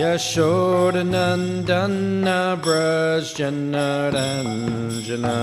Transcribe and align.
Yashodanandana 0.00 2.56
Brajjanaranjana 2.62 5.36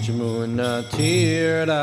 Jamuna 0.03 0.82
Tirda 0.91 1.82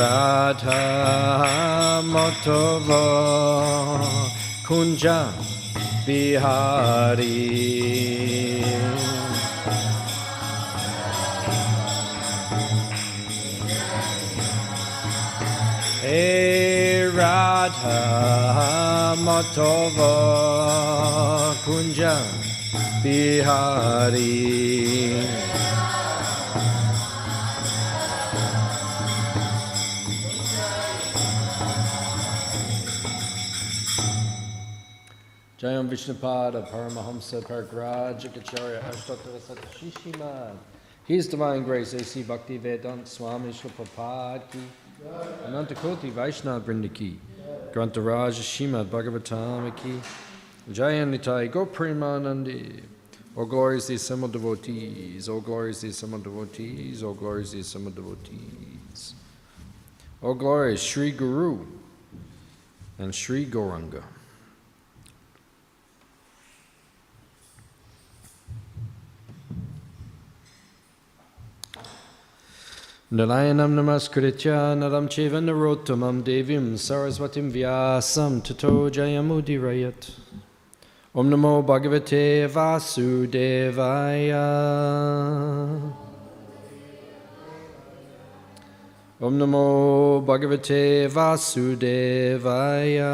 Radha 0.00 0.80
Matava 2.12 3.04
Kunja 4.64 5.20
Bihari. 6.06 7.50
Radha 17.14 18.00
Matava 19.26 20.14
Kunja 21.64 22.16
Bihari 23.02 24.40
Jayam 35.60 35.90
Vishnupada 35.90 36.66
Paramahamsa 36.70 37.42
Paragraj 37.42 38.22
Kacharya 38.32 38.80
Ashtotara 38.80 39.38
Satashishimad 39.38 40.56
His 41.04 41.28
Divine 41.28 41.64
Grace 41.64 41.92
A.C. 41.92 42.22
Bhakti 42.22 42.58
Vedant 42.58 43.06
Swami 43.06 43.52
Shlapapad 43.52 44.50
Ki 44.50 44.58
Anantakoti 45.44 46.10
Vaishnava 46.12 46.64
Brinda 46.64 46.90
Ki 46.90 47.20
Grantaraj 47.72 48.40
Shimad 48.40 48.86
Bhagavatam 48.86 49.76
Ki 49.76 50.00
Jayanitai 50.72 51.50
Go 51.50 51.66
Premanandi 51.66 52.80
All 53.36 53.44
glories 53.44 53.82
to 53.82 53.88
the 53.88 53.94
assembled 53.96 54.32
devotees, 54.32 55.28
all 55.28 55.42
glories 55.42 55.82
the 55.82 55.88
assembled 55.88 56.24
devotees, 56.24 57.02
all 57.02 57.12
glories 57.12 57.52
the 57.52 57.60
assembled 57.60 57.96
devotees. 57.96 59.14
All 60.22 60.34
glories, 60.34 60.80
Sri 60.80 61.10
Guru 61.10 61.66
and 62.98 63.14
Sri 63.14 63.44
Gauranga. 63.44 64.02
Narayanam 73.12 73.74
namaskritya 73.74 74.78
naram 74.78 75.08
cheva 75.08 75.40
narottamam 75.42 76.22
devim 76.22 76.74
saraswatim 76.74 77.50
vyasam 77.50 78.40
tato 78.40 78.88
jayamudirayat. 78.88 80.10
Om 81.12 81.28
namo 81.28 81.66
bhagavate 81.66 82.48
vasudevaya. 82.48 84.46
Om 89.20 89.38
namo 89.40 90.24
bhagavate 90.24 91.08
vasudevaya. 91.10 93.10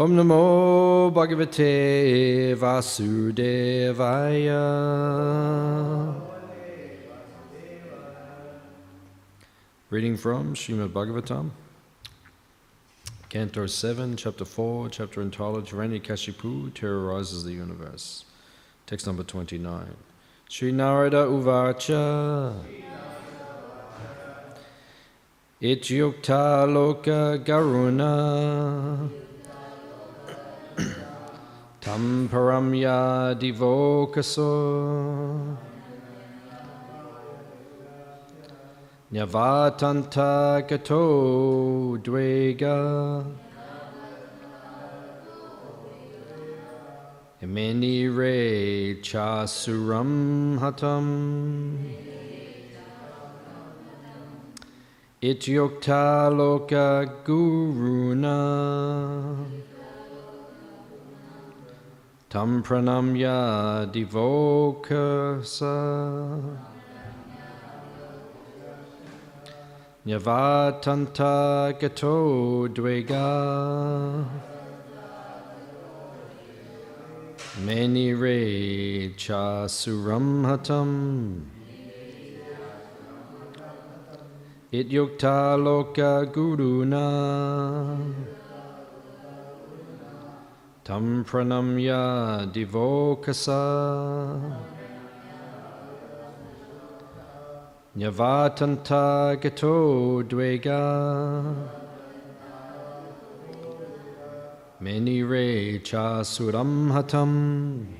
Om 0.00 0.16
Namo 0.16 1.12
Bhagavate 1.12 2.56
Vasudevaya. 2.56 3.84
Reading 9.90 10.16
from 10.16 10.54
Srimad 10.54 10.88
Bhagavatam, 10.88 11.50
Canto 13.28 13.66
7, 13.66 14.16
Chapter 14.16 14.46
4, 14.46 14.88
chapter 14.88 15.20
entitled 15.20 15.66
Hiranyakashipu 15.66 16.72
terrorizes 16.72 17.44
the 17.44 17.52
universe. 17.52 18.24
Text 18.86 19.06
number 19.06 19.22
29. 19.22 19.94
Sri 20.48 20.72
Narada 20.72 21.26
Uvacha 21.26 22.54
Ityukta 25.60 26.66
Loka 26.66 27.38
Guruna 27.44 29.10
Tam 31.80 32.28
Paramya 32.28 33.34
Divokaso. 33.40 35.56
Nyavatanta 39.10 40.68
Gato 40.68 41.96
Dvega. 42.02 43.24
Imeni 47.42 48.14
Re 48.14 48.96
Chasuram 49.00 50.58
Hatam. 50.58 51.78
Ityokta 55.22 56.30
Loka 56.30 57.06
Guruna 57.24 58.36
Tam 62.30 62.62
Pranamya 62.62 63.90
Divokasa. 63.92 65.74
Nyavatanta 70.06 71.76
Gato 71.80 72.68
Dvega. 72.68 74.24
Meni 77.64 78.14
Re 78.14 79.12
Chasuram 79.16 80.46
Hatam 80.46 81.46
Ityukta 84.72 85.58
Loka 85.58 86.32
Guruna 86.32 87.98
Tam 90.82 91.24
Pranamya 91.24 92.50
Divokasa. 92.52 94.40
Nyavatanta 97.96 99.40
Gato 99.40 100.22
Dvega. 100.22 101.54
Meni 104.80 105.22
Re 105.22 105.80
Chasuram 105.80 106.90
Hatam 106.90 107.99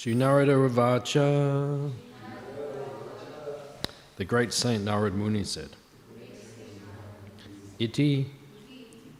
Sri 0.00 0.14
Narada 0.14 0.54
Uvacha. 0.54 1.92
The 4.16 4.24
great 4.24 4.50
saint 4.50 4.82
Narad 4.82 5.12
Muni 5.12 5.44
said, 5.44 5.68
Iti, 7.78 8.30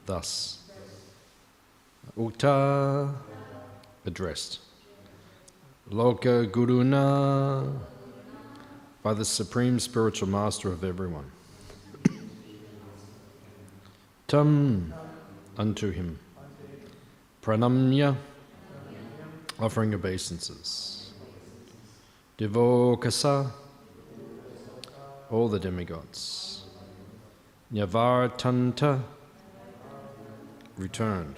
thus. 0.07 0.61
Ukta, 2.17 3.13
addressed. 4.07 4.61
Loka 5.91 6.51
Guruna, 6.51 7.79
by 9.03 9.13
the 9.13 9.27
supreme 9.27 9.79
spiritual 9.79 10.31
master 10.31 10.73
of 10.73 10.83
everyone. 10.83 11.31
Tam, 14.29 14.95
unto 15.59 15.91
him. 15.91 16.19
Pranamya, 17.43 18.17
offering 19.61 19.95
obeisances. 19.95 21.13
Devokasa, 22.39 23.51
all 25.31 25.49
the 25.49 25.59
demigods. 25.59 26.65
Nyavartanta, 27.73 29.03
returned. 30.77 31.37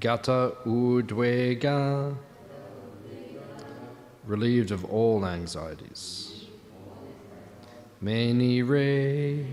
Gata 0.00 0.54
Udvega, 0.64 2.16
relieved 4.24 4.70
of 4.70 4.84
all 4.86 5.26
anxieties. 5.26 6.46
Many 8.00 8.62
Re, 8.62 9.46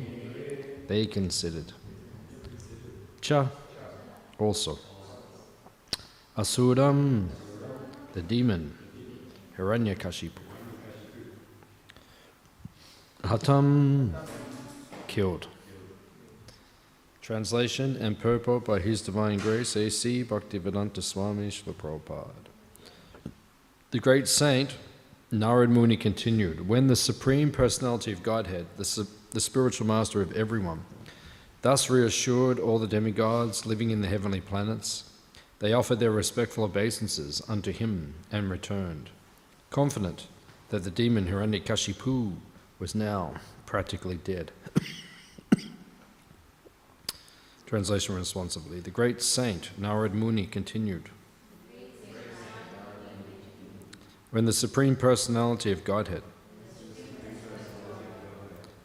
they 0.87 1.05
considered. 1.05 1.73
Cha, 3.21 3.49
also. 4.37 4.79
Asuram, 6.39 7.27
the 8.13 8.21
demon, 8.21 8.73
Hiranyakashipu. 9.57 10.39
Hatam, 13.23 14.13
killed. 15.07 15.47
Translation 17.21 17.97
and 17.97 18.17
purport 18.17 18.63
by 18.63 18.79
His 18.79 19.01
Divine 19.01 19.39
Grace 19.39 19.75
A.C. 19.75 20.23
Bhaktivedanta 20.23 21.03
Swami 21.03 21.49
Srila 21.49 21.73
Prabhupada. 21.73 22.31
The 23.91 23.99
great 23.99 24.29
saint 24.29 24.77
Narad 25.33 25.69
Muni 25.69 25.97
continued 25.97 26.69
When 26.69 26.87
the 26.87 26.95
Supreme 26.95 27.51
Personality 27.51 28.13
of 28.13 28.23
Godhead, 28.23 28.65
the, 28.77 29.05
the 29.31 29.41
spiritual 29.41 29.87
master 29.87 30.21
of 30.21 30.31
everyone, 30.31 30.85
thus 31.63 31.89
reassured 31.89 32.59
all 32.59 32.79
the 32.79 32.87
demigods 32.87 33.65
living 33.65 33.89
in 33.89 33.99
the 33.99 34.07
heavenly 34.07 34.39
planets, 34.39 35.08
they 35.59 35.73
offered 35.73 35.99
their 35.99 36.11
respectful 36.11 36.63
obeisances 36.63 37.41
unto 37.47 37.71
him 37.71 38.15
and 38.31 38.49
returned, 38.49 39.09
confident 39.69 40.27
that 40.69 40.83
the 40.83 40.91
demon 40.91 41.27
Hiranyakashipu 41.27 42.35
was 42.79 42.95
now 42.95 43.33
practically 43.65 44.15
dead. 44.15 44.51
Translation 47.65 48.15
responsibly. 48.15 48.79
The 48.79 48.89
great 48.89 49.21
saint 49.21 49.69
Narad 49.79 50.13
Muni 50.13 50.47
continued 50.47 51.09
when 54.31 54.45
the 54.45 54.53
Supreme 54.53 54.95
Personality 54.95 55.71
of 55.71 55.83
Godhead, 55.83 56.21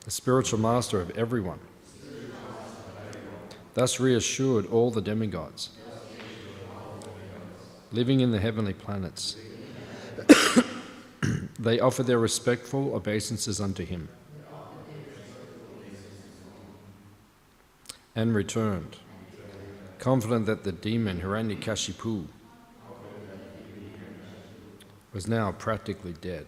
the 0.04 0.10
spiritual 0.10 0.58
master 0.58 1.00
of 1.00 1.10
everyone, 1.10 1.60
thus 3.74 4.00
reassured 4.00 4.66
all 4.66 4.90
the 4.90 5.02
demigods 5.02 5.70
living 7.94 8.20
in 8.20 8.32
the 8.32 8.40
heavenly 8.40 8.74
planets. 8.74 9.36
they 11.58 11.80
offered 11.80 12.06
their 12.06 12.18
respectful 12.18 12.94
obeisances 12.94 13.60
unto 13.60 13.84
him 13.84 14.08
and 18.14 18.34
returned, 18.34 18.96
confident 19.98 20.46
that 20.46 20.64
the 20.64 20.72
demon 20.72 21.20
Hiranyakashipu 21.20 22.26
was 25.12 25.28
now 25.28 25.52
practically 25.52 26.12
dead. 26.20 26.46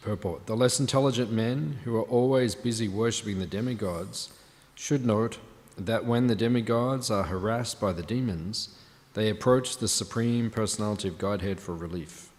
Purport 0.00 0.46
The 0.46 0.56
less 0.56 0.80
intelligent 0.80 1.30
men 1.30 1.80
who 1.84 1.96
are 1.96 2.02
always 2.02 2.54
busy 2.54 2.88
worshipping 2.88 3.38
the 3.40 3.46
demigods 3.46 4.32
should 4.74 5.04
note 5.04 5.38
that 5.78 6.04
when 6.04 6.26
the 6.26 6.34
demigods 6.34 7.10
are 7.10 7.24
harassed 7.24 7.80
by 7.80 7.92
the 7.92 8.02
demons, 8.02 8.70
they 9.14 9.30
approach 9.30 9.78
the 9.78 9.88
Supreme 9.88 10.50
Personality 10.50 11.08
of 11.08 11.18
Godhead 11.18 11.60
for 11.60 11.74
relief. 11.74 12.30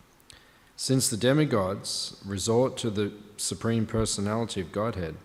Since 0.76 1.10
the 1.10 1.18
demigods 1.18 2.22
resort 2.26 2.78
to 2.78 2.90
the 2.90 3.12
Supreme 3.38 3.86
Personality 3.86 4.62
of 4.62 4.72
Godhead, 4.72 5.16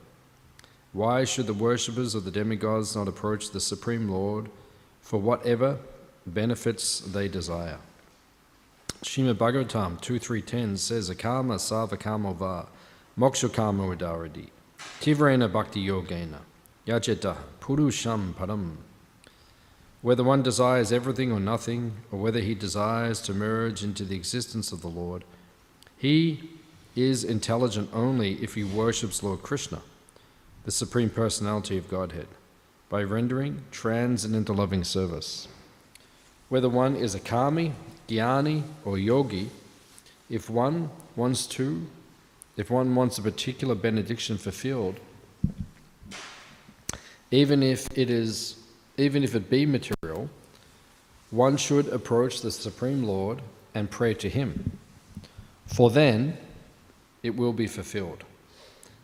why 0.93 1.25
should 1.25 1.47
the 1.47 1.55
worshippers 1.55 2.15
of 2.15 2.25
the 2.25 2.31
demigods 2.31 2.95
not 2.95 3.09
approach 3.09 3.51
the 3.51 3.61
Supreme 3.61 4.09
Lord 4.09 4.49
for 5.01 5.21
whatever 5.21 5.79
benefits 6.27 7.01
they 7.01 7.29
desire? 7.29 7.79
Shrimad 9.03 9.35
Bhagavatam 9.35 10.01
2.3.10 10.01 10.79
says, 10.79 11.11
Akama 11.11 11.57
savakamo 11.57 12.35
va 12.35 12.67
mokshakamo 13.19 13.97
udaradi 13.97 14.49
tivrena 15.01 15.51
bhakti 15.51 15.87
yogena 15.87 16.39
yajeta 16.87 17.37
purusham 17.61 18.35
param. 18.35 18.77
Whether 20.03 20.23
one 20.23 20.43
desires 20.43 20.93
everything 20.93 21.33
or 21.33 21.41
nothing, 21.41 21.93
or 22.13 22.19
whether 22.19 22.41
he 22.41 22.55
desires 22.55 23.23
to 23.23 23.33
merge 23.33 23.83
into 23.83 24.05
the 24.05 24.17
existence 24.17 24.71
of 24.71 24.83
the 24.83 24.89
Lord, 24.89 25.25
he 25.97 26.51
is 26.95 27.25
intelligent 27.25 27.89
only 27.93 28.35
if 28.43 28.55
he 28.55 28.65
worships 28.65 29.23
Lord 29.23 29.43
Krishna, 29.43 29.81
the 30.65 30.71
Supreme 30.71 31.09
Personality 31.09 31.79
of 31.79 31.89
Godhead, 31.89 32.29
by 32.91 33.03
rendering 33.03 33.63
transcendental 33.71 34.57
loving 34.57 34.85
service. 34.85 35.49
Whether 36.51 36.69
one 36.69 36.97
is 36.97 37.15
a 37.15 37.21
kami, 37.21 37.73
jnani, 38.07 38.63
or 38.85 38.99
yogi, 38.99 39.49
if 40.29 40.51
one 40.51 40.91
wants 41.17 41.47
to, 41.47 41.87
if 42.57 42.71
one 42.71 42.95
wants 42.95 43.19
a 43.19 43.23
particular 43.23 43.75
benediction 43.75 44.37
fulfilled, 44.37 45.01
even 47.35 47.63
if 47.65 47.87
it 47.99 48.11
is 48.11 48.57
even 48.97 49.25
if 49.25 49.35
it 49.35 49.51
be 49.51 49.67
material, 49.67 50.31
one 51.33 51.57
should 51.57 51.89
approach 51.89 52.43
the 52.43 52.53
Supreme 52.53 53.03
Lord 53.03 53.43
and 53.75 53.91
pray 53.91 54.15
to 54.15 54.29
Him, 54.29 54.79
for 55.67 55.91
then 55.91 56.39
it 57.25 57.35
will 57.35 57.53
be 57.53 57.67
fulfilled. 57.67 58.23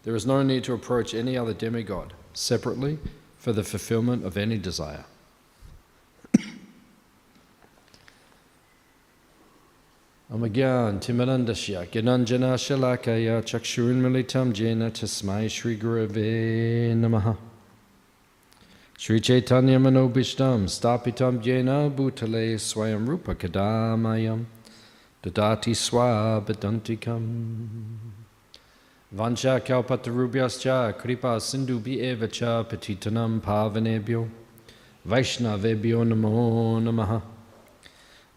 There 0.04 0.14
is 0.14 0.24
no 0.26 0.44
need 0.44 0.62
to 0.64 0.72
approach 0.72 1.12
any 1.12 1.36
other 1.36 1.52
demigod 1.52 2.12
separately 2.32 3.00
for 3.36 3.52
the 3.52 3.64
fulfillment 3.64 4.24
of 4.24 4.36
any 4.36 4.58
desire. 4.58 5.06
Amagyan 10.32 11.00
Timarandasya 11.00 11.88
Gyananjana 11.88 12.54
Shalakaya 12.54 13.42
Chakshurinmilitam 13.42 14.52
Jena 14.52 14.92
Tasmai 14.92 15.50
Shri 15.50 15.76
Gurave 15.76 16.94
Namaha 16.94 17.36
Sri 19.02 19.18
Chaitanya 19.18 19.78
Manobishtam 19.78 20.64
Stapitam 20.64 21.40
Jena 21.40 21.90
Bhutale 21.90 22.56
Swayam 22.56 23.08
Rupa 23.08 23.34
Kadamayam 23.34 24.44
Dadati 25.22 25.74
Swabadantikam 25.74 27.96
Vancha 29.10 29.58
Kalpatarubhyascha 29.58 30.98
Kripa 30.98 31.40
Sindhu 31.40 31.80
Evacha 31.80 32.62
Patitanam 32.68 33.40
Pavanebhyo. 33.40 34.28
Vaishnavebhyo 35.08 36.06
Namo 36.06 36.78
Namaha. 36.82 37.22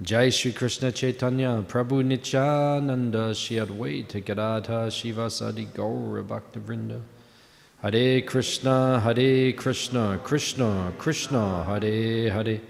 Jai 0.01 0.29
Shri 0.29 0.53
Krishna 0.53 0.93
Chaitanya 0.93 1.61
Prabhu 1.67 2.05
Nityananda 2.05 3.35
Shri 3.35 3.57
Advaita 3.57 4.23
Gadadha 4.23 4.87
Shivasadi 4.87 5.67
Gaura 5.73 6.23
Bhaktivinoda 6.23 7.01
Hare 7.83 8.21
Krishna, 8.21 9.01
Hare 9.01 9.51
Krishna, 9.51 10.17
Krishna, 10.23 10.93
Krishna, 10.97 11.65
Hare 11.65 12.29
Hare, 12.29 12.61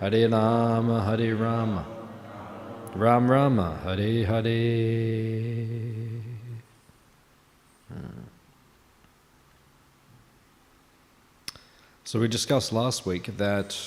Hare 0.00 0.28
Rama, 0.28 1.04
Hare 1.04 1.36
Rama, 1.36 1.86
Ram 2.96 3.30
Rama, 3.30 3.78
Hare 3.84 4.26
Hare. 4.26 5.78
So 12.02 12.18
we 12.18 12.26
discussed 12.26 12.72
last 12.72 13.06
week 13.06 13.36
that 13.36 13.78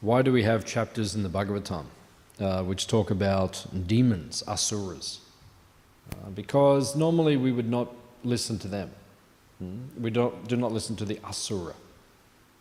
why 0.00 0.22
do 0.22 0.30
we 0.30 0.44
have 0.44 0.64
chapters 0.64 1.16
in 1.16 1.24
the 1.24 1.28
Bhagavatam 1.28 1.86
uh, 2.38 2.62
which 2.62 2.86
talk 2.86 3.10
about 3.10 3.66
demons, 3.88 4.44
asuras? 4.46 5.25
Uh, 6.12 6.30
because 6.30 6.96
normally 6.96 7.36
we 7.36 7.52
would 7.52 7.68
not 7.68 7.88
listen 8.24 8.58
to 8.58 8.68
them. 8.68 8.90
Hmm? 9.58 9.78
We 10.00 10.10
don't, 10.10 10.46
do 10.48 10.56
not 10.56 10.72
listen 10.72 10.96
to 10.96 11.04
the 11.04 11.18
asura. 11.24 11.74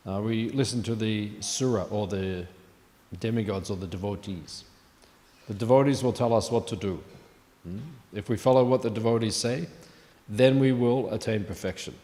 Uh, 0.08 0.22
we 0.22 0.50
listen 0.50 0.84
to 0.84 0.96
the 0.96 1.32
sura 1.40 1.84
or 1.86 2.08
the 2.08 2.46
demigods 3.20 3.70
or 3.70 3.78
the 3.78 3.88
devotees. 3.88 4.64
The 5.48 5.54
devotees 5.54 6.04
will 6.04 6.14
tell 6.14 6.34
us 6.34 6.52
what 6.52 6.68
to 6.68 6.75
do. 6.75 7.04
Hmm? 7.64 7.80
If 8.14 8.30
we 8.30 8.38
follow 8.38 8.64
what 8.64 8.82
the 8.82 8.90
devotees 8.90 9.36
say, 9.36 9.68
then 10.28 10.60
we 10.60 10.72
will 10.72 11.14
attain 11.14 11.44
perfection. 11.44 11.96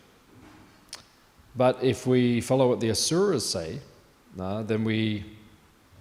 But 1.55 1.83
if 1.83 2.07
we 2.07 2.41
follow 2.41 2.69
what 2.69 2.79
the 2.79 2.89
asuras 2.89 3.47
say, 3.47 3.79
uh, 4.39 4.63
then 4.63 4.83
we, 4.83 5.25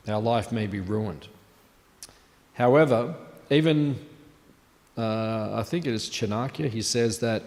our 0.07 0.21
life 0.21 0.53
may 0.53 0.67
be 0.67 0.81
ruined. 0.81 1.29
However, 2.55 3.15
even 3.51 3.99
uh, 4.97 5.51
I 5.55 5.63
think 5.63 5.87
it 5.87 5.95
is 5.95 6.09
Chanakya, 6.09 6.69
he 6.69 6.83
says 6.83 7.19
that 7.21 7.43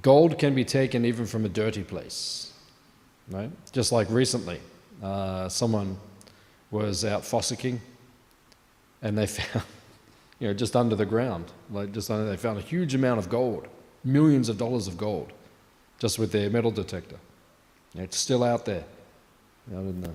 gold 0.00 0.38
can 0.38 0.54
be 0.54 0.64
taken 0.64 1.04
even 1.04 1.26
from 1.26 1.44
a 1.44 1.48
dirty 1.48 1.82
place, 1.82 2.52
right? 3.30 3.50
Just 3.72 3.92
like 3.92 4.08
recently, 4.10 4.60
uh, 5.02 5.48
someone 5.48 5.96
was 6.70 7.04
out 7.04 7.22
fossicking 7.22 7.78
and 9.02 9.18
they 9.18 9.26
found, 9.38 9.64
you 10.38 10.48
know, 10.48 10.54
just 10.54 10.76
under 10.76 10.96
the 10.96 11.06
ground, 11.06 11.46
like 11.70 11.92
just 11.92 12.10
under, 12.10 12.28
they 12.28 12.36
found 12.36 12.58
a 12.58 12.62
huge 12.62 12.94
amount 12.94 13.18
of 13.18 13.28
gold, 13.28 13.66
millions 14.04 14.48
of 14.48 14.58
dollars 14.58 14.86
of 14.86 14.96
gold, 14.96 15.32
just 15.98 16.18
with 16.18 16.32
their 16.32 16.50
metal 16.50 16.70
detector. 16.70 17.18
It's 17.94 18.16
still 18.16 18.42
out 18.42 18.64
there. 18.64 18.84
Out 19.74 19.80
in 19.80 20.00
the, 20.00 20.10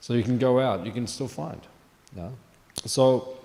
so 0.00 0.14
you 0.14 0.22
can 0.22 0.38
go 0.38 0.58
out, 0.58 0.84
you 0.84 0.92
can 0.92 1.06
still 1.06 1.28
find. 1.28 1.60
Yeah? 2.16 2.30
So 2.84 3.35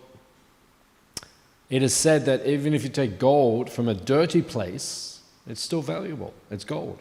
it 1.71 1.81
is 1.81 1.93
said 1.93 2.25
that 2.25 2.45
even 2.45 2.73
if 2.73 2.83
you 2.83 2.89
take 2.89 3.17
gold 3.17 3.69
from 3.69 3.87
a 3.87 3.93
dirty 3.93 4.41
place, 4.41 5.21
it's 5.47 5.61
still 5.61 5.81
valuable. 5.81 6.33
It's 6.51 6.65
gold. 6.65 6.99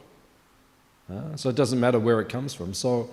Uh, 1.13 1.35
so 1.35 1.49
it 1.49 1.57
doesn't 1.57 1.81
matter 1.81 1.99
where 1.99 2.21
it 2.21 2.29
comes 2.29 2.55
from. 2.55 2.73
So 2.73 3.11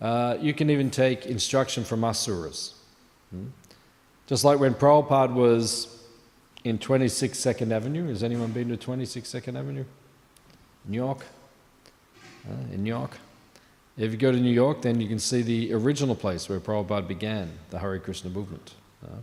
uh, 0.00 0.36
you 0.40 0.52
can 0.52 0.68
even 0.68 0.90
take 0.90 1.24
instruction 1.24 1.84
from 1.84 2.02
Asuras. 2.02 2.74
Hmm? 3.30 3.46
Just 4.26 4.44
like 4.44 4.58
when 4.58 4.74
Prabhupada 4.74 5.32
was 5.32 6.02
in 6.64 6.76
26 6.76 7.38
Second 7.38 7.72
Avenue. 7.72 8.08
Has 8.08 8.24
anyone 8.24 8.50
been 8.50 8.68
to 8.70 8.76
26 8.76 9.28
Second 9.28 9.56
Avenue? 9.56 9.84
New 10.86 10.96
York? 10.96 11.24
Uh, 12.44 12.74
in 12.74 12.82
New 12.82 12.90
York? 12.90 13.12
If 13.96 14.10
you 14.10 14.18
go 14.18 14.32
to 14.32 14.40
New 14.40 14.52
York, 14.52 14.82
then 14.82 15.00
you 15.00 15.06
can 15.06 15.20
see 15.20 15.42
the 15.42 15.72
original 15.72 16.16
place 16.16 16.48
where 16.48 16.58
Prabhupada 16.58 17.06
began 17.06 17.52
the 17.70 17.78
Hare 17.78 18.00
Krishna 18.00 18.30
movement. 18.30 18.74
Uh, 19.04 19.18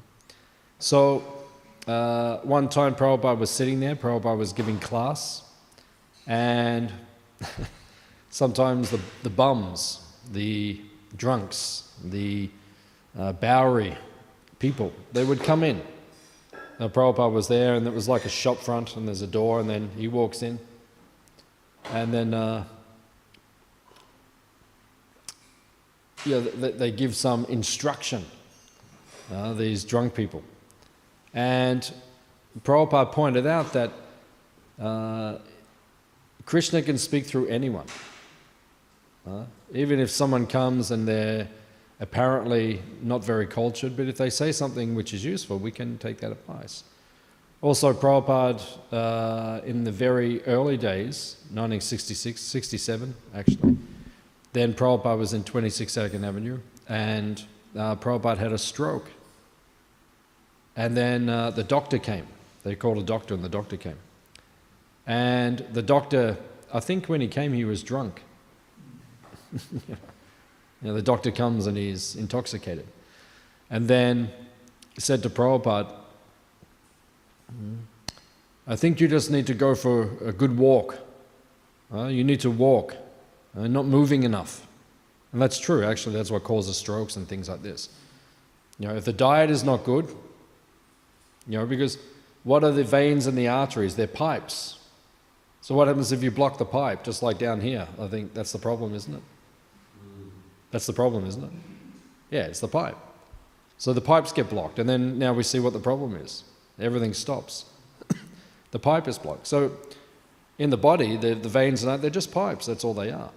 so 0.80 1.43
uh, 1.88 2.38
one 2.40 2.70
time 2.70 2.96
Prabhupada 2.96 3.38
was 3.38 3.50
sitting 3.50 3.80
there, 3.80 3.96
Prabhupada 3.96 4.38
was 4.38 4.54
giving 4.54 4.80
class, 4.80 5.44
and 6.28 6.92
sometimes 8.30 8.90
the, 8.90 9.00
the 9.24 9.30
bums, 9.30 10.02
the 10.32 10.80
drunks, 11.18 11.92
the 12.04 12.50
uh, 13.18 13.34
Bowery 13.34 13.96
people, 14.60 14.94
they 15.12 15.24
would 15.24 15.42
come 15.42 15.63
in. 15.63 15.82
Now, 16.80 16.88
Prabhupada 16.88 17.32
was 17.32 17.48
there, 17.48 17.75
and 17.75 17.86
it 17.86 17.94
was 17.94 18.08
like 18.08 18.25
a 18.25 18.30
shop 18.30 18.58
front, 18.58 18.96
and 18.96 19.08
there's 19.08 19.22
a 19.22 19.28
door, 19.28 19.60
and 19.60 19.70
then 19.70 19.90
he 19.98 20.08
walks 20.08 20.42
in. 20.42 20.60
And 21.92 22.13
then 22.13 22.34
uh, 22.34 22.63
know, 26.25 26.42
they, 26.42 26.72
they 26.72 26.92
give 26.92 27.16
some 27.16 27.46
instruction, 27.46 28.25
uh, 29.32 29.54
these 29.54 29.84
drunk 29.84 30.13
people. 30.13 30.44
And 31.34 31.92
Prabhupada 32.62 33.12
pointed 33.12 33.48
out 33.48 33.74
that 33.74 33.92
uh, 34.80 35.38
Krishna 36.46 36.82
can 36.82 36.98
speak 36.98 37.25
through 37.25 37.48
anyone. 37.48 37.86
Uh, 39.25 39.44
even 39.74 40.00
if 40.00 40.10
someone 40.10 40.46
comes 40.46 40.92
and 40.92 41.08
they're 41.08 41.48
apparently 42.00 42.82
not 43.02 43.24
very 43.24 43.48
cultured, 43.48 43.96
but 43.96 44.08
if 44.08 44.18
they 44.18 44.30
say 44.30 44.52
something 44.52 44.94
which 44.94 45.13
is 45.13 45.24
useful, 45.24 45.58
we 45.58 45.72
can 45.72 45.98
take 45.98 46.20
that 46.20 46.32
advice. 46.32 46.84
Also, 47.62 47.94
Prabhupada, 47.94 48.62
uh, 48.92 49.62
in 49.63 49.86
the 49.86 49.92
very 49.92 50.44
early 50.44 50.75
days, 50.75 51.38
1966, 51.52 52.42
67 52.42 53.16
actually, 53.34 53.78
then 54.52 54.74
Prabhupada 54.74 55.18
was 55.18 55.34
in 55.34 55.46
26 55.46 55.92
Second 55.92 56.25
Avenue, 56.25 56.60
and 56.90 57.44
uh, 57.78 57.96
Prabhupada 57.96 58.38
had 58.38 58.52
a 58.52 58.58
stroke. 58.58 59.10
And 60.75 60.98
then 60.98 61.30
uh, 61.30 61.51
the 61.51 61.63
doctor 61.63 62.00
came. 62.00 62.25
They 62.63 62.75
called 62.75 62.98
a 62.98 63.03
doctor, 63.03 63.34
and 63.34 63.44
the 63.44 63.50
doctor 63.50 63.77
came. 63.77 63.98
And 65.06 65.60
the 65.74 65.82
doctor, 65.82 66.38
I 66.74 66.80
think 66.80 67.08
when 67.08 67.22
he 67.22 67.27
came, 67.27 67.53
he 67.53 67.65
was 67.65 67.84
drunk. 67.84 68.22
you 69.72 69.96
know, 70.82 70.94
the 70.94 71.01
doctor 71.01 71.32
comes 71.32 71.68
and 71.68 71.77
he's 71.77 72.15
intoxicated. 72.15 72.88
And 73.70 73.88
then 73.88 74.32
said 74.98 75.24
to 75.24 75.30
Prabhupada, 75.30 75.94
I 78.65 78.75
think 78.75 79.01
you 79.01 79.08
just 79.08 79.30
need 79.30 79.46
to 79.48 79.53
go 79.53 79.75
for 79.75 80.10
a 80.25 80.32
good 80.32 80.58
walk. 80.58 81.00
Uh, 81.94 82.06
you 82.06 82.24
need 82.24 82.39
to 82.39 82.50
walk, 82.50 82.96
uh, 83.58 83.68
not 83.68 83.86
moving 83.86 84.24
enough. 84.24 84.65
And 85.32 85.42
that's 85.42 85.60
true, 85.60 85.84
actually, 85.84 86.15
that's 86.15 86.32
what 86.32 86.44
causes 86.44 86.77
strokes 86.77 87.15
and 87.15 87.27
things 87.27 87.50
like 87.50 87.62
this. 87.62 87.89
You 88.80 88.88
know, 88.88 88.96
if 88.96 89.06
the 89.06 89.13
diet 89.13 89.50
is 89.51 89.63
not 89.63 89.84
good, 89.84 90.15
you 91.48 91.58
know, 91.58 91.66
because 91.66 91.98
what 92.44 92.64
are 92.64 92.72
the 92.72 92.84
veins 92.84 93.28
and 93.28 93.38
the 93.38 93.48
arteries? 93.48 93.96
They're 93.96 94.08
pipes. 94.08 94.80
So 95.62 95.76
what 95.76 95.88
happens 95.88 96.12
if 96.12 96.22
you 96.22 96.32
block 96.32 96.58
the 96.58 96.66
pipe, 96.66 97.04
just 97.04 97.24
like 97.24 97.38
down 97.38 97.62
here? 97.62 97.88
I 98.00 98.08
think 98.08 98.34
that's 98.34 98.52
the 98.52 98.60
problem, 98.60 98.94
isn't 98.94 99.14
it? 99.14 99.24
That's 100.72 100.86
the 100.86 100.94
problem, 100.94 101.26
isn't 101.26 101.44
it? 101.44 101.52
Yeah, 102.32 102.44
it's 102.44 102.60
the 102.60 102.68
pipe. 102.68 102.98
So 103.78 103.94
the 103.94 104.02
pipes 104.02 104.32
get 104.32 104.50
blocked, 104.50 104.80
and 104.80 104.90
then 104.90 105.20
now 105.20 105.34
we 105.34 105.44
see 105.44 105.60
what 105.60 105.74
the 105.74 105.80
problem 105.80 106.16
is. 106.16 106.44
Everything 106.80 107.14
stops. 107.14 107.66
the 108.72 108.80
pipe 108.80 109.08
is 109.08 109.18
blocked. 109.18 109.48
So 109.48 109.72
in 110.58 110.70
the 110.70 110.78
body, 110.78 111.18
the, 111.18 111.36
the 111.36 111.50
veins 111.50 111.84
and 111.84 112.02
they're 112.02 112.10
just 112.10 112.32
pipes, 112.32 112.66
that's 112.66 112.84
all 112.84 112.94
they 112.94 113.12
are. 113.12 113.32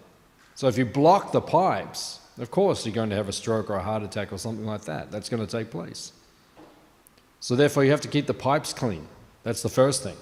So 0.55 0.69
if 0.69 0.79
you 0.79 0.87
block 0.87 1.33
the 1.33 1.41
pipes, 1.41 2.21
of 2.39 2.51
course 2.51 2.87
you're 2.87 2.95
going 2.95 3.11
to 3.11 3.17
have 3.17 3.29
a 3.29 3.33
stroke 3.33 3.71
or 3.71 3.77
a 3.77 3.83
heart 3.83 4.03
attack 4.03 4.33
or 4.33 4.39
something 4.39 4.65
like 4.65 4.85
that. 4.87 5.11
That's 5.11 5.29
going 5.29 5.47
to 5.47 5.51
take 5.51 5.71
place. 5.71 6.13
So 7.47 7.55
therefore 7.55 7.85
you 7.85 7.93
have 7.93 8.01
to 8.01 8.09
keep 8.09 8.27
the 8.27 8.35
pipes 8.35 8.73
clean. 8.73 9.07
That's 9.45 9.63
the 9.63 9.69
first 9.69 10.03
thing. 10.03 10.17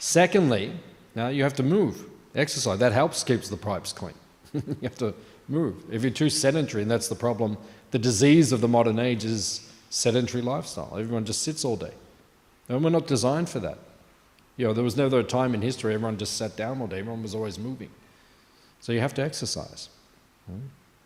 Secondly, 0.00 0.72
now 1.14 1.28
you 1.28 1.44
have 1.44 1.54
to 1.54 1.62
move, 1.62 2.04
exercise. 2.34 2.80
That 2.80 2.90
helps 2.90 3.22
keeps 3.22 3.48
the 3.48 3.56
pipes 3.56 3.92
clean. 3.92 4.16
you 4.52 4.76
have 4.82 4.98
to 4.98 5.14
move. 5.46 5.84
If 5.88 6.02
you're 6.02 6.10
too 6.10 6.28
sedentary, 6.28 6.82
and 6.82 6.90
that's 6.90 7.06
the 7.06 7.14
problem, 7.14 7.56
the 7.92 7.98
disease 8.00 8.50
of 8.50 8.60
the 8.60 8.66
modern 8.66 8.98
age 8.98 9.24
is 9.24 9.70
sedentary 9.90 10.42
lifestyle. 10.42 10.92
Everyone 10.98 11.24
just 11.24 11.42
sits 11.42 11.64
all 11.64 11.76
day. 11.76 11.94
And 12.68 12.82
we're 12.82 12.90
not 12.90 13.06
designed 13.06 13.48
for 13.48 13.60
that. 13.60 13.78
You 14.56 14.66
know, 14.66 14.72
there 14.72 14.82
was 14.82 14.96
never 14.96 15.20
a 15.20 15.22
time 15.22 15.54
in 15.54 15.62
history 15.62 15.94
everyone 15.94 16.18
just 16.18 16.36
sat 16.36 16.56
down 16.56 16.80
all 16.80 16.88
day, 16.88 16.98
everyone 16.98 17.22
was 17.22 17.36
always 17.36 17.56
moving. 17.56 17.90
So 18.80 18.90
you 18.90 18.98
have 18.98 19.14
to 19.14 19.22
exercise. 19.22 19.90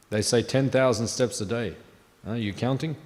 They 0.08 0.22
say 0.22 0.40
10,000 0.40 1.06
steps 1.06 1.42
a 1.42 1.44
day. 1.44 1.76
Are 2.26 2.38
you 2.38 2.54
counting? 2.54 2.96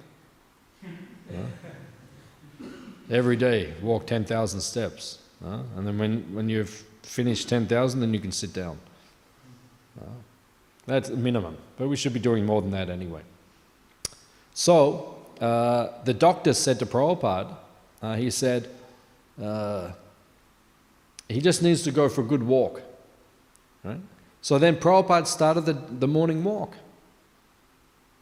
Every 3.11 3.35
day, 3.35 3.73
walk 3.81 4.07
10,000 4.07 4.61
steps. 4.61 5.19
And 5.41 5.85
then 5.85 5.97
when, 5.97 6.33
when 6.33 6.49
you've 6.49 6.83
finished 7.03 7.49
10,000, 7.49 7.99
then 7.99 8.13
you 8.13 8.19
can 8.19 8.31
sit 8.31 8.53
down. 8.53 8.79
That's 10.87 11.09
the 11.09 11.17
minimum, 11.17 11.57
but 11.77 11.87
we 11.87 11.95
should 11.95 12.13
be 12.13 12.19
doing 12.19 12.45
more 12.45 12.61
than 12.61 12.71
that 12.71 12.89
anyway. 12.89 13.21
So, 14.53 15.17
uh, 15.39 15.89
the 16.05 16.13
doctor 16.13 16.53
said 16.53 16.79
to 16.79 16.85
Prabhupada, 16.85 17.55
uh, 18.01 18.15
he 18.15 18.31
said, 18.31 18.69
uh, 19.41 19.91
he 21.29 21.39
just 21.39 21.61
needs 21.61 21.83
to 21.83 21.91
go 21.91 22.09
for 22.09 22.21
a 22.21 22.23
good 22.23 22.43
walk. 22.43 22.81
Right? 23.83 23.99
So 24.41 24.57
then 24.57 24.75
Prabhupada 24.75 25.27
started 25.27 25.61
the, 25.61 25.73
the 25.73 26.07
morning 26.07 26.43
walk. 26.43 26.75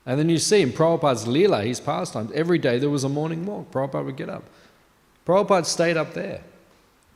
And 0.06 0.20
then 0.20 0.30
you 0.30 0.38
see 0.38 0.62
in 0.62 0.72
Prabhupada's 0.72 1.26
Leela, 1.26 1.66
his 1.66 1.80
pastimes, 1.80 2.32
every 2.34 2.58
day 2.58 2.78
there 2.80 2.90
was 2.90 3.04
a 3.04 3.10
morning 3.10 3.46
walk. 3.46 3.72
Prabhupada 3.72 4.06
would 4.06 4.18
get 4.18 4.30
up. 4.30 4.44
Prabhupada 5.30 5.68
stayed 5.68 5.96
up 5.96 6.16
there, 6.16 6.42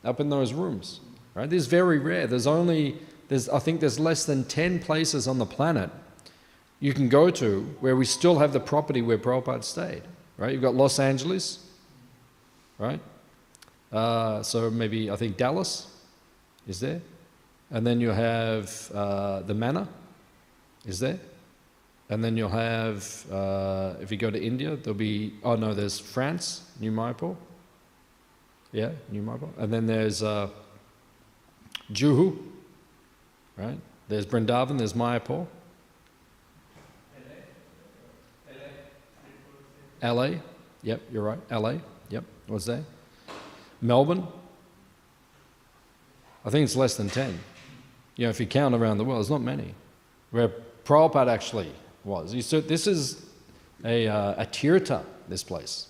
up 0.04 0.20
in 0.20 0.30
those 0.30 0.54
rooms. 0.54 1.00
Right? 1.34 1.50
This 1.50 1.64
is 1.64 1.68
very 1.68 1.98
rare. 1.98 2.28
There's 2.28 2.46
only, 2.46 3.00
there's, 3.28 3.50
I 3.50 3.58
think 3.58 3.80
there's 3.80 4.00
less 4.00 4.26
than 4.26 4.44
10 4.44 4.82
places 4.82 5.28
on 5.28 5.40
the 5.40 5.48
planet 5.48 5.90
you 6.80 6.94
can 6.94 7.10
go 7.10 7.32
to 7.32 7.62
where 7.80 7.96
we 7.96 8.04
still 8.06 8.38
have 8.38 8.54
the 8.54 8.60
property 8.60 9.02
where 9.02 9.18
Prabhupada 9.18 9.64
stayed. 9.64 10.04
Right? 10.38 10.52
You've 10.52 10.62
got 10.62 10.76
Los 10.76 11.00
Angeles, 11.00 11.66
right? 12.78 13.00
Uh, 13.92 14.44
so 14.44 14.70
maybe 14.70 15.10
I 15.10 15.16
think 15.16 15.38
Dallas 15.38 15.88
is 16.68 16.80
there, 16.80 17.02
and 17.72 17.88
then 17.88 18.00
you 18.00 18.10
have 18.10 18.92
uh, 18.94 19.40
the 19.42 19.54
Manor 19.56 19.88
is 20.86 21.00
there, 21.00 21.20
and 22.10 22.24
then 22.24 22.38
you'll 22.38 22.50
have 22.50 23.26
uh, 23.32 23.94
if 24.02 24.12
you 24.12 24.18
go 24.18 24.30
to 24.30 24.42
India 24.42 24.76
there'll 24.76 24.94
be 24.94 25.34
oh 25.44 25.56
no 25.56 25.74
there's 25.74 26.00
France 26.00 26.64
New 26.82 26.92
Mayapur, 26.92 27.38
yeah 28.74 28.92
New 29.10 29.22
Mayapur, 29.22 29.50
and 29.58 29.72
then 29.72 29.86
there's 29.86 30.22
uh, 30.22 30.50
Juhu, 31.92 32.38
right? 33.56 33.78
There's 34.10 34.26
Brindavan, 34.26 34.78
there's 34.78 34.94
Mayapur. 34.94 35.48
LA, 40.02 40.32
yep, 40.82 41.02
you're 41.10 41.24
right, 41.24 41.40
LA. 41.50 41.76
Yep, 42.10 42.26
what's 42.48 42.66
that? 42.66 42.84
Melbourne. 43.82 44.28
I 46.46 46.50
think 46.50 46.66
it's 46.66 46.76
less 46.76 46.98
than 46.98 47.10
10. 47.10 47.40
You 48.18 48.26
know, 48.26 48.30
if 48.30 48.40
you 48.40 48.46
count 48.46 48.76
around 48.76 48.98
the 48.98 49.06
world, 49.06 49.20
there's 49.20 49.30
not 49.30 49.42
many. 49.42 49.74
Where 50.32 50.52
Prabhupada 50.84 51.30
actually 51.30 51.72
was. 52.04 52.36
Said, 52.46 52.68
this 52.68 52.86
is 52.86 53.26
a, 53.86 54.08
uh, 54.08 54.44
a 54.44 54.46
tirtha, 54.46 55.04
this 55.30 55.44
place. 55.44 55.88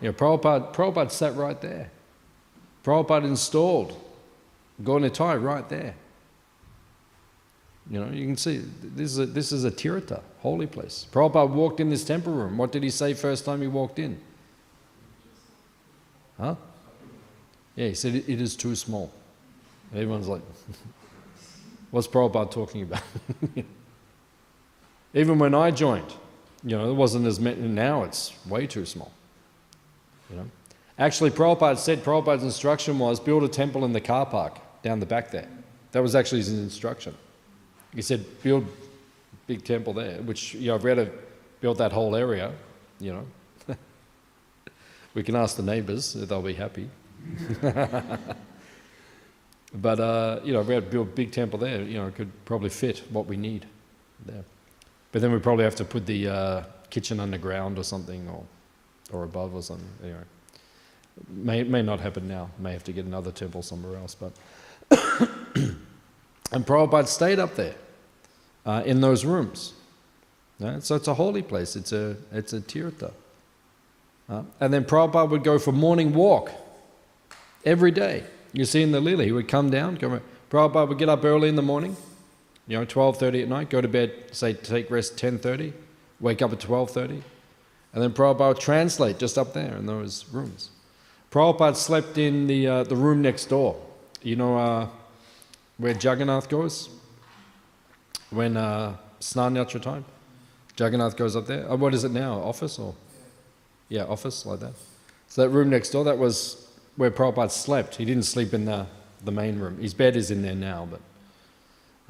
You 0.00 0.08
know, 0.08 0.12
Prabhupada, 0.12 0.74
Prabhupada 0.74 1.10
sat 1.10 1.36
right 1.36 1.60
there. 1.60 1.90
Prabhupada 2.84 3.24
installed 3.24 3.96
Gaura 4.82 5.10
Nitai 5.10 5.42
right 5.42 5.68
there. 5.68 5.94
You 7.90 8.00
know, 8.00 8.12
you 8.12 8.24
can 8.24 8.36
see 8.36 8.58
this 8.82 9.12
is 9.12 9.18
a, 9.18 9.26
this 9.26 9.52
is 9.52 9.64
a 9.64 9.70
tirtha, 9.70 10.22
holy 10.40 10.66
place. 10.66 11.06
Prabhupada 11.12 11.50
walked 11.50 11.80
in 11.80 11.90
this 11.90 12.04
temple 12.04 12.32
room. 12.32 12.56
What 12.56 12.72
did 12.72 12.82
he 12.82 12.90
say 12.90 13.14
first 13.14 13.44
time 13.44 13.60
he 13.60 13.66
walked 13.66 13.98
in? 13.98 14.20
Huh? 16.38 16.54
Yeah, 17.76 17.88
he 17.88 17.94
said 17.94 18.14
it, 18.14 18.28
it 18.28 18.40
is 18.40 18.56
too 18.56 18.76
small. 18.76 19.12
Everyone's 19.92 20.28
like, 20.28 20.42
what's 21.90 22.06
Prabhupada 22.06 22.50
talking 22.50 22.82
about? 22.82 23.02
Even 25.14 25.38
when 25.38 25.54
I 25.54 25.72
joined, 25.72 26.14
you 26.62 26.78
know, 26.78 26.88
it 26.88 26.94
wasn't 26.94 27.26
as 27.26 27.40
many, 27.40 27.60
now 27.60 28.04
it's 28.04 28.32
way 28.46 28.66
too 28.66 28.86
small. 28.86 29.12
You 30.30 30.36
know? 30.36 30.46
Actually, 30.98 31.30
Prabhupada 31.30 31.78
said 31.78 32.04
Prabhupada's 32.04 32.44
instruction 32.44 32.98
was 32.98 33.18
build 33.18 33.42
a 33.42 33.48
temple 33.48 33.84
in 33.84 33.92
the 33.92 34.00
car 34.00 34.26
park 34.26 34.58
down 34.82 35.00
the 35.00 35.06
back 35.06 35.30
there. 35.30 35.48
That 35.92 36.02
was 36.02 36.14
actually 36.14 36.38
his 36.38 36.52
instruction. 36.52 37.14
He 37.94 38.02
said, 38.02 38.24
build 38.42 38.66
big 39.46 39.64
temple 39.64 39.92
there, 39.92 40.22
which, 40.22 40.54
you 40.54 40.68
know, 40.68 40.76
I've 40.76 40.84
read 40.84 40.98
it, 40.98 41.60
built 41.60 41.78
that 41.78 41.92
whole 41.92 42.14
area, 42.14 42.52
you 43.00 43.12
know. 43.12 43.26
We 45.14 45.24
can 45.24 45.34
ask 45.34 45.56
the 45.56 45.64
neighbours, 45.64 46.14
if 46.14 46.28
they'll 46.28 46.40
be 46.40 46.54
happy. 46.54 46.88
but, 49.74 49.98
uh, 49.98 50.40
you 50.44 50.52
know, 50.52 50.60
if 50.60 50.68
we 50.68 50.74
had 50.74 50.84
to 50.84 50.90
build 50.90 51.08
a 51.08 51.10
big 51.10 51.32
temple 51.32 51.58
there, 51.58 51.82
you 51.82 51.94
know, 51.94 52.06
it 52.06 52.14
could 52.14 52.30
probably 52.44 52.68
fit 52.68 53.02
what 53.10 53.26
we 53.26 53.36
need 53.36 53.66
there. 54.24 54.44
But 55.10 55.20
then 55.20 55.32
we 55.32 55.40
probably 55.40 55.64
have 55.64 55.74
to 55.76 55.84
put 55.84 56.06
the 56.06 56.28
uh, 56.28 56.62
kitchen 56.90 57.18
underground 57.18 57.76
or 57.76 57.82
something, 57.82 58.28
or, 58.28 58.44
or 59.12 59.24
above 59.24 59.54
or 59.54 59.62
something, 59.62 59.88
know. 60.02 60.16
May, 61.28 61.62
may 61.64 61.82
not 61.82 62.00
happen 62.00 62.28
now, 62.28 62.50
may 62.58 62.72
have 62.72 62.84
to 62.84 62.92
get 62.92 63.04
another 63.04 63.30
temple 63.30 63.62
somewhere 63.62 63.98
else, 63.98 64.14
but... 64.14 64.32
and 66.52 66.66
Prabhupada 66.66 67.06
stayed 67.06 67.38
up 67.38 67.56
there, 67.56 67.74
uh, 68.64 68.82
in 68.86 69.00
those 69.00 69.24
rooms. 69.24 69.74
So 70.80 70.94
it's 70.94 71.08
a 71.08 71.14
holy 71.14 71.42
place, 71.42 71.74
it's 71.74 71.92
a, 71.92 72.16
it's 72.32 72.52
a 72.52 72.60
tirtha. 72.60 73.12
Uh, 74.28 74.42
and 74.60 74.72
then 74.72 74.84
Prabhupada 74.84 75.28
would 75.30 75.42
go 75.42 75.58
for 75.58 75.72
morning 75.72 76.12
walk 76.12 76.52
every 77.64 77.90
day. 77.90 78.24
You 78.52 78.64
see 78.64 78.82
in 78.82 78.92
the 78.92 79.00
Lila, 79.00 79.24
he 79.24 79.32
would 79.32 79.48
come 79.48 79.70
down, 79.70 79.96
come, 79.96 80.20
Prabhupada 80.50 80.88
would 80.88 80.98
get 80.98 81.08
up 81.08 81.24
early 81.24 81.48
in 81.48 81.56
the 81.56 81.62
morning, 81.62 81.96
You 82.66 82.78
know, 82.78 82.86
12.30 82.86 83.42
at 83.42 83.48
night, 83.48 83.70
go 83.70 83.80
to 83.80 83.88
bed, 83.88 84.12
say 84.32 84.52
take 84.52 84.90
rest 84.90 85.16
10.30, 85.16 85.72
wake 86.20 86.42
up 86.42 86.52
at 86.52 86.58
12.30. 86.58 87.22
And 87.92 88.02
then 88.02 88.12
Prabhupada 88.12 88.48
would 88.48 88.60
translate 88.60 89.18
just 89.18 89.36
up 89.36 89.52
there 89.52 89.76
in 89.76 89.86
those 89.86 90.26
rooms. 90.32 90.70
Prabhupada 91.30 91.76
slept 91.76 92.18
in 92.18 92.46
the, 92.46 92.66
uh, 92.66 92.82
the 92.84 92.96
room 92.96 93.22
next 93.22 93.46
door. 93.46 93.80
You 94.22 94.36
know 94.36 94.58
uh, 94.58 94.88
where 95.78 95.92
Jagannath 95.92 96.48
goes? 96.48 96.88
When 98.30 98.56
uh, 98.56 98.96
Snan 99.20 99.54
Yatra 99.54 99.82
time? 99.82 100.04
Jagannath 100.78 101.16
goes 101.16 101.34
up 101.34 101.46
there. 101.46 101.70
Uh, 101.70 101.76
what 101.76 101.94
is 101.94 102.04
it 102.04 102.12
now? 102.12 102.34
Office 102.34 102.78
or? 102.78 102.94
Yeah, 103.88 104.04
office, 104.04 104.46
like 104.46 104.60
that. 104.60 104.74
So 105.28 105.42
that 105.42 105.48
room 105.48 105.70
next 105.70 105.90
door, 105.90 106.04
that 106.04 106.18
was 106.18 106.68
where 106.96 107.10
Prabhupada 107.10 107.50
slept. 107.50 107.96
He 107.96 108.04
didn't 108.04 108.24
sleep 108.24 108.54
in 108.54 108.64
the, 108.66 108.86
the 109.24 109.32
main 109.32 109.58
room. 109.58 109.78
His 109.78 109.94
bed 109.94 110.16
is 110.16 110.30
in 110.30 110.42
there 110.42 110.54
now, 110.54 110.88
but. 110.90 111.00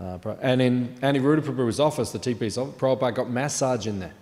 Uh, 0.01 0.35
and 0.41 0.63
in 0.63 0.89
Aniruddha 1.03 1.43
Prabhu's 1.43 1.79
office, 1.79 2.11
the 2.11 2.19
TP's 2.19 2.57
office, 2.57 2.75
Prabhupada 2.77 3.15
got 3.15 3.31
massage 3.31 3.87
in 3.87 4.01
there. 4.01 4.15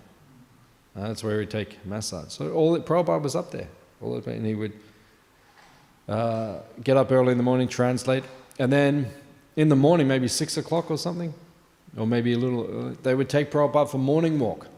Uh, 0.96 1.09
that's 1.09 1.22
where 1.22 1.40
he'd 1.40 1.51
take 1.51 1.85
massage. 1.87 2.33
So 2.33 2.53
all 2.53 2.72
that 2.72 2.85
Prabhupada 2.85 3.22
was 3.22 3.37
up 3.37 3.51
there, 3.51 3.68
all 4.01 4.20
the, 4.20 4.31
and 4.31 4.44
he 4.44 4.55
would 4.55 4.72
uh, 6.09 6.59
get 6.83 6.96
up 6.96 7.12
early 7.12 7.33
in 7.33 7.38
the 7.38 7.44
morning, 7.44 7.68
translate, 7.68 8.24
and 8.59 8.72
then 8.72 9.11
in 9.57 9.68
the 9.68 9.77
morning, 9.77 10.09
maybe 10.09 10.29
six 10.29 10.57
o'clock 10.57 10.90
or 10.90 10.98
something, 10.98 11.35
or 11.96 12.07
maybe 12.07 12.33
a 12.33 12.38
little, 12.38 12.90
uh, 12.90 12.94
they 13.03 13.14
would 13.14 13.29
take 13.29 13.51
Prabhupada 13.51 13.90
for 13.90 13.98
morning 13.98 14.38
walk. 14.38 14.68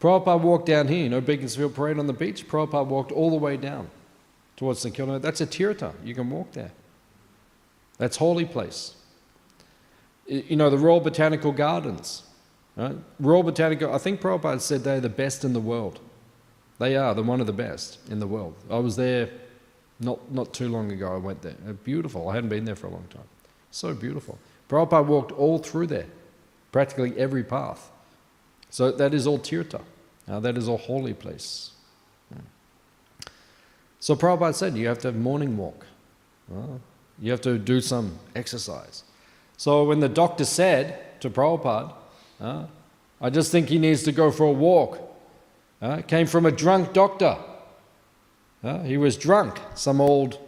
Prabhupada 0.00 0.40
walked 0.40 0.66
down 0.66 0.88
here, 0.88 1.04
you 1.04 1.08
know, 1.08 1.20
Beaconsfield 1.20 1.74
Parade 1.74 1.98
on 1.98 2.08
the 2.08 2.12
beach. 2.12 2.48
Prabhupada 2.48 2.86
walked 2.86 3.12
all 3.12 3.30
the 3.30 3.36
way 3.36 3.56
down 3.56 3.88
towards 4.56 4.80
St 4.80 4.94
Kilda. 4.94 5.20
That's 5.20 5.40
a 5.40 5.46
tirtha. 5.46 5.92
You 6.04 6.14
can 6.14 6.28
walk 6.28 6.52
there. 6.52 6.72
That's 7.98 8.16
holy 8.16 8.44
place. 8.44 8.96
You 10.26 10.56
know, 10.56 10.70
the 10.70 10.78
Royal 10.78 11.00
Botanical 11.00 11.52
Gardens. 11.52 12.24
Right? 12.76 12.96
Royal 13.20 13.42
Botanical, 13.42 13.94
I 13.94 13.98
think 13.98 14.20
Prabhupada 14.20 14.60
said 14.60 14.82
they're 14.84 15.00
the 15.00 15.08
best 15.08 15.44
in 15.44 15.52
the 15.52 15.60
world. 15.60 16.00
They 16.78 16.96
are, 16.96 17.14
they're 17.14 17.22
one 17.22 17.40
of 17.40 17.46
the 17.46 17.52
best 17.52 17.98
in 18.10 18.18
the 18.18 18.26
world. 18.26 18.54
I 18.70 18.78
was 18.78 18.96
there 18.96 19.28
not, 20.00 20.32
not 20.32 20.52
too 20.52 20.68
long 20.68 20.90
ago, 20.90 21.14
I 21.14 21.18
went 21.18 21.42
there. 21.42 21.56
Uh, 21.68 21.72
Beautiful. 21.72 22.28
I 22.28 22.34
hadn't 22.34 22.50
been 22.50 22.64
there 22.64 22.74
for 22.74 22.88
a 22.88 22.90
long 22.90 23.06
time. 23.10 23.28
So 23.70 23.94
beautiful. 23.94 24.38
Prabhupada 24.68 25.06
walked 25.06 25.32
all 25.32 25.58
through 25.58 25.86
there, 25.86 26.06
practically 26.72 27.16
every 27.18 27.44
path. 27.44 27.90
So 28.70 28.90
that 28.90 29.14
is 29.14 29.26
all 29.26 29.38
tirtha. 29.38 29.82
Uh, 30.28 30.40
that 30.40 30.56
is 30.56 30.68
all 30.68 30.78
holy 30.78 31.14
place. 31.14 31.72
Hmm. 32.32 32.40
So 34.00 34.16
Prabhupada 34.16 34.54
said 34.54 34.76
you 34.76 34.88
have 34.88 34.98
to 35.00 35.08
have 35.08 35.16
morning 35.16 35.56
walk. 35.56 35.86
You 37.20 37.30
have 37.30 37.40
to 37.42 37.58
do 37.58 37.80
some 37.80 38.18
exercise. 38.34 39.04
So 39.56 39.84
when 39.84 40.00
the 40.00 40.08
doctor 40.08 40.44
said 40.44 41.20
to 41.20 41.30
Prabhupada, 41.30 41.94
uh, 42.42 42.66
I 43.20 43.30
just 43.30 43.52
think 43.52 43.68
he 43.68 43.78
needs 43.78 44.02
to 44.02 44.12
go 44.12 44.30
for 44.30 44.44
a 44.44 44.52
walk. 44.52 44.98
Uh, 45.80 46.02
came 46.02 46.26
from 46.26 46.44
a 46.44 46.50
drunk 46.50 46.92
doctor. 46.92 47.36
Uh, 48.62 48.82
he 48.82 48.96
was 48.96 49.16
drunk, 49.16 49.60
some 49.74 50.00
old 50.00 50.38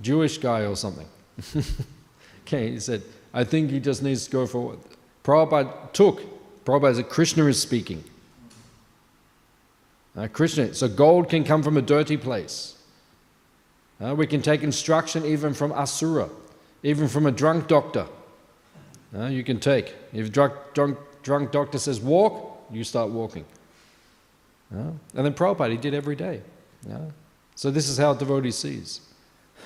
Jewish 0.00 0.38
guy 0.38 0.66
or 0.66 0.76
something. 0.76 1.08
okay, 2.46 2.70
he 2.70 2.80
said, 2.80 3.02
I 3.32 3.44
think 3.44 3.70
he 3.70 3.80
just 3.80 4.02
needs 4.02 4.26
to 4.26 4.30
go 4.30 4.46
for 4.46 4.68
what 4.68 4.78
Prabhupada 5.24 5.92
took. 5.92 6.22
Prabhupada 6.64 6.96
said, 6.96 7.08
Krishna 7.08 7.46
is 7.46 7.60
speaking. 7.60 8.04
Uh, 10.16 10.28
Krishna, 10.28 10.74
so 10.74 10.88
gold 10.88 11.28
can 11.28 11.44
come 11.44 11.62
from 11.62 11.76
a 11.76 11.82
dirty 11.82 12.16
place. 12.16 12.76
Uh, 14.00 14.14
we 14.14 14.26
can 14.26 14.42
take 14.42 14.62
instruction 14.62 15.24
even 15.24 15.54
from 15.54 15.72
Asura, 15.72 16.28
even 16.82 17.08
from 17.08 17.26
a 17.26 17.32
drunk 17.32 17.66
doctor. 17.66 18.06
Uh, 19.16 19.26
you 19.26 19.42
can 19.42 19.58
take. 19.58 19.94
If 20.12 20.32
drunk, 20.32 20.54
drunk, 20.74 20.98
drunk 21.22 21.50
doctor 21.50 21.78
says 21.78 22.00
walk, 22.00 22.66
you 22.70 22.84
start 22.84 23.10
walking. 23.10 23.44
Uh, 24.74 24.92
and 25.14 25.26
then 25.26 25.32
Prabhupada, 25.32 25.70
he 25.70 25.76
did 25.76 25.94
every 25.94 26.16
day. 26.16 26.42
Yeah. 26.86 26.98
So 27.54 27.70
this 27.70 27.88
is 27.88 27.98
how 27.98 28.14
devotee 28.14 28.50
sees. 28.50 29.00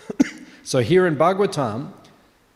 so 0.63 0.79
here 0.79 1.07
in 1.07 1.17
Bhagavatam, 1.17 1.93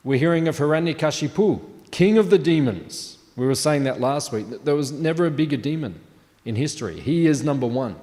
we're 0.05 0.19
hearing 0.19 0.47
of 0.47 0.57
Hiranyakashipu, 0.57 1.61
king 1.91 2.19
of 2.19 2.31
the 2.31 2.39
demons. 2.39 3.19
We 3.37 3.47
were 3.47 3.55
saying 3.55 3.85
that 3.85 4.01
last 4.01 4.33
week. 4.33 4.49
that 4.51 4.65
There 4.65 4.77
was 4.77 4.93
never 4.93 5.27
a 5.27 5.31
bigger 5.31 5.57
demon 5.57 6.01
in 6.45 6.55
history. 6.55 7.01
He 7.01 7.27
is 7.27 7.43
number 7.43 7.67
one. 7.67 7.97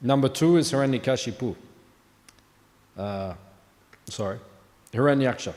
Number 0.00 0.28
two 0.28 0.56
is 0.56 0.72
Hiranyakashipu. 0.72 1.54
Uh, 2.96 3.34
sorry, 4.08 4.38
Hiranyaksha. 4.92 5.54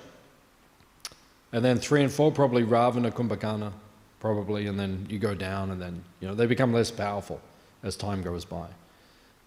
And 1.51 1.63
then 1.63 1.77
three 1.77 2.03
and 2.03 2.11
four, 2.11 2.31
probably 2.31 2.63
Ravana, 2.63 3.11
Kumbhakarna, 3.11 3.71
probably, 4.19 4.67
and 4.67 4.79
then 4.79 5.05
you 5.09 5.19
go 5.19 5.33
down, 5.33 5.71
and 5.71 5.81
then, 5.81 6.03
you 6.19 6.27
know, 6.27 6.35
they 6.35 6.45
become 6.45 6.73
less 6.73 6.91
powerful 6.91 7.39
as 7.83 7.95
time 7.95 8.21
goes 8.21 8.43
by. 8.43 8.67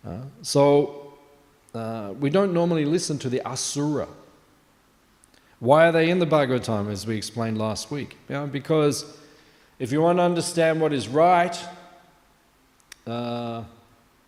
Uh, 0.06 0.22
so 0.42 1.14
uh, 1.74 2.14
we 2.18 2.30
don't 2.30 2.54
normally 2.54 2.84
listen 2.84 3.18
to 3.18 3.28
the 3.28 3.46
Asura. 3.46 4.08
Why 5.60 5.88
are 5.88 5.92
they 5.92 6.08
in 6.08 6.18
the 6.18 6.26
Bhagavatam, 6.26 6.90
as 6.90 7.06
we 7.06 7.16
explained 7.16 7.58
last 7.58 7.90
week? 7.90 8.16
You 8.28 8.36
know, 8.36 8.46
because 8.46 9.16
if 9.78 9.92
you 9.92 10.00
want 10.00 10.18
to 10.18 10.22
understand 10.22 10.80
what 10.80 10.92
is 10.92 11.08
right, 11.08 11.58
uh, 13.06 13.64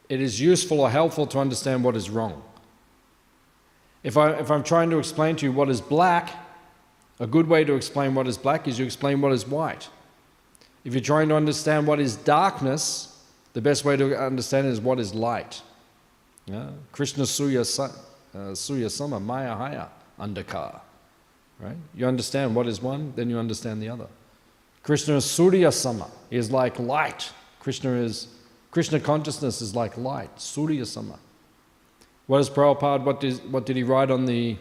it 0.09 0.21
is 0.21 0.41
useful 0.41 0.81
or 0.81 0.91
helpful 0.91 1.27
to 1.29 1.39
understand 1.39 1.85
what 1.85 1.95
is 1.95 2.11
wrong. 2.11 2.43
If, 4.03 4.17
I, 4.17 4.33
if 4.33 4.51
I'm 4.51 4.65
trying 4.65 4.91
to 4.91 4.99
explain 4.99 5.37
to 5.37 5.47
you 5.47 5.53
what 5.53 5.69
is 5.69 5.81
black, 5.81 6.31
a 7.21 7.27
good 7.27 7.47
way 7.47 7.65
to 7.65 7.75
explain 7.75 8.15
what 8.15 8.27
is 8.27 8.37
black 8.39 8.67
is 8.67 8.79
you 8.79 8.85
explain 8.85 9.21
what 9.21 9.33
is 9.33 9.47
white. 9.47 9.89
If 10.85 10.95
you're 10.95 11.03
trying 11.03 11.29
to 11.29 11.37
understand 11.37 11.87
what 11.87 12.01
is 12.01 12.17
darkness, 12.17 13.23
the 13.53 13.61
best 13.61 13.85
way 13.85 13.97
to 13.97 14.19
understand 14.19 14.67
is 14.67 14.81
what 14.81 14.99
is 14.99 15.15
light. 15.15 15.63
Yeah? 16.47 16.71
Krishna 16.93 17.25
Suya, 17.25 17.61
uh, 17.79 18.39
Suya 18.53 18.91
Sama, 18.91 19.21
Maya 19.21 19.55
Haya, 19.55 19.89
Andakar. 20.19 20.81
Right? 21.61 21.77
You 21.95 22.07
understand 22.07 22.55
what 22.55 22.67
is 22.67 22.81
one, 22.81 23.13
then 23.15 23.29
you 23.29 23.39
understand 23.39 23.83
the 23.83 23.91
other. 23.91 24.07
Krishna 24.83 25.17
is 25.17 25.27
Surya 25.27 25.71
Sama. 25.71 26.11
Is 26.31 26.51
like 26.51 26.79
light. 26.79 27.31
Krishna 27.59 27.93
is 27.93 28.29
Krishna 28.71 29.01
consciousness 29.01 29.61
is 29.61 29.75
like 29.75 29.97
light. 29.99 30.41
Surya 30.41 30.87
Sama. 30.87 31.19
What 32.27 32.39
is 32.39 32.49
Prabhupada? 32.49 33.03
What 33.03 33.21
did, 33.21 33.53
what 33.53 33.67
did 33.67 33.77
he 33.77 33.83
write 33.83 34.11
on 34.11 34.25
the 34.25 34.57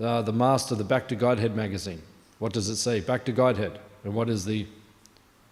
uh, 0.00 0.22
the 0.22 0.32
master, 0.32 0.74
the 0.74 0.84
Back 0.84 1.08
to 1.08 1.16
Godhead 1.16 1.56
magazine? 1.56 2.02
What 2.38 2.52
does 2.52 2.68
it 2.68 2.76
say? 2.76 3.00
Back 3.00 3.24
to 3.24 3.32
Godhead. 3.32 3.78
And 4.04 4.14
what 4.14 4.28
is 4.28 4.44
the 4.44 4.66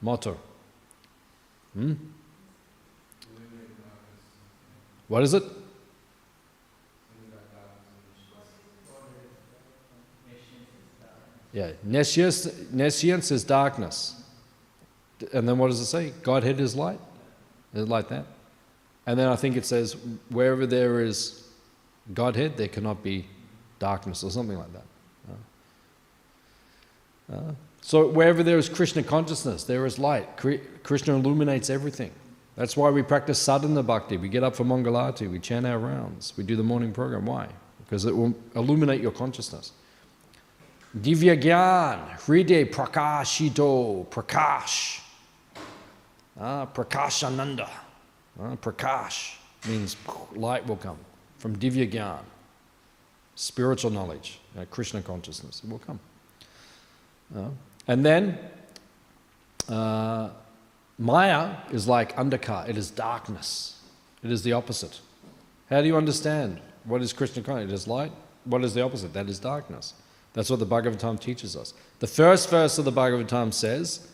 motto? 0.01 0.39
Hmm? 1.75 1.95
What 5.09 5.23
is 5.23 5.35
it? 5.35 5.43
Yeah, 11.53 11.71
nescience, 11.83 12.47
nescience 12.71 13.31
is 13.31 13.43
darkness. 13.43 14.23
And 15.33 15.49
then 15.49 15.57
what 15.57 15.69
does 15.69 15.81
it 15.81 15.87
say? 15.87 16.13
Godhead 16.23 16.61
is 16.61 16.77
light. 16.77 17.01
Is 17.73 17.85
it 17.85 17.89
like 17.89 18.09
that? 18.11 18.27
And 19.07 19.19
then 19.19 19.29
I 19.29 19.37
think 19.37 19.57
it 19.57 19.65
says, 19.65 19.97
wherever 20.29 20.67
there 20.67 21.01
is 21.01 21.49
Godhead, 22.13 22.59
there 22.59 22.69
cannot 22.69 23.03
be 23.03 23.27
darkness 23.79 24.23
or 24.25 24.31
something 24.31 24.59
like 24.59 24.73
that. 24.73 24.85
Uh, 27.33 27.37
uh, 27.37 27.53
so 27.81 28.09
wherever 28.09 28.43
there 28.43 28.59
is 28.59 28.69
Krishna 28.69 29.03
consciousness, 29.03 29.65
there 29.65 29.87
is 29.87 29.99
light. 29.99 30.37
Krishna 30.83 31.15
illuminates 31.15 31.71
everything. 31.71 32.11
That's 32.57 32.77
why 32.77 32.91
we 32.91 33.03
practice 33.03 33.39
sadhana 33.39 33.83
bhakti. 33.83 34.17
We 34.17 34.29
get 34.29 34.43
up 34.43 34.57
for 34.57 34.65
Mangalati, 34.65 35.31
we 35.31 35.39
chant 35.39 35.67
our 35.67 35.79
rounds, 35.79 36.33
we 36.37 36.45
do 36.45 36.57
the 36.57 36.63
morning 36.63 36.93
program. 36.93 37.27
Why? 37.27 37.49
Because 37.85 38.07
it 38.07 38.17
will 38.17 38.35
illuminate 38.55 39.01
your 39.01 39.13
consciousness. 39.13 39.73
Divya 40.99 41.41
Gyan, 41.41 42.19
Hride 42.21 42.71
Prakashito, 42.73 44.07
Prakash. 44.09 45.01
Ah, 46.41 46.67
Prakashananda. 46.67 47.69
Ah, 48.41 48.57
Prakash 48.57 49.37
means 49.69 49.97
light 50.35 50.67
will 50.67 50.77
come 50.77 50.99
from 51.39 51.57
Divya 51.57 51.91
Gyan, 51.91 52.21
spiritual 53.37 53.91
knowledge, 53.91 54.41
uh, 54.59 54.65
Krishna 54.71 55.01
consciousness. 55.03 55.63
It 55.63 55.71
will 55.71 55.79
come. 55.79 56.01
Uh, 57.37 57.49
and 57.87 58.05
then 58.05 58.39
uh, 59.69 60.31
Maya 60.99 61.57
is 61.71 61.87
like 61.87 62.17
andhakar, 62.17 62.69
it 62.69 62.77
is 62.77 62.91
darkness. 62.91 63.81
It 64.25 64.33
is 64.33 64.43
the 64.43 64.55
opposite. 64.55 65.01
How 65.71 65.83
do 65.83 65.87
you 65.87 65.97
understand 65.97 66.61
what 66.85 67.03
is 67.03 67.13
Krishna 67.13 67.43
consciousness? 67.43 67.73
It 67.73 67.75
is 67.75 67.87
light. 67.87 68.13
What 68.45 68.65
is 68.65 68.75
the 68.75 68.83
opposite? 68.83 69.13
That 69.13 69.29
is 69.29 69.39
darkness. 69.39 69.95
That's 70.33 70.51
what 70.51 70.59
the 70.59 70.67
Bhagavatam 70.67 71.21
teaches 71.21 71.57
us. 71.57 71.75
The 71.99 72.07
first 72.07 72.51
verse 72.51 72.79
of 72.79 72.85
the 72.85 72.93
Bhagavatam 72.93 73.53
says, 73.53 74.09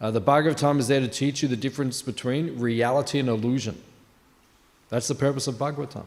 uh, 0.00 0.10
the 0.10 0.20
Bhagavatam 0.20 0.78
is 0.78 0.88
there 0.88 1.00
to 1.00 1.08
teach 1.08 1.42
you 1.42 1.48
the 1.48 1.56
difference 1.56 2.02
between 2.02 2.58
reality 2.58 3.18
and 3.18 3.28
illusion. 3.28 3.80
That's 4.88 5.08
the 5.08 5.14
purpose 5.14 5.46
of 5.46 5.56
Bhagavatam. 5.56 6.06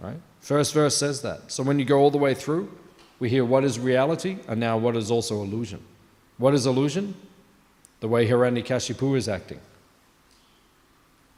Right? 0.00 0.20
First 0.40 0.72
verse 0.74 0.96
says 0.96 1.22
that. 1.22 1.52
So 1.52 1.62
when 1.62 1.78
you 1.78 1.84
go 1.84 1.98
all 1.98 2.10
the 2.10 2.18
way 2.18 2.34
through, 2.34 2.72
We 3.20 3.28
hear 3.28 3.44
what 3.44 3.64
is 3.64 3.78
reality 3.78 4.38
and 4.48 4.58
now 4.58 4.78
what 4.78 4.96
is 4.96 5.10
also 5.10 5.42
illusion. 5.42 5.80
What 6.38 6.54
is 6.54 6.66
illusion? 6.66 7.14
The 8.00 8.08
way 8.08 8.26
Hiranyakashipu 8.26 9.16
is 9.16 9.28
acting. 9.28 9.60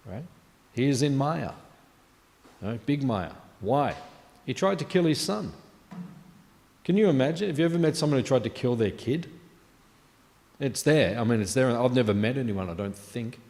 Right? 0.07 0.25
He 0.73 0.87
is 0.87 1.03
in 1.03 1.17
Maya. 1.17 1.53
Right? 2.63 2.85
Big 2.87 3.03
Maya. 3.03 3.33
Why? 3.61 3.97
He 4.47 4.55
tried 4.55 4.79
to 4.79 4.85
kill 4.85 5.05
his 5.05 5.21
son. 5.21 5.53
Can 6.85 6.97
you 6.97 7.09
imagine? 7.09 7.49
Have 7.49 7.59
you 7.59 7.65
ever 7.65 7.79
met 7.79 7.97
someone 7.97 8.21
who 8.21 8.27
tried 8.27 8.45
to 8.45 8.51
kill 8.51 8.77
their 8.77 8.91
kid? 8.91 9.29
It's 10.61 10.83
there. 10.83 11.19
I 11.19 11.25
mean, 11.25 11.41
it's 11.41 11.55
there. 11.55 11.77
I've 11.77 11.95
never 11.95 12.15
met 12.15 12.37
anyone, 12.37 12.71
I 12.71 12.75
don't 12.75 12.95
think, 12.95 13.41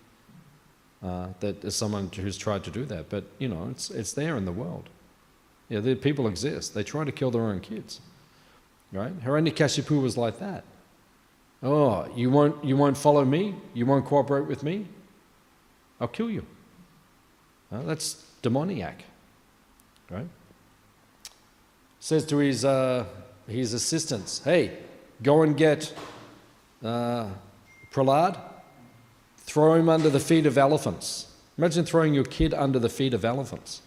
uh, 1.03 1.29
that 1.41 1.63
is 1.63 1.77
someone 1.77 2.11
who's 2.15 2.39
tried 2.39 2.65
to 2.65 2.71
do 2.71 2.87
that. 2.87 3.11
But, 3.11 3.25
you 3.39 3.49
know, 3.49 3.69
it's, 3.71 3.91
it's 3.91 4.15
there 4.15 4.37
in 4.39 4.47
the 4.47 4.53
world. 4.53 4.89
Yeah, 5.73 5.81
the 5.81 5.95
people 5.95 6.29
exist. 6.29 6.75
They 6.75 6.83
try 6.83 7.03
to 7.03 7.11
kill 7.11 7.31
their 7.31 7.45
own 7.45 7.61
kids. 7.61 8.03
Right? 8.93 9.19
Hiranyakashipu 9.25 10.03
was 10.03 10.19
like 10.19 10.39
that. 10.39 10.65
Oh, 11.63 12.07
you 12.15 12.29
won't, 12.29 12.63
you 12.63 12.77
won't 12.77 12.99
follow 12.99 13.25
me? 13.25 13.55
You 13.73 13.87
won't 13.87 14.05
cooperate 14.05 14.47
with 14.47 14.63
me? 14.63 14.87
I'll 15.99 16.09
kill 16.09 16.31
you. 16.31 16.45
Uh, 17.73 17.81
that's 17.85 18.23
demoniac. 18.43 19.03
Right? 20.11 20.29
Says 22.01 22.27
to 22.27 22.37
his, 22.37 22.67
uh, 22.67 23.07
his 23.49 23.73
assistants, 23.73 24.43
hey, 24.45 24.77
go 25.23 25.41
and 25.41 25.57
get 25.57 25.95
uh, 26.85 27.31
Prahlad, 27.91 28.39
throw 29.39 29.73
him 29.77 29.89
under 29.89 30.11
the 30.11 30.21
feet 30.21 30.45
of 30.45 30.59
elephants. 30.59 31.33
Imagine 31.57 31.87
throwing 31.87 32.13
your 32.13 32.25
kid 32.25 32.53
under 32.53 32.79
the 32.79 32.91
feet 32.91 33.15
of 33.15 33.25
elephants. 33.25 33.81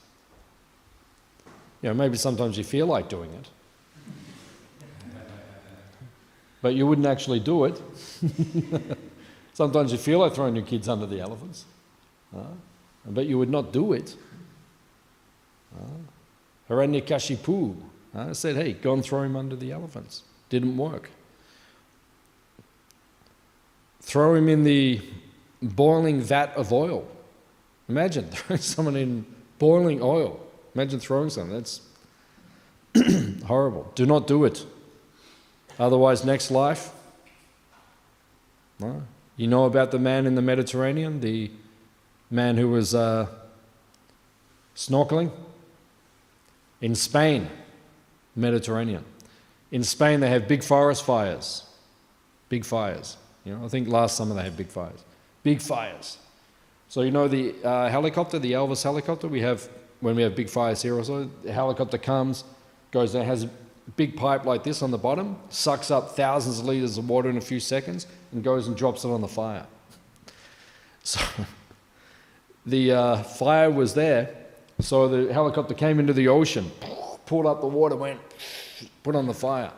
You 1.81 1.89
know, 1.89 1.93
maybe 1.93 2.17
sometimes 2.17 2.57
you 2.57 2.63
feel 2.63 2.88
like 2.88 3.09
doing 3.09 3.31
it, 3.33 3.49
but 6.61 6.73
you 6.73 6.88
wouldn't 6.88 7.07
actually 7.07 7.39
do 7.39 7.65
it. 7.65 7.81
sometimes 9.53 9.91
you 9.91 9.97
feel 9.97 10.19
like 10.19 10.33
throwing 10.33 10.55
your 10.55 10.65
kids 10.65 10.89
under 10.89 11.05
the 11.05 11.19
elephants, 11.19 11.65
uh, 12.35 12.41
but 13.05 13.27
you 13.27 13.38
would 13.38 13.49
not 13.49 13.71
do 13.71 13.93
it. 13.93 14.15
Uh, 15.75 16.81
uh, 18.15 18.33
said, 18.33 18.55
hey, 18.55 18.73
go 18.73 18.93
and 18.93 19.03
throw 19.03 19.21
him 19.21 19.35
under 19.35 19.55
the 19.55 19.71
elephants. 19.71 20.23
Didn't 20.49 20.77
work. 20.77 21.09
Throw 24.01 24.35
him 24.35 24.47
in 24.47 24.63
the 24.63 25.01
boiling 25.61 26.21
vat 26.21 26.53
of 26.55 26.71
oil. 26.71 27.07
Imagine 27.89 28.25
throwing 28.29 28.61
someone 28.61 28.95
in 28.95 29.25
boiling 29.59 30.01
oil. 30.01 30.44
Imagine 30.75 30.99
throwing 30.99 31.29
something. 31.29 31.55
That's 31.55 31.81
horrible. 33.45 33.91
Do 33.95 34.05
not 34.05 34.27
do 34.27 34.43
it. 34.43 34.65
Otherwise, 35.79 36.25
next 36.25 36.51
life. 36.51 36.91
No. 38.79 39.03
You 39.38 39.47
know 39.47 39.65
about 39.65 39.91
the 39.91 39.99
man 39.99 40.25
in 40.25 40.35
the 40.35 40.41
Mediterranean, 40.41 41.21
the 41.21 41.49
man 42.29 42.57
who 42.57 42.69
was 42.69 42.93
uh, 42.93 43.27
snorkeling 44.75 45.31
in 46.81 46.93
Spain, 46.95 47.49
Mediterranean. 48.35 49.03
In 49.71 49.83
Spain, 49.83 50.19
they 50.19 50.29
have 50.29 50.47
big 50.47 50.63
forest 50.63 51.05
fires. 51.05 51.63
Big 52.49 52.65
fires. 52.65 53.17
You 53.43 53.57
know, 53.57 53.65
I 53.65 53.67
think 53.69 53.88
last 53.88 54.17
summer 54.17 54.35
they 54.35 54.43
had 54.43 54.57
big 54.57 54.69
fires. 54.69 55.03
Big 55.43 55.61
fires. 55.61 56.17
So 56.89 57.01
you 57.01 57.11
know 57.11 57.27
the 57.27 57.55
uh, 57.63 57.89
helicopter, 57.89 58.39
the 58.39 58.53
Elvis 58.53 58.83
helicopter. 58.83 59.27
We 59.27 59.41
have 59.41 59.67
when 60.05 60.15
we 60.15 60.21
have 60.21 60.35
big 60.35 60.51
fires 60.51 60.83
here. 60.83 60.95
Also, 60.95 61.27
the 61.41 61.51
helicopter 61.51 61.97
comes, 61.97 62.43
goes 62.91 63.11
there, 63.11 63.23
has 63.23 63.45
a 63.45 63.49
big 63.95 64.15
pipe 64.15 64.45
like 64.45 64.63
this 64.63 64.83
on 64.83 64.91
the 64.91 64.99
bottom, 64.99 65.35
sucks 65.49 65.89
up 65.89 66.15
thousands 66.15 66.59
of 66.59 66.65
liters 66.65 66.99
of 66.99 67.09
water 67.09 67.27
in 67.27 67.37
a 67.37 67.41
few 67.41 67.59
seconds, 67.59 68.05
and 68.31 68.43
goes 68.43 68.67
and 68.67 68.77
drops 68.77 69.03
it 69.03 69.09
on 69.09 69.21
the 69.21 69.27
fire. 69.27 69.65
So 71.03 71.19
the 72.65 72.91
uh, 72.91 73.23
fire 73.23 73.69
was 73.69 73.93
there. 73.93 74.35
So 74.79 75.07
the 75.07 75.31
helicopter 75.31 75.75
came 75.75 75.99
into 75.99 76.13
the 76.13 76.27
ocean, 76.27 76.71
pulled 77.27 77.45
up 77.45 77.61
the 77.61 77.67
water, 77.67 77.95
went, 77.95 78.19
put 79.03 79.15
on 79.15 79.27
the 79.27 79.33
fire. 79.33 79.71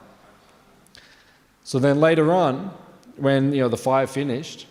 So 1.65 1.79
then 1.79 1.99
later 1.99 2.31
on, 2.31 2.71
when 3.17 3.51
you 3.51 3.59
know 3.59 3.67
the 3.67 3.75
fire 3.75 4.07
finished, 4.07 4.67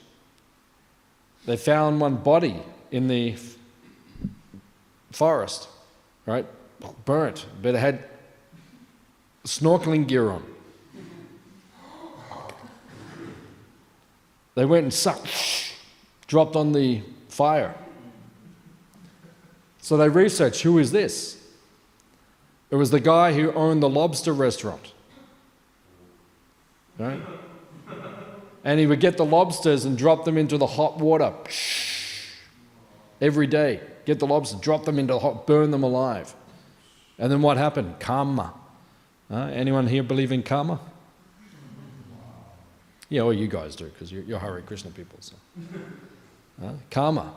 they 1.45 1.59
found 1.59 2.01
one 2.01 2.17
body 2.17 2.63
in 2.91 3.07
the 3.09 3.37
forest, 5.17 5.69
right? 6.27 6.47
Burnt, 7.07 7.47
but 7.63 7.75
it 7.75 7.79
had 7.79 8.05
snorkeling 9.45 10.07
gear 10.07 10.29
on. 10.29 10.45
They 14.55 14.67
went 14.67 14.85
and 14.85 14.93
sucked, 14.93 15.73
dropped 16.27 16.55
on 16.55 16.73
the 16.73 17.01
fire. 17.29 17.75
So 19.81 19.97
they 19.97 20.09
researched 20.09 20.61
who 20.63 20.79
is 20.79 20.93
this? 20.93 21.43
It 22.71 22.77
was 22.77 22.91
the 22.91 23.01
guy 23.01 23.33
who 23.33 23.53
owned 23.53 23.83
the 23.83 23.89
lobster 23.89 24.35
restaurant. 24.35 24.93
Right? 26.99 27.23
And 28.65 28.81
he 28.81 28.87
would 28.87 29.01
get 29.01 29.17
the 29.17 29.25
lobsters 29.25 29.85
and 29.87 29.97
drop 29.97 30.25
them 30.25 30.37
into 30.37 30.59
the 30.59 30.67
hot 30.67 30.99
water 30.99 31.33
every 33.21 33.47
day. 33.47 33.81
Get 34.05 34.19
the 34.19 34.27
lobsters, 34.27 34.61
drop 34.61 34.85
them 34.85 34.99
into 34.99 35.15
the 35.15 35.19
hot, 35.19 35.47
burn 35.47 35.71
them 35.71 35.83
alive. 35.83 36.35
And 37.19 37.31
then 37.31 37.43
what 37.43 37.57
happened? 37.57 37.99
Karma. 37.99 38.55
Uh, 39.31 39.51
anyone 39.53 39.87
here 39.87 40.03
believe 40.03 40.33
in 40.33 40.43
karma? 40.43 40.79
Yeah, 43.09 43.23
well, 43.23 43.33
you 43.33 43.47
guys 43.49 43.77
do 43.77 43.87
because 43.87 44.11
you're, 44.13 44.23
you're 44.23 44.39
Hare 44.39 44.61
Krishna 44.63 44.91
people. 44.91 45.19
So. 45.21 45.35
Uh, 46.63 46.73
karma. 46.91 47.33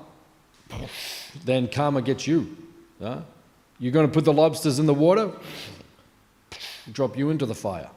Then 1.45 1.67
karma 1.67 2.01
gets 2.01 2.27
you. 2.27 2.55
Uh, 3.01 3.21
you're 3.79 3.91
going 3.91 4.07
to 4.07 4.13
put 4.13 4.25
the 4.25 4.33
lobsters 4.33 4.77
in 4.77 4.85
the 4.85 4.93
water, 4.93 5.31
drop 6.91 7.17
you 7.17 7.29
into 7.29 7.45
the 7.45 7.55
fire. 7.55 7.89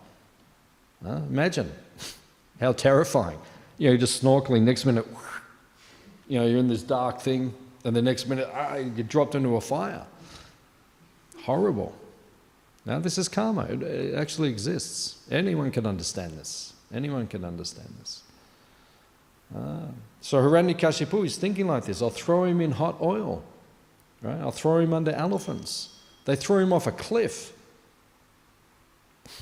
Uh, 1.05 1.17
imagine 1.29 1.73
how 2.61 2.73
terrifying. 2.73 3.39
You 3.79 3.87
know, 3.87 3.93
you're 3.93 4.01
just 4.01 4.23
snorkeling, 4.23 4.63
next 4.63 4.85
minute, 4.85 5.07
you 6.29 6.39
know, 6.39 6.47
you're 6.47 6.61
in 6.61 6.69
this 6.69 6.83
dark 6.83 7.21
thing, 7.21 7.53
and 7.85 7.97
the 7.97 8.03
next 8.03 8.29
minute, 8.29 8.49
ah, 8.53 8.77
you 8.77 8.91
get 8.91 9.09
dropped 9.09 9.35
into 9.35 9.57
a 9.57 9.61
fire. 9.61 10.07
Horrible. 11.45 11.95
Now, 12.85 12.99
this 12.99 13.19
is 13.19 13.29
karma. 13.29 13.63
It, 13.65 13.83
it 13.83 14.15
actually 14.15 14.49
exists. 14.49 15.19
Anyone 15.31 15.71
can 15.71 15.87
understand 15.87 16.33
this. 16.33 16.73
Anyone 16.93 17.27
can 17.27 17.45
understand 17.45 17.89
this. 18.01 18.23
Ah. 19.57 19.89
So 20.21 20.39
Hiranyakashipu 20.39 21.27
is 21.27 21.37
thinking 21.37 21.67
like 21.67 21.85
this 21.85 22.01
I'll 22.01 22.11
throw 22.11 22.45
him 22.45 22.61
in 22.61 22.73
hot 22.73 22.97
oil. 23.01 23.43
Right? 24.23 24.39
I'll 24.41 24.53
throw 24.53 24.79
him 24.79 24.93
under 24.93 25.11
elephants. 25.11 25.99
They 26.25 26.37
threw 26.37 26.59
him 26.59 26.73
off 26.73 26.87
a 26.87 26.93
cliff. 26.93 27.53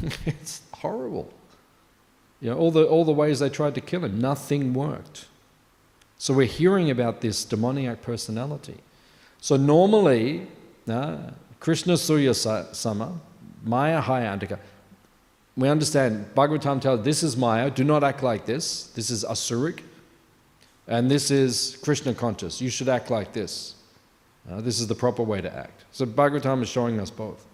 it's 0.25 0.63
horrible. 0.73 1.33
You 2.41 2.51
know, 2.51 2.57
all 2.57 2.71
the, 2.71 2.87
all 2.87 3.05
the 3.05 3.13
ways 3.13 3.41
they 3.41 3.51
tried 3.51 3.75
to 3.75 3.83
kill 3.83 4.05
him, 4.07 4.19
nothing 4.19 4.73
worked. 4.73 5.27
So 6.21 6.35
we're 6.35 6.45
hearing 6.45 6.91
about 6.91 7.23
this 7.23 7.47
demoniac 7.47 8.03
personality. 8.03 8.77
So 9.41 9.57
normally, 9.57 10.49
uh, 10.87 11.17
Krishna 11.61 11.97
Surya 11.97 12.35
Sama, 12.35 13.19
Maya 13.65 14.03
Hayantika, 14.03 14.59
we 15.57 15.67
understand, 15.67 16.27
Bhagavatam 16.35 16.83
tells 16.83 17.07
this 17.07 17.23
is 17.23 17.39
Maya, 17.39 17.71
do 17.71 17.85
not 17.85 18.05
act 18.05 18.23
like 18.23 18.45
this. 18.45 18.89
This 18.89 19.09
is 19.09 19.25
Asuric. 19.25 19.81
And 20.87 21.11
this 21.11 21.31
is 21.31 21.79
Krishna 21.83 22.13
conscious. 22.13 22.61
You 22.61 22.69
should 22.69 22.91
act 22.91 23.11
like 23.11 23.33
this. 23.33 23.77
Uh, 24.47 24.61
this 24.61 24.79
is 24.79 24.89
the 24.89 24.95
proper 24.95 25.23
way 25.23 25.41
to 25.41 25.51
act. 25.51 25.87
So 25.91 26.05
Bhagavatam 26.05 26.61
is 26.61 26.69
showing 26.69 27.01
us 27.01 27.09
both. 27.09 27.47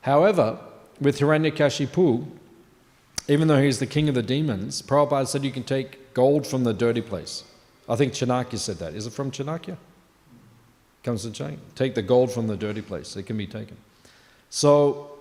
However, 0.00 0.58
with 1.00 1.20
Hiranyakashipu, 1.20 2.26
even 3.28 3.46
though 3.46 3.62
he's 3.62 3.78
the 3.78 3.86
king 3.86 4.08
of 4.08 4.16
the 4.16 4.22
demons, 4.24 4.82
Prabhupada 4.82 5.28
said 5.28 5.44
you 5.44 5.52
can 5.52 5.62
take 5.62 6.12
gold 6.12 6.44
from 6.44 6.64
the 6.64 6.74
dirty 6.74 7.02
place. 7.02 7.44
I 7.90 7.96
think 7.96 8.12
Chanakya 8.12 8.56
said 8.58 8.78
that. 8.78 8.94
Is 8.94 9.06
it 9.06 9.12
from 9.12 9.30
Chanakya? 9.32 9.76
Comes 11.02 11.22
to 11.22 11.30
Chanakya. 11.30 11.58
Take 11.74 11.94
the 11.94 12.02
gold 12.02 12.30
from 12.30 12.46
the 12.46 12.56
dirty 12.56 12.82
place. 12.82 13.16
It 13.16 13.24
can 13.24 13.36
be 13.36 13.46
taken. 13.46 13.76
So 14.48 15.18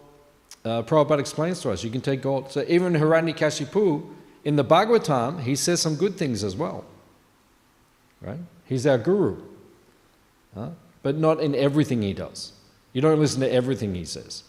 uh, 0.64 0.84
Prabhupada 0.84 1.20
explains 1.20 1.62
to 1.62 1.72
us 1.72 1.84
you 1.84 1.90
can 1.90 2.02
take 2.02 2.22
gold. 2.22 2.52
So 2.52 2.64
even 2.68 2.94
Hiranyakashipu, 2.94 4.08
in 4.46 4.56
the 4.56 4.64
Bhagavatam, 4.64 5.42
he 5.42 5.56
says 5.56 5.82
some 5.82 5.96
good 5.96 6.16
things 6.16 6.44
as 6.44 6.56
well. 6.56 6.86
Right? 8.22 8.40
He's 8.66 8.86
our 8.86 8.98
guru. 8.98 9.42
Huh? 10.54 10.70
But 11.02 11.18
not 11.18 11.40
in 11.42 11.56
everything 11.56 12.02
he 12.04 12.14
does. 12.14 12.54
You 12.94 13.02
don't 13.02 13.20
listen 13.20 13.42
to 13.42 13.52
everything 13.52 13.96
he 13.96 14.06
says. 14.06 14.44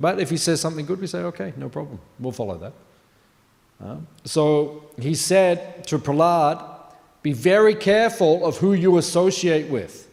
But 0.00 0.20
if 0.20 0.30
he 0.30 0.36
says 0.36 0.60
something 0.60 0.86
good, 0.86 1.00
we 1.00 1.06
say, 1.06 1.20
okay, 1.20 1.52
no 1.56 1.68
problem. 1.68 2.00
We'll 2.18 2.32
follow 2.32 2.58
that. 2.58 4.02
So 4.24 4.84
he 4.98 5.14
said 5.14 5.86
to 5.88 5.98
Prahlad, 5.98 6.77
be 7.22 7.32
very 7.32 7.74
careful 7.74 8.46
of 8.46 8.58
who 8.58 8.72
you 8.72 8.98
associate 8.98 9.70
with. 9.70 10.08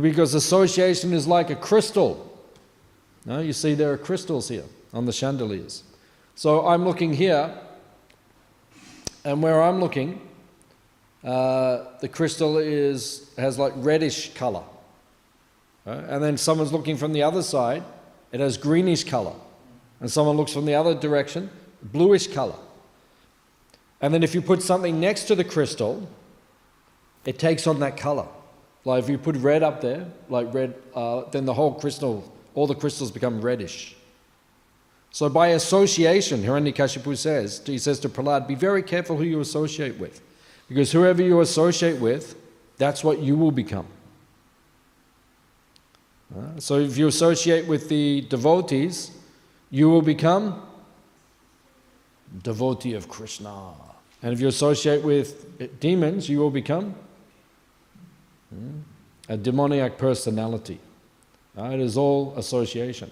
Because 0.00 0.34
association 0.34 1.12
is 1.12 1.26
like 1.26 1.50
a 1.50 1.56
crystal. 1.56 2.30
No, 3.24 3.40
you 3.40 3.52
see 3.52 3.74
there 3.74 3.92
are 3.92 3.98
crystals 3.98 4.48
here 4.48 4.64
on 4.92 5.06
the 5.06 5.12
chandeliers. 5.12 5.82
So 6.34 6.66
I'm 6.66 6.84
looking 6.84 7.12
here, 7.12 7.56
and 9.24 9.42
where 9.42 9.62
I'm 9.62 9.80
looking, 9.80 10.20
uh, 11.22 11.84
the 12.00 12.08
crystal 12.08 12.58
is 12.58 13.32
has 13.38 13.58
like 13.58 13.72
reddish 13.76 14.34
color. 14.34 14.62
Right? 15.84 16.04
And 16.08 16.22
then 16.22 16.36
someone's 16.36 16.72
looking 16.72 16.96
from 16.96 17.12
the 17.12 17.22
other 17.22 17.42
side, 17.42 17.82
it 18.32 18.40
has 18.40 18.56
greenish 18.56 19.04
color. 19.04 19.34
And 20.00 20.10
someone 20.10 20.36
looks 20.36 20.52
from 20.52 20.66
the 20.66 20.74
other 20.74 20.94
direction, 20.94 21.50
bluish 21.82 22.26
color. 22.26 22.56
And 24.04 24.12
then 24.12 24.22
if 24.22 24.34
you 24.34 24.42
put 24.42 24.60
something 24.60 25.00
next 25.00 25.22
to 25.28 25.34
the 25.34 25.44
crystal, 25.44 26.06
it 27.24 27.38
takes 27.38 27.66
on 27.66 27.80
that 27.80 27.96
color. 27.96 28.26
Like 28.84 29.02
if 29.02 29.08
you 29.08 29.16
put 29.16 29.34
red 29.36 29.62
up 29.62 29.80
there, 29.80 30.06
like 30.28 30.52
red, 30.52 30.74
uh, 30.94 31.22
then 31.30 31.46
the 31.46 31.54
whole 31.54 31.72
crystal, 31.72 32.30
all 32.54 32.66
the 32.66 32.74
crystals 32.74 33.10
become 33.10 33.40
reddish. 33.40 33.96
So 35.10 35.30
by 35.30 35.48
association, 35.48 36.42
Hiranyakashipu 36.42 37.16
says, 37.16 37.62
he 37.64 37.78
says 37.78 37.98
to 38.00 38.10
Prahlad, 38.10 38.46
be 38.46 38.54
very 38.54 38.82
careful 38.82 39.16
who 39.16 39.24
you 39.24 39.40
associate 39.40 39.98
with. 39.98 40.20
Because 40.68 40.92
whoever 40.92 41.22
you 41.22 41.40
associate 41.40 41.98
with, 41.98 42.36
that's 42.76 43.02
what 43.02 43.20
you 43.20 43.38
will 43.38 43.52
become. 43.52 43.86
Uh, 46.36 46.60
so 46.60 46.78
if 46.78 46.98
you 46.98 47.06
associate 47.06 47.66
with 47.66 47.88
the 47.88 48.20
devotees, 48.28 49.12
you 49.70 49.88
will 49.88 50.02
become 50.02 50.60
devotee 52.42 52.92
of 52.92 53.08
Krishna. 53.08 53.83
And 54.24 54.32
if 54.32 54.40
you 54.40 54.48
associate 54.48 55.04
with 55.04 55.80
demons, 55.80 56.30
you 56.30 56.38
will 56.38 56.50
become 56.50 56.94
hmm, 58.48 58.80
a 59.28 59.36
demoniac 59.36 59.98
personality. 59.98 60.80
It 61.58 61.78
is 61.78 61.98
all 61.98 62.32
association. 62.38 63.10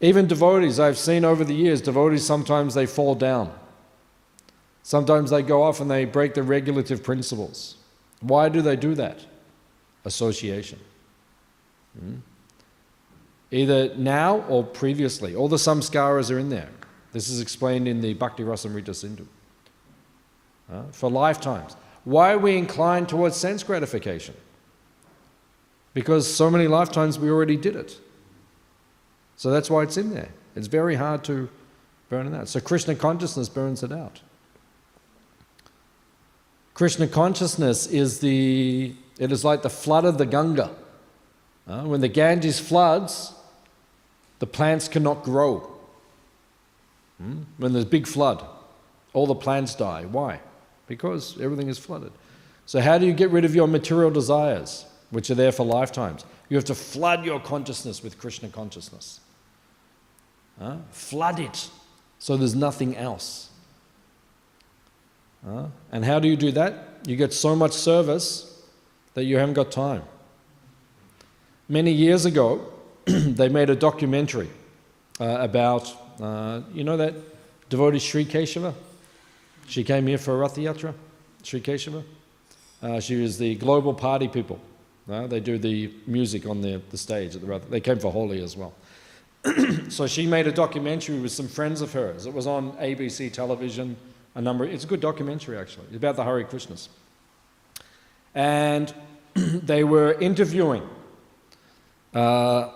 Even 0.00 0.26
devotees, 0.26 0.80
I've 0.80 0.96
seen 0.96 1.26
over 1.26 1.44
the 1.44 1.52
years, 1.52 1.82
devotees 1.82 2.24
sometimes 2.24 2.72
they 2.72 2.86
fall 2.86 3.14
down. 3.14 3.52
Sometimes 4.82 5.30
they 5.30 5.42
go 5.42 5.62
off 5.62 5.80
and 5.80 5.90
they 5.90 6.06
break 6.06 6.32
the 6.32 6.42
regulative 6.42 7.02
principles. 7.02 7.76
Why 8.20 8.48
do 8.48 8.62
they 8.62 8.76
do 8.76 8.94
that? 8.94 9.26
Association. 10.06 10.78
Hmm? 11.98 12.16
Either 13.50 13.94
now 13.96 14.38
or 14.48 14.64
previously. 14.64 15.36
All 15.36 15.48
the 15.48 15.56
samskaras 15.56 16.34
are 16.34 16.38
in 16.38 16.48
there. 16.48 16.70
This 17.12 17.28
is 17.28 17.42
explained 17.42 17.86
in 17.86 18.00
the 18.00 18.14
Bhakti 18.14 18.42
Rasamrita 18.42 18.94
Sindhu. 18.94 19.26
For 20.92 21.10
lifetimes. 21.10 21.76
Why 22.04 22.32
are 22.32 22.38
we 22.38 22.56
inclined 22.56 23.08
towards 23.08 23.36
sense 23.36 23.62
gratification? 23.62 24.34
Because 25.92 26.32
so 26.32 26.50
many 26.50 26.66
lifetimes 26.66 27.18
we 27.18 27.30
already 27.30 27.56
did 27.56 27.76
it. 27.76 27.98
So 29.36 29.50
that's 29.50 29.70
why 29.70 29.82
it's 29.82 29.96
in 29.96 30.10
there. 30.10 30.30
It's 30.56 30.66
very 30.66 30.96
hard 30.96 31.24
to 31.24 31.48
burn 32.08 32.32
it 32.32 32.36
out. 32.36 32.48
So 32.48 32.60
Krishna 32.60 32.94
consciousness 32.94 33.48
burns 33.48 33.82
it 33.82 33.92
out. 33.92 34.20
Krishna 36.74 37.06
consciousness 37.06 37.86
is 37.86 38.18
the, 38.20 38.94
it 39.18 39.30
is 39.30 39.44
like 39.44 39.62
the 39.62 39.70
flood 39.70 40.04
of 40.04 40.18
the 40.18 40.26
Ganga. 40.26 40.70
Uh, 41.66 41.82
when 41.82 42.00
the 42.00 42.08
Ganges 42.08 42.58
floods, 42.58 43.32
the 44.40 44.46
plants 44.46 44.88
cannot 44.88 45.22
grow. 45.22 45.70
Hmm? 47.18 47.42
When 47.58 47.72
there's 47.72 47.84
big 47.84 48.06
flood, 48.06 48.44
all 49.12 49.26
the 49.26 49.34
plants 49.36 49.74
die. 49.74 50.04
Why? 50.04 50.40
Because 50.86 51.40
everything 51.40 51.68
is 51.68 51.78
flooded. 51.78 52.12
So, 52.66 52.80
how 52.80 52.98
do 52.98 53.06
you 53.06 53.12
get 53.12 53.30
rid 53.30 53.44
of 53.44 53.54
your 53.54 53.68
material 53.68 54.10
desires, 54.10 54.86
which 55.10 55.30
are 55.30 55.34
there 55.34 55.52
for 55.52 55.64
lifetimes? 55.64 56.24
You 56.48 56.56
have 56.56 56.64
to 56.66 56.74
flood 56.74 57.24
your 57.24 57.40
consciousness 57.40 58.02
with 58.02 58.18
Krishna 58.18 58.48
consciousness. 58.48 59.20
Uh, 60.60 60.76
flood 60.90 61.40
it 61.40 61.68
so 62.24 62.38
there's 62.38 62.54
nothing 62.54 62.96
else. 62.96 63.50
Uh, 65.46 65.66
and 65.92 66.06
how 66.06 66.18
do 66.18 66.26
you 66.26 66.36
do 66.36 66.52
that? 66.52 67.00
You 67.06 67.16
get 67.16 67.34
so 67.34 67.54
much 67.54 67.72
service 67.72 68.62
that 69.12 69.24
you 69.24 69.36
haven't 69.36 69.52
got 69.52 69.70
time. 69.70 70.04
Many 71.68 71.90
years 71.90 72.24
ago, 72.24 72.72
they 73.04 73.50
made 73.50 73.68
a 73.68 73.76
documentary 73.76 74.48
uh, 75.20 75.36
about, 75.40 75.92
uh, 76.18 76.62
you 76.72 76.82
know, 76.82 76.96
that 76.96 77.14
devotee 77.68 77.98
Sri 77.98 78.24
Keshava? 78.24 78.72
She 79.66 79.84
came 79.84 80.06
here 80.06 80.18
for 80.18 80.36
Rath 80.36 80.56
Yatra, 80.56 80.94
Sri 81.42 81.60
Keshava. 81.60 82.04
Uh, 82.82 83.00
she 83.00 83.16
was 83.16 83.38
the 83.38 83.54
global 83.56 83.94
party 83.94 84.28
people. 84.28 84.60
Uh, 85.10 85.26
they 85.26 85.40
do 85.40 85.58
the 85.58 85.92
music 86.06 86.46
on 86.46 86.60
the, 86.60 86.80
the 86.90 86.98
stage 86.98 87.34
at 87.34 87.40
the 87.40 87.46
Rath. 87.46 87.68
They 87.68 87.80
came 87.80 87.98
for 87.98 88.10
Holi 88.10 88.42
as 88.42 88.56
well. 88.56 88.74
so 89.88 90.06
she 90.06 90.26
made 90.26 90.46
a 90.46 90.52
documentary 90.52 91.18
with 91.18 91.32
some 91.32 91.48
friends 91.48 91.80
of 91.80 91.92
hers. 91.92 92.26
It 92.26 92.32
was 92.32 92.46
on 92.46 92.72
ABC 92.72 93.32
television. 93.32 93.96
A 94.34 94.40
number. 94.40 94.64
It's 94.64 94.84
a 94.84 94.86
good 94.86 95.00
documentary 95.00 95.58
actually. 95.58 95.86
It's 95.88 95.96
about 95.96 96.16
the 96.16 96.24
Hare 96.24 96.42
Krishnas. 96.44 96.88
And 98.34 98.92
they 99.34 99.84
were 99.84 100.14
interviewing 100.14 100.82
uh, 102.14 102.70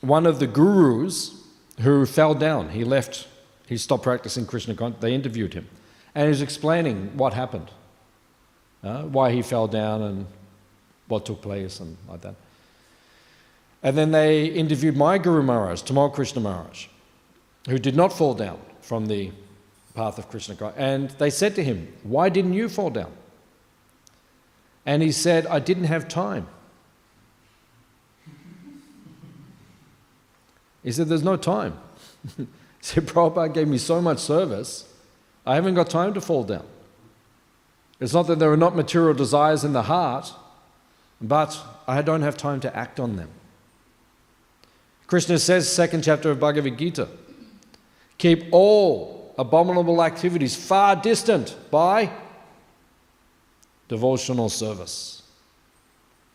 one 0.00 0.26
of 0.26 0.38
the 0.38 0.46
gurus 0.46 1.34
who 1.80 2.06
fell 2.06 2.34
down. 2.34 2.70
He 2.70 2.84
left. 2.84 3.26
He 3.66 3.76
stopped 3.76 4.02
practicing 4.02 4.46
Krishna. 4.46 4.74
They 5.00 5.14
interviewed 5.14 5.54
him, 5.54 5.68
and 6.14 6.28
he's 6.28 6.42
explaining 6.42 7.16
what 7.16 7.32
happened, 7.32 7.70
uh, 8.82 9.02
why 9.02 9.32
he 9.32 9.42
fell 9.42 9.66
down, 9.66 10.02
and 10.02 10.26
what 11.08 11.26
took 11.26 11.42
place, 11.42 11.80
and 11.80 11.96
like 12.08 12.20
that. 12.22 12.34
And 13.82 13.98
then 13.98 14.12
they 14.12 14.46
interviewed 14.46 14.96
my 14.96 15.18
Guru 15.18 15.42
Maharaj, 15.42 15.82
Tamal 15.82 16.12
Krishna 16.12 16.40
Maharaj, 16.40 16.86
who 17.68 17.78
did 17.78 17.96
not 17.96 18.12
fall 18.12 18.34
down 18.34 18.60
from 18.80 19.06
the 19.06 19.32
path 19.94 20.18
of 20.18 20.28
Krishna. 20.28 20.72
And 20.76 21.10
they 21.10 21.30
said 21.30 21.54
to 21.56 21.64
him, 21.64 21.92
Why 22.02 22.28
didn't 22.28 22.54
you 22.54 22.68
fall 22.68 22.90
down? 22.90 23.12
And 24.84 25.02
he 25.02 25.12
said, 25.12 25.46
I 25.46 25.58
didn't 25.58 25.84
have 25.84 26.08
time. 26.08 26.48
He 30.82 30.92
said, 30.92 31.08
There's 31.08 31.22
no 31.22 31.36
time. 31.36 31.78
he 32.36 32.46
said, 32.80 33.06
Prabhupada 33.06 33.52
gave 33.52 33.68
me 33.68 33.78
so 33.78 34.00
much 34.00 34.18
service, 34.18 34.91
I 35.44 35.54
haven't 35.56 35.74
got 35.74 35.90
time 35.90 36.14
to 36.14 36.20
fall 36.20 36.44
down. 36.44 36.66
It's 38.00 38.12
not 38.12 38.26
that 38.28 38.38
there 38.38 38.52
are 38.52 38.56
not 38.56 38.74
material 38.74 39.14
desires 39.14 39.64
in 39.64 39.72
the 39.72 39.82
heart, 39.82 40.32
but 41.20 41.58
I 41.86 42.02
don't 42.02 42.22
have 42.22 42.36
time 42.36 42.60
to 42.60 42.76
act 42.76 42.98
on 42.98 43.16
them. 43.16 43.30
Krishna 45.06 45.38
says, 45.38 45.70
second 45.70 46.02
chapter 46.02 46.30
of 46.30 46.40
Bhagavad 46.40 46.78
Gita, 46.78 47.08
keep 48.18 48.44
all 48.50 49.34
abominable 49.38 50.02
activities 50.02 50.56
far 50.56 50.96
distant 50.96 51.56
by 51.70 52.10
devotional 53.88 54.48
service, 54.48 55.22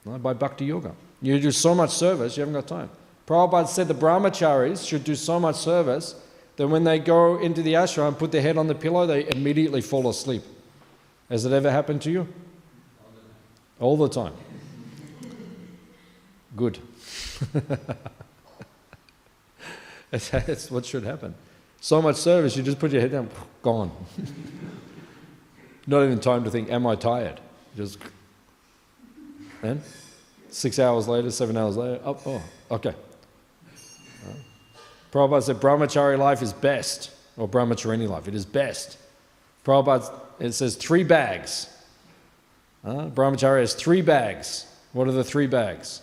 by 0.06 0.34
bhakti 0.34 0.66
yoga. 0.66 0.94
You 1.22 1.40
do 1.40 1.52
so 1.52 1.74
much 1.74 1.90
service, 1.90 2.38
you 2.38 2.42
haven't 2.42 2.54
got 2.54 2.68
time. 2.68 2.90
Prabhupada 3.26 3.68
said 3.68 3.88
the 3.88 3.94
brahmacharis 3.94 4.88
should 4.88 5.04
do 5.04 5.16
so 5.16 5.40
much 5.40 5.56
service 5.56 6.16
that 6.58 6.68
when 6.68 6.84
they 6.84 7.00
go 7.00 7.38
into 7.38 7.62
the 7.62 7.74
ashram 7.74 8.10
and 8.10 8.18
put 8.18 8.32
their 8.32 8.42
head 8.42 8.58
on 8.58 8.68
the 8.68 8.76
pillow, 8.76 9.06
they 9.08 9.30
immediately 9.30 9.80
fall 9.82 10.10
asleep. 10.10 10.44
Has 11.30 11.46
it 11.46 11.54
ever 11.54 11.72
happened 11.72 12.02
to 12.04 12.12
you? 12.12 12.28
All 13.80 13.96
the 13.96 14.10
time. 14.10 14.34
Good. 16.56 16.80
That's, 20.10 20.72
what 20.72 20.86
should 20.86 21.04
happen. 21.04 21.36
So 21.80 22.02
much 22.02 22.16
service, 22.16 22.58
you 22.58 22.64
just 22.64 22.80
put 22.80 22.92
your 22.92 23.02
head 23.02 23.12
down, 23.12 23.30
gone. 23.62 23.92
Not 25.86 26.04
even 26.04 26.20
time 26.20 26.44
to 26.44 26.50
think, 26.50 26.72
am 26.72 26.88
I 26.88 26.96
tired? 26.96 27.40
Just, 27.76 28.00
and 29.62 29.82
six 30.50 30.80
hours 30.80 31.08
later, 31.08 31.30
seven 31.30 31.56
hours 31.56 31.78
later, 31.78 32.02
oh, 32.04 32.20
oh 32.26 32.42
okay. 32.72 32.96
Prabhupada 35.12 35.44
said 35.44 35.58
brahmachari 35.58 36.18
life 36.18 36.42
is 36.42 36.54
best, 36.54 37.12
or 37.38 37.48
brahmacharini 37.48 38.08
life, 38.08 38.28
it 38.28 38.36
is 38.36 38.46
best. 38.46 38.98
Prabhupada, 39.66 40.12
it 40.40 40.54
says 40.54 40.76
three 40.76 41.04
bags. 41.04 41.70
Uh, 42.84 43.10
brahmachari 43.10 43.62
has 43.62 43.74
three 43.74 44.02
bags. 44.02 44.66
What 44.94 45.08
are 45.08 45.12
the 45.12 45.24
three 45.24 45.48
bags? 45.48 46.02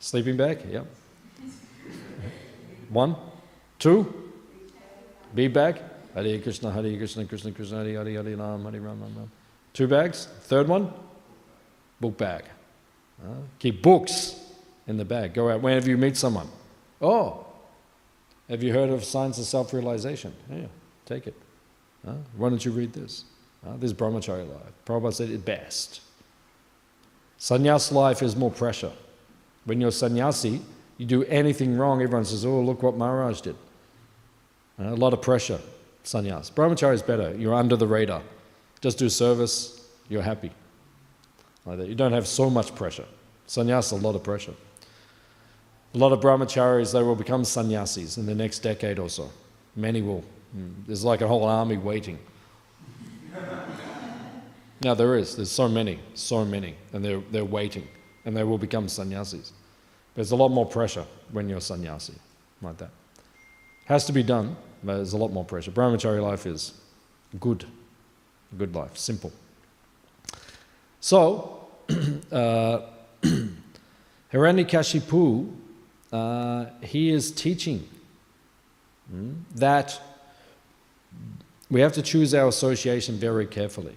Sleeping 0.00 0.36
bag? 0.36 0.60
Yep. 0.68 0.86
One, 2.90 3.16
two, 3.78 4.30
be 5.34 5.48
bag. 5.48 5.80
Hare 6.14 6.38
Krishna, 6.38 6.70
Hare 6.70 6.96
Krishna, 6.96 7.24
Krishna 7.24 7.52
Krishna, 7.52 7.78
Hare 7.84 8.04
Hare, 8.04 8.22
Hare 8.22 8.36
Ram, 8.36 8.62
Hare 8.62 8.80
Ram, 8.80 9.00
Ram 9.00 9.14
Ram. 9.16 9.30
Two 9.72 9.88
bags. 9.88 10.28
Third 10.42 10.68
one, 10.68 10.92
book 12.00 12.16
bag. 12.16 12.44
Uh, 13.22 13.30
keep 13.58 13.82
books 13.82 14.40
in 14.86 14.96
the 14.96 15.04
bag. 15.04 15.34
Go 15.34 15.50
out 15.50 15.60
whenever 15.60 15.88
you 15.88 15.96
meet 15.96 16.16
someone. 16.16 16.48
Oh, 17.04 17.44
have 18.48 18.62
you 18.62 18.72
heard 18.72 18.88
of 18.88 19.04
science 19.04 19.38
of 19.38 19.44
self-realization? 19.44 20.32
Yeah, 20.50 20.66
take 21.04 21.26
it. 21.26 21.34
Uh, 22.06 22.14
why 22.36 22.48
don't 22.48 22.64
you 22.64 22.72
read 22.72 22.92
this? 22.92 23.24
Uh, 23.66 23.76
this 23.76 23.90
is 23.90 23.94
brahmachari 23.94 24.48
life. 24.48 24.72
Prabhupada 24.86 25.14
said 25.14 25.28
it 25.30 25.44
best. 25.44 26.00
Sannyas 27.38 27.92
life 27.92 28.22
is 28.22 28.34
more 28.36 28.50
pressure. 28.50 28.92
When 29.64 29.80
you're 29.80 29.90
sannyasi, 29.90 30.62
You 30.98 31.06
do 31.06 31.24
anything 31.24 31.76
wrong, 31.76 32.02
everyone 32.02 32.24
says, 32.24 32.44
oh, 32.44 32.60
look 32.60 32.82
what 32.82 32.96
Maharaj 32.96 33.40
did. 33.40 33.56
Uh, 34.78 34.90
a 34.90 34.94
lot 34.94 35.12
of 35.12 35.20
pressure, 35.22 35.60
sannyas. 36.04 36.52
Brahmachari 36.52 36.94
is 36.94 37.02
better. 37.02 37.34
You're 37.36 37.54
under 37.54 37.76
the 37.76 37.86
radar. 37.86 38.22
Just 38.80 38.98
do 38.98 39.08
service, 39.08 39.88
you're 40.08 40.22
happy. 40.22 40.52
Like 41.64 41.78
that. 41.78 41.88
You 41.88 41.94
don't 41.94 42.12
have 42.12 42.26
so 42.26 42.48
much 42.50 42.74
pressure. 42.74 43.06
Sannyas, 43.48 43.92
a 43.92 43.96
lot 43.96 44.14
of 44.14 44.22
pressure. 44.22 44.54
A 45.94 45.98
lot 45.98 46.12
of 46.12 46.20
brahmacharis, 46.20 46.92
they 46.92 47.02
will 47.02 47.14
become 47.14 47.44
sannyasis 47.44 48.18
in 48.18 48.26
the 48.26 48.34
next 48.34 48.58
decade 48.60 48.98
or 48.98 49.08
so. 49.08 49.30
Many 49.76 50.02
will. 50.02 50.24
Mm. 50.56 50.86
There's 50.86 51.04
like 51.04 51.20
a 51.20 51.28
whole 51.28 51.44
army 51.44 51.76
waiting. 51.76 52.18
now 54.82 54.94
there 54.94 55.16
is. 55.16 55.36
There's 55.36 55.52
so 55.52 55.68
many, 55.68 56.00
so 56.14 56.44
many, 56.44 56.74
and 56.92 57.04
they're, 57.04 57.22
they're 57.30 57.44
waiting, 57.44 57.86
and 58.24 58.36
they 58.36 58.42
will 58.42 58.58
become 58.58 58.88
sannyasis. 58.88 59.52
There's 60.16 60.32
a 60.32 60.36
lot 60.36 60.48
more 60.48 60.66
pressure 60.66 61.04
when 61.30 61.48
you're 61.48 61.60
sannyasi, 61.60 62.14
like 62.60 62.78
that. 62.78 62.90
Has 63.86 64.04
to 64.06 64.12
be 64.12 64.22
done, 64.22 64.56
but 64.82 64.96
there's 64.96 65.12
a 65.12 65.16
lot 65.16 65.32
more 65.32 65.44
pressure. 65.44 65.70
Brahmachari 65.70 66.20
life 66.20 66.46
is 66.46 66.72
good, 67.38 67.66
good 68.58 68.74
life, 68.74 68.96
simple. 68.96 69.32
So, 71.00 71.68
uh, 72.32 72.80
Hiranyakashipu, 74.32 75.52
uh, 76.14 76.66
he 76.80 77.10
is 77.10 77.32
teaching 77.32 77.88
mm, 79.12 79.34
that 79.56 80.00
we 81.70 81.80
have 81.80 81.92
to 81.94 82.02
choose 82.02 82.34
our 82.34 82.46
association 82.46 83.16
very 83.16 83.46
carefully. 83.46 83.96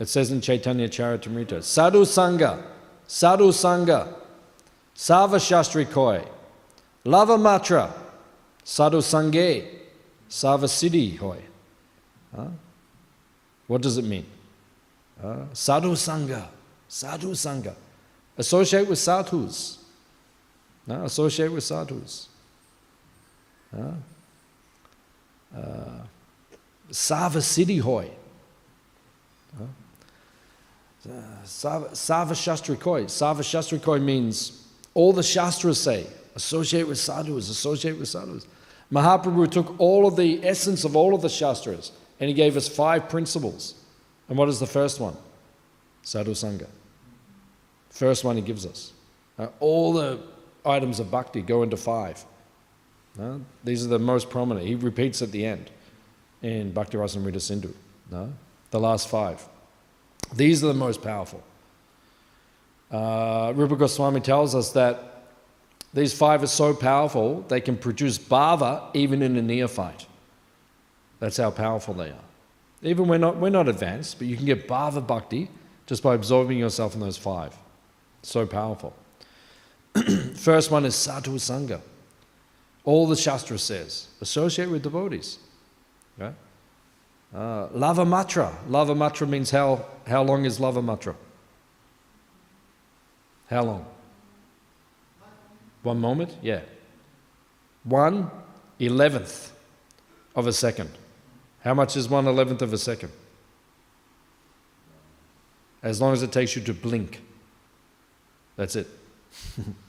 It 0.00 0.08
says 0.08 0.32
in 0.32 0.40
Chaitanya 0.40 0.88
Charitamrita, 0.88 1.62
Sadhu 1.62 2.02
Sangha, 2.02 2.64
Sadhu 3.06 3.52
Sangha, 3.52 4.12
Sava 4.94 5.36
Shastri 5.36 5.88
Koi, 5.88 6.24
Lava 7.04 7.36
Matra, 7.36 7.92
Sadhu 8.64 8.98
Sangye, 8.98 9.68
Sava 10.28 10.66
Siddhi 10.66 11.16
Hoy. 11.16 11.42
Huh? 12.34 12.48
What 13.68 13.82
does 13.82 13.98
it 13.98 14.04
mean? 14.04 14.26
Uh, 15.22 15.44
sadhu 15.52 15.92
Sangha, 15.92 16.48
Sadhu 16.88 17.32
Sangha. 17.32 17.74
Associate 18.36 18.88
with 18.88 18.98
sadhus. 18.98 19.81
No? 20.86 21.04
Associate 21.04 21.50
with 21.50 21.64
sadhus. 21.64 22.28
Uh, 23.76 23.92
uh, 25.56 26.02
Sava 26.90 27.38
Siddhi 27.38 27.80
Hoy. 27.80 28.10
Uh, 29.60 31.20
Sava, 31.44 31.94
Sava 31.94 32.34
Shastri 32.34 32.78
Koi. 32.78 33.06
Sava 33.06 33.42
Shastri 33.42 34.02
means 34.02 34.66
all 34.94 35.12
the 35.12 35.22
Shastras 35.22 35.80
say 35.80 36.06
associate 36.34 36.86
with 36.86 36.98
sadhus, 36.98 37.50
associate 37.50 37.98
with 37.98 38.08
sadhus. 38.08 38.46
Mahaprabhu 38.92 39.50
took 39.50 39.78
all 39.78 40.06
of 40.06 40.16
the 40.16 40.44
essence 40.46 40.84
of 40.84 40.96
all 40.96 41.14
of 41.14 41.22
the 41.22 41.28
Shastras 41.28 41.92
and 42.20 42.28
he 42.28 42.34
gave 42.34 42.56
us 42.56 42.68
five 42.68 43.08
principles. 43.08 43.74
And 44.28 44.38
what 44.38 44.48
is 44.48 44.60
the 44.60 44.66
first 44.66 45.00
one? 45.00 45.16
Sadhu 46.02 46.32
Sangha. 46.32 46.66
First 47.90 48.24
one 48.24 48.36
he 48.36 48.42
gives 48.42 48.64
us. 48.66 48.92
Uh, 49.38 49.48
all 49.60 49.92
the 49.92 50.20
items 50.64 51.00
of 51.00 51.10
bhakti 51.10 51.42
go 51.42 51.62
into 51.62 51.76
five. 51.76 52.24
Uh, 53.20 53.38
these 53.62 53.84
are 53.84 53.88
the 53.88 53.98
most 53.98 54.30
prominent. 54.30 54.66
He 54.66 54.74
repeats 54.74 55.22
at 55.22 55.32
the 55.32 55.44
end 55.44 55.70
in 56.42 56.72
Bhakti 56.72 56.96
Rasamrita 56.96 57.40
Sindhu. 57.40 57.74
No? 58.10 58.32
The 58.70 58.80
last 58.80 59.08
five. 59.08 59.46
These 60.34 60.64
are 60.64 60.68
the 60.68 60.74
most 60.74 61.02
powerful. 61.02 61.42
Uh, 62.90 63.52
Rupa 63.54 63.76
Goswami 63.76 64.20
tells 64.20 64.54
us 64.54 64.72
that 64.72 65.24
these 65.94 66.12
five 66.12 66.42
are 66.42 66.46
so 66.46 66.74
powerful 66.74 67.42
they 67.48 67.60
can 67.60 67.76
produce 67.76 68.18
bhava 68.18 68.88
even 68.94 69.22
in 69.22 69.36
a 69.36 69.42
neophyte. 69.42 70.06
That's 71.18 71.36
how 71.36 71.50
powerful 71.50 71.94
they 71.94 72.10
are. 72.10 72.24
Even 72.82 73.08
we're 73.08 73.18
not, 73.18 73.36
we're 73.36 73.50
not 73.50 73.68
advanced, 73.68 74.18
but 74.18 74.26
you 74.26 74.36
can 74.36 74.46
get 74.46 74.66
bhava 74.66 75.06
bhakti 75.06 75.50
just 75.86 76.02
by 76.02 76.14
absorbing 76.14 76.58
yourself 76.58 76.94
in 76.94 77.00
those 77.00 77.18
five. 77.18 77.54
So 78.22 78.46
powerful. 78.46 78.94
First 80.34 80.70
one 80.70 80.84
is 80.84 80.94
sadhu 80.94 81.36
sangha. 81.36 81.80
All 82.84 83.06
the 83.06 83.16
Shastra 83.16 83.58
says 83.58 84.08
associate 84.20 84.70
with 84.70 84.82
devotees. 84.82 85.38
Okay? 86.20 86.34
Uh, 87.34 87.68
lava 87.72 88.04
matra. 88.04 88.52
Lava 88.68 88.94
matra 88.94 89.28
means 89.28 89.50
how, 89.50 89.84
how 90.06 90.22
long 90.22 90.44
is 90.44 90.58
lava 90.58 90.82
matra? 90.82 91.14
How 93.48 93.62
long? 93.64 93.86
One 95.82 95.98
moment? 95.98 96.36
Yeah. 96.42 96.60
One 97.84 98.30
eleventh 98.78 99.52
of 100.34 100.46
a 100.46 100.52
second. 100.52 100.90
How 101.62 101.74
much 101.74 101.96
is 101.96 102.08
one 102.08 102.26
eleventh 102.26 102.62
of 102.62 102.72
a 102.72 102.78
second? 102.78 103.12
As 105.82 106.00
long 106.00 106.12
as 106.12 106.22
it 106.22 106.32
takes 106.32 106.54
you 106.54 106.62
to 106.62 106.74
blink. 106.74 107.22
That's 108.56 108.76
it. 108.76 108.88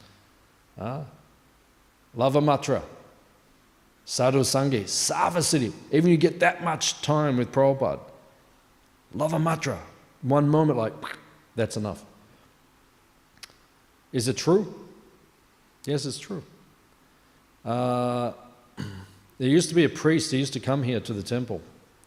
ah. 0.79 1.03
Lava 2.15 2.41
Matra. 2.41 2.83
Sadhu 4.05 4.39
Sangi. 4.39 4.87
Sava 4.87 5.39
Siddhi. 5.39 5.71
Even 5.91 6.11
you 6.11 6.17
get 6.17 6.39
that 6.39 6.63
much 6.63 7.01
time 7.01 7.37
with 7.37 7.51
Prabhupada. 7.51 7.99
Lava 9.13 9.37
Matra. 9.37 9.77
One 10.21 10.47
moment, 10.47 10.77
like, 10.77 10.93
that's 11.55 11.77
enough. 11.77 12.03
Is 14.11 14.27
it 14.27 14.37
true? 14.37 14.73
Yes, 15.85 16.05
it's 16.05 16.19
true. 16.19 16.43
Uh, 17.65 18.33
there 19.37 19.49
used 19.49 19.69
to 19.69 19.75
be 19.75 19.83
a 19.83 19.89
priest, 19.89 20.31
he 20.31 20.37
used 20.37 20.53
to 20.53 20.59
come 20.59 20.83
here 20.83 20.99
to 20.99 21.13
the 21.13 21.23
temple 21.23 21.61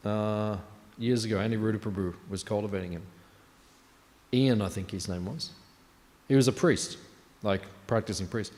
uh, 0.04 0.56
years 0.98 1.24
ago. 1.24 1.38
Andy 1.38 1.56
Prabhu 1.56 2.14
was 2.28 2.42
cultivating 2.42 2.92
him. 2.92 3.02
Ian, 4.32 4.62
I 4.62 4.68
think 4.68 4.90
his 4.90 5.08
name 5.08 5.26
was. 5.26 5.50
He 6.28 6.34
was 6.34 6.48
a 6.48 6.52
priest, 6.52 6.98
like 7.42 7.62
practicing 7.86 8.26
priest. 8.26 8.52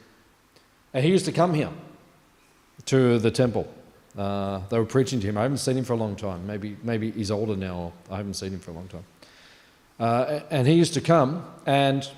And 0.92 1.04
he 1.04 1.10
used 1.10 1.24
to 1.26 1.32
come 1.32 1.54
here 1.54 1.70
to 2.86 3.18
the 3.18 3.30
temple. 3.30 3.72
Uh, 4.16 4.60
they 4.68 4.78
were 4.78 4.86
preaching 4.86 5.20
to 5.20 5.26
him. 5.26 5.36
I 5.36 5.42
haven't 5.42 5.58
seen 5.58 5.76
him 5.76 5.84
for 5.84 5.92
a 5.92 5.96
long 5.96 6.16
time. 6.16 6.46
Maybe, 6.46 6.76
maybe 6.82 7.10
he's 7.10 7.30
older 7.30 7.56
now. 7.56 7.92
I 8.10 8.16
haven't 8.16 8.34
seen 8.34 8.52
him 8.52 8.60
for 8.60 8.70
a 8.70 8.74
long 8.74 8.88
time. 8.88 9.04
Uh, 10.00 10.40
and 10.50 10.66
he 10.66 10.74
used 10.74 10.94
to 10.94 11.00
come, 11.00 11.44
and 11.66 12.08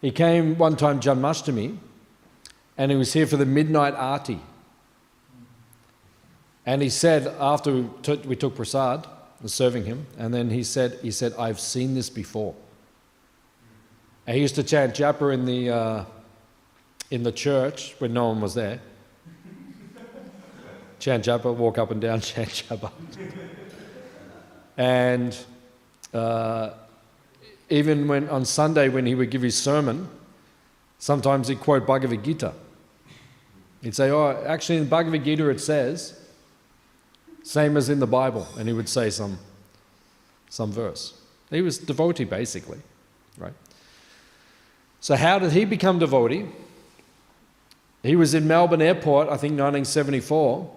he 0.00 0.10
came 0.10 0.58
one 0.58 0.76
time 0.76 1.00
Janmashtami, 1.00 1.78
and 2.76 2.90
he 2.90 2.96
was 2.96 3.12
here 3.12 3.26
for 3.26 3.36
the 3.36 3.46
midnight 3.46 3.94
arti. 3.94 4.40
And 6.64 6.82
he 6.82 6.90
said, 6.90 7.26
after 7.40 7.72
we 7.72 7.88
took, 8.02 8.24
we 8.24 8.36
took 8.36 8.54
prasad, 8.54 9.06
serving 9.46 9.84
him, 9.84 10.06
and 10.18 10.32
then 10.32 10.50
he 10.50 10.62
said, 10.62 10.98
he 11.02 11.10
said, 11.10 11.34
I've 11.38 11.58
seen 11.58 11.94
this 11.94 12.08
before. 12.08 12.54
He 14.26 14.38
used 14.38 14.54
to 14.54 14.62
chant 14.62 14.94
japa 14.94 15.34
in 15.34 15.44
the, 15.44 15.70
uh, 15.70 16.04
in 17.10 17.22
the 17.22 17.32
church 17.32 17.94
when 17.98 18.12
no 18.12 18.28
one 18.28 18.40
was 18.40 18.54
there. 18.54 18.80
chant 21.00 21.24
japa, 21.24 21.54
walk 21.54 21.78
up 21.78 21.90
and 21.90 22.00
down, 22.00 22.20
chant 22.22 22.48
japa. 22.48 22.92
and 24.76 25.36
uh, 26.14 26.70
even 27.68 28.06
when 28.06 28.28
on 28.28 28.44
Sunday 28.44 28.88
when 28.88 29.06
he 29.06 29.14
would 29.14 29.30
give 29.30 29.42
his 29.42 29.56
sermon, 29.56 30.08
sometimes 30.98 31.48
he'd 31.48 31.60
quote 31.60 31.86
Bhagavad 31.86 32.22
Gita. 32.22 32.52
He'd 33.82 33.96
say, 33.96 34.10
Oh, 34.10 34.44
actually 34.46 34.78
in 34.78 34.88
Bhagavad 34.88 35.24
Gita 35.24 35.48
it 35.48 35.60
says, 35.60 36.20
same 37.42 37.76
as 37.76 37.88
in 37.88 37.98
the 37.98 38.06
Bible, 38.06 38.46
and 38.56 38.68
he 38.68 38.74
would 38.74 38.88
say 38.88 39.10
some, 39.10 39.38
some 40.48 40.70
verse. 40.70 41.20
He 41.50 41.60
was 41.60 41.78
devotee 41.78 42.24
basically, 42.24 42.78
right? 43.36 43.52
So, 45.02 45.16
how 45.16 45.40
did 45.40 45.50
he 45.50 45.64
become 45.64 45.98
devotee? 45.98 46.46
He 48.04 48.14
was 48.14 48.34
in 48.34 48.46
Melbourne 48.46 48.80
Airport, 48.80 49.26
I 49.26 49.36
think 49.36 49.58
1974, 49.58 50.76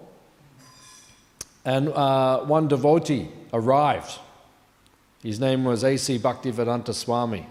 and 1.64 1.90
uh, 1.90 2.40
one 2.40 2.68
devotee 2.68 3.30
arrived. 3.54 4.18
His 5.22 5.40
name 5.40 5.64
was 5.64 5.84
A.C. 5.84 6.18
Bhaktivedanta 6.18 6.96
Swami. 6.96 7.46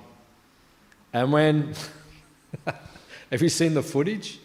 And 1.13 1.33
when, 1.33 1.75
have 3.31 3.41
you 3.41 3.49
seen 3.49 3.75
the 3.75 3.83
footage 3.83 4.41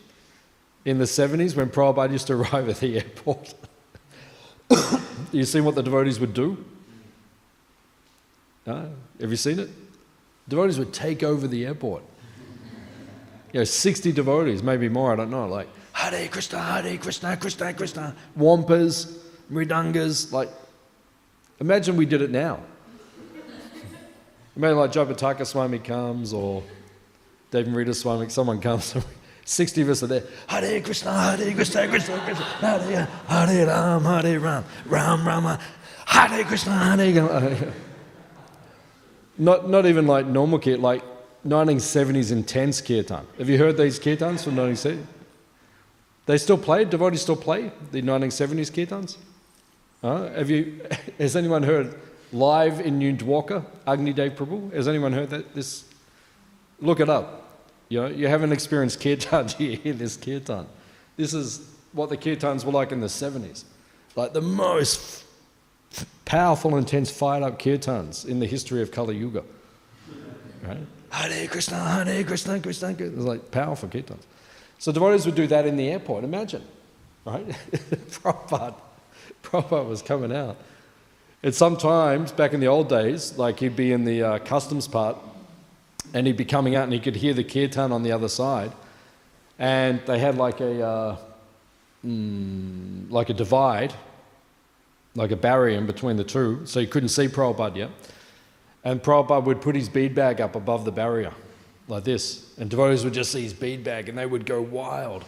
in 0.86 1.00
the 1.00 1.06
70s 1.06 1.56
when 1.56 1.72
Prabhupada 1.72 2.12
used 2.12 2.28
to 2.28 2.34
arrive 2.34 2.70
at 2.70 2.76
the 2.76 2.98
airport? 2.98 3.56
you 5.32 5.46
seen 5.46 5.66
what 5.66 5.74
the 5.74 5.82
devotees 5.82 6.20
would 6.20 6.36
do? 6.36 6.64
No? 8.68 8.92
Have 9.20 9.32
you 9.32 9.36
seen 9.36 9.58
it? 9.58 9.70
Devotees 10.48 10.78
would 10.78 10.94
take 10.94 11.24
over 11.24 11.48
the 11.48 11.66
airport 11.66 12.04
you 13.52 13.60
know, 13.60 13.64
60 13.64 14.12
devotees, 14.12 14.62
maybe 14.62 14.90
more, 14.90 15.14
I 15.14 15.16
don't 15.16 15.32
know, 15.32 15.48
like, 15.48 15.68
Hare 15.94 16.28
Krishna, 16.28 16.60
Hare 16.62 16.98
Krishna, 16.98 17.36
Krishna, 17.36 17.74
Krishna, 17.74 18.16
whompers, 18.38 19.18
mridangas, 19.52 20.32
like, 20.32 20.50
imagine 21.60 21.96
we 21.98 22.06
did 22.06 22.22
it 22.22 22.30
now. 22.30 22.60
Imagine 24.56 24.78
like 24.78 24.92
Jayapataka 24.92 25.46
Swami 25.46 25.80
comes 25.80 26.34
or 26.34 26.64
Devamrita 27.52 27.96
Swami, 27.96 28.30
someone 28.30 28.60
comes, 28.60 28.96
60 29.46 29.82
of 29.82 29.90
us 29.90 30.04
are 30.04 30.08
there. 30.08 30.24
Hare 30.48 30.82
Krishna, 30.82 31.12
Hare 31.12 31.54
Krishna, 31.54 31.88
Krishna 31.88 32.20
Krishna, 32.20 32.46
Hare 32.46 33.08
Hare 33.28 33.66
Ram, 33.68 34.04
Hare 34.04 34.40
Ram, 34.40 34.66
Ram 34.86 35.28
Rama, 35.28 35.60
Hare 36.06 36.44
Krishna, 36.44 36.78
Hare 36.78 37.12
Krishna. 37.12 37.74
Not, 39.42 39.70
not 39.70 39.86
even 39.86 40.06
like 40.06 40.26
normal 40.26 40.60
kirtan, 40.60 40.82
like 40.82 41.02
1970s 41.46 42.32
intense 42.32 42.82
kirtan. 42.82 43.26
Have 43.38 43.50
you 43.50 43.58
heard 43.58 43.78
these 43.78 44.00
kirtans 44.00 44.44
from 44.44 44.56
1970s? 44.56 45.06
They 46.26 46.38
still 46.38 46.58
play, 46.58 46.86
devotees 46.86 47.22
still 47.22 47.36
play 47.36 47.72
the 47.92 48.02
1970s 48.02 48.72
kirtans? 48.72 49.18
Have 50.02 50.50
you, 50.50 50.82
has 51.18 51.36
anyone 51.36 51.64
heard 51.64 51.96
live 52.32 52.80
in 52.82 53.00
New 53.00 53.16
Dwarka, 53.16 53.66
Agni 53.88 54.14
Dev 54.14 54.36
Prabhu? 54.36 54.72
Has 54.74 54.88
anyone 54.88 55.14
heard 55.14 55.30
that? 55.32 55.56
This, 55.56 55.86
look 56.80 57.00
it 57.00 57.10
up. 57.10 57.66
You 57.90 58.02
know, 58.02 58.08
you 58.08 58.28
haven't 58.28 58.52
experienced 58.52 59.02
kirtan, 59.02 59.50
you 59.58 59.78
hear 59.78 59.94
this 59.94 60.18
kirtan. 60.18 60.68
This 61.18 61.34
is 61.34 61.68
what 61.94 62.10
the 62.10 62.18
kirtans 62.18 62.64
were 62.64 62.72
like 62.72 62.92
in 62.92 63.00
the 63.02 63.08
70s. 63.08 63.64
Like 64.16 64.34
the 64.34 64.42
most 64.42 65.26
powerful, 66.26 66.78
intense, 66.78 67.10
fired 67.10 67.44
up 67.44 67.60
kirtans 67.60 68.26
in 68.26 68.40
the 68.40 68.46
history 68.46 68.82
of 68.82 68.92
Kali 68.92 69.18
Yuga. 69.18 69.44
Right? 70.64 70.78
Hare 71.12 71.48
Krishna, 71.48 71.78
Hare 71.78 72.24
Krishna, 72.24 72.60
Krishna, 72.60 72.94
Krishna. 72.94 73.18
It's 73.18 73.26
like 73.26 73.52
powerful 73.52 73.90
kirtans. 73.90 74.24
So 74.78 74.92
devotees 74.92 75.26
would 75.26 75.36
do 75.36 75.48
that 75.48 75.66
in 75.66 75.76
the 75.76 75.90
airport, 75.90 76.24
imagine. 76.24 76.64
Right? 77.26 77.46
Prabhupada, 78.12 78.76
Prabhupada 79.44 79.88
was 79.88 80.02
coming 80.02 80.34
out. 80.34 80.58
And 81.44 81.54
sometimes, 81.54 82.32
back 82.32 82.54
in 82.54 82.60
the 82.60 82.68
old 82.68 82.90
days, 82.90 83.38
like 83.38 83.60
he'd 83.60 83.76
be 83.76 83.92
in 83.92 84.06
the 84.06 84.24
uh, 84.24 84.40
customs 84.40 84.88
part 84.88 85.18
and 86.14 86.28
he'd 86.28 86.38
be 86.38 86.46
coming 86.46 86.76
out 86.76 86.84
and 86.84 86.94
he 86.94 87.00
could 87.00 87.16
hear 87.16 87.34
the 87.34 87.44
kirtan 87.44 87.92
on 87.92 88.04
the 88.04 88.12
other 88.12 88.28
side. 88.28 88.72
And 89.58 90.02
they 90.06 90.20
had 90.20 90.38
like 90.38 90.60
a, 90.60 90.86
uh, 90.86 91.18
mm, 92.06 93.10
like 93.12 93.30
a 93.30 93.34
divide, 93.34 93.94
like 95.16 95.32
a 95.32 95.36
barrier 95.36 95.78
in 95.78 95.86
between 95.86 96.18
the 96.18 96.24
two, 96.24 96.66
so 96.66 96.80
you 96.80 96.88
couldn't 96.88 97.10
see 97.10 97.28
Prabhupada 97.28 97.76
yet. 97.76 97.90
And 98.84 99.02
Prabhupada 99.02 99.44
would 99.44 99.62
put 99.62 99.76
his 99.76 99.90
bead 99.90 100.16
bag 100.16 100.40
up 100.40 100.56
above 100.56 100.86
the 100.86 100.92
barrier, 100.92 101.34
like 101.88 102.04
this. 102.04 102.54
And 102.58 102.70
devotees 102.70 103.04
would 103.04 103.14
just 103.14 103.32
see 103.32 103.42
his 103.42 103.54
bead 103.54 103.84
bag 103.84 104.10
and 104.10 104.18
they 104.18 104.26
would 104.26 104.46
go 104.46 104.62
wild. 104.62 105.26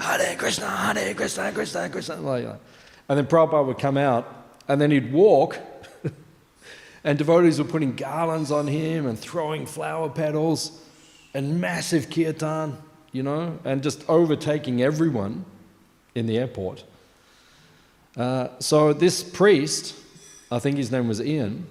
Hare 0.00 0.36
Krishna, 0.36 0.68
Hare 0.68 1.14
Krishna, 1.14 1.52
Krishna, 1.52 1.88
Krishna. 1.88 2.16
Like. 2.16 2.46
And 3.08 3.18
then 3.18 3.26
Prabhupada 3.26 3.66
would 3.66 3.78
come 3.78 3.96
out 3.96 4.26
and 4.68 4.80
then 4.80 4.90
he'd 4.90 5.12
walk 5.12 5.58
and 7.04 7.16
devotees 7.16 7.58
were 7.58 7.64
putting 7.64 7.96
garlands 7.96 8.50
on 8.50 8.66
him 8.66 9.06
and 9.06 9.18
throwing 9.18 9.66
flower 9.66 10.08
petals 10.08 10.80
and 11.32 11.60
massive 11.60 12.10
kirtan, 12.10 12.76
you 13.12 13.22
know, 13.22 13.58
and 13.64 13.82
just 13.82 14.08
overtaking 14.08 14.82
everyone 14.82 15.44
in 16.14 16.26
the 16.26 16.38
airport. 16.38 16.84
Uh, 18.16 18.48
so 18.60 18.92
this 18.92 19.22
priest, 19.22 19.96
I 20.50 20.60
think 20.60 20.76
his 20.76 20.92
name 20.92 21.08
was 21.08 21.20
Ian, 21.20 21.66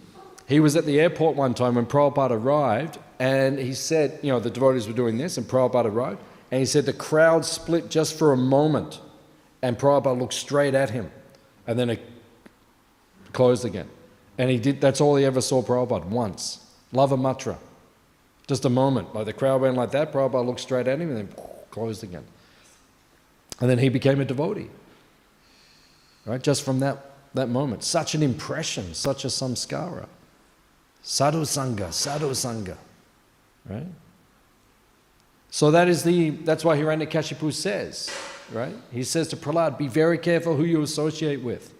he 0.54 0.60
was 0.60 0.76
at 0.76 0.86
the 0.86 1.00
airport 1.00 1.36
one 1.36 1.56
time 1.56 1.74
when 1.74 1.88
Prabhupada 1.88 2.32
arrived 2.32 3.00
and 3.18 3.58
he 3.58 3.74
said, 3.74 4.20
you 4.22 4.32
know, 4.32 4.40
the 4.40 4.52
devotees 4.52 4.88
were 4.88 4.94
doing 4.94 5.18
this 5.18 5.36
and 5.38 5.48
Prabhupada 5.48 5.86
arrived 5.86 6.22
and 6.52 6.60
he 6.60 6.66
said 6.68 6.86
the 6.86 6.94
crowd 6.94 7.44
split 7.44 7.90
just 7.90 8.20
for 8.20 8.34
a 8.34 8.38
moment 8.38 9.02
and 9.64 9.80
Prabhupada 9.80 10.20
looked 10.20 10.36
straight 10.36 10.76
at 10.76 10.92
him 10.92 11.10
and 11.66 11.80
then 11.80 11.90
it 11.90 12.06
closed 13.32 13.66
again. 13.66 13.90
And 14.38 14.52
he 14.52 14.60
did, 14.60 14.80
that's 14.80 15.02
all 15.02 15.16
he 15.16 15.26
ever 15.26 15.42
saw 15.42 15.64
Prabhupada, 15.64 16.06
once. 16.06 16.64
Lava 16.92 17.18
Matra. 17.18 17.58
Just 18.46 18.64
a 18.66 18.70
moment. 18.70 19.16
Like 19.16 19.26
the 19.26 19.34
crowd 19.34 19.60
went 19.62 19.76
like 19.76 19.90
that, 19.90 20.14
Prabhupada 20.14 20.46
looked 20.46 20.60
straight 20.60 20.88
at 20.88 21.02
him 21.02 21.10
and 21.10 21.18
then 21.18 21.36
closed 21.72 22.04
again. 22.04 22.26
And 23.60 23.68
then 23.68 23.80
he 23.80 23.90
became 23.90 24.22
a 24.22 24.26
devotee. 24.26 24.70
Right? 26.28 26.44
Just 26.44 26.62
from 26.62 26.80
that, 26.82 27.10
that 27.34 27.50
moment. 27.50 27.84
Such 27.84 28.14
an 28.14 28.22
impression, 28.22 28.94
such 28.94 29.26
a 29.26 29.30
samskara. 29.30 30.06
Sadhu 31.04 31.42
Sangha, 31.42 31.92
Sadhu 31.94 32.32
Sangha. 32.32 32.78
Right? 33.70 33.86
So 35.52 35.70
that 35.70 35.88
is 35.88 36.04
the 36.04 36.32
that's 36.32 36.66
why 36.66 36.76
Hiranyakashipu 36.78 37.54
says, 37.54 38.10
right? 38.52 38.76
He 38.92 39.04
says 39.04 39.28
to 39.28 39.38
Prahlad, 39.38 39.78
be 39.78 39.88
very 39.88 40.18
careful 40.18 40.56
who 40.56 40.64
you 40.64 40.82
associate 40.82 41.44
with. 41.44 41.72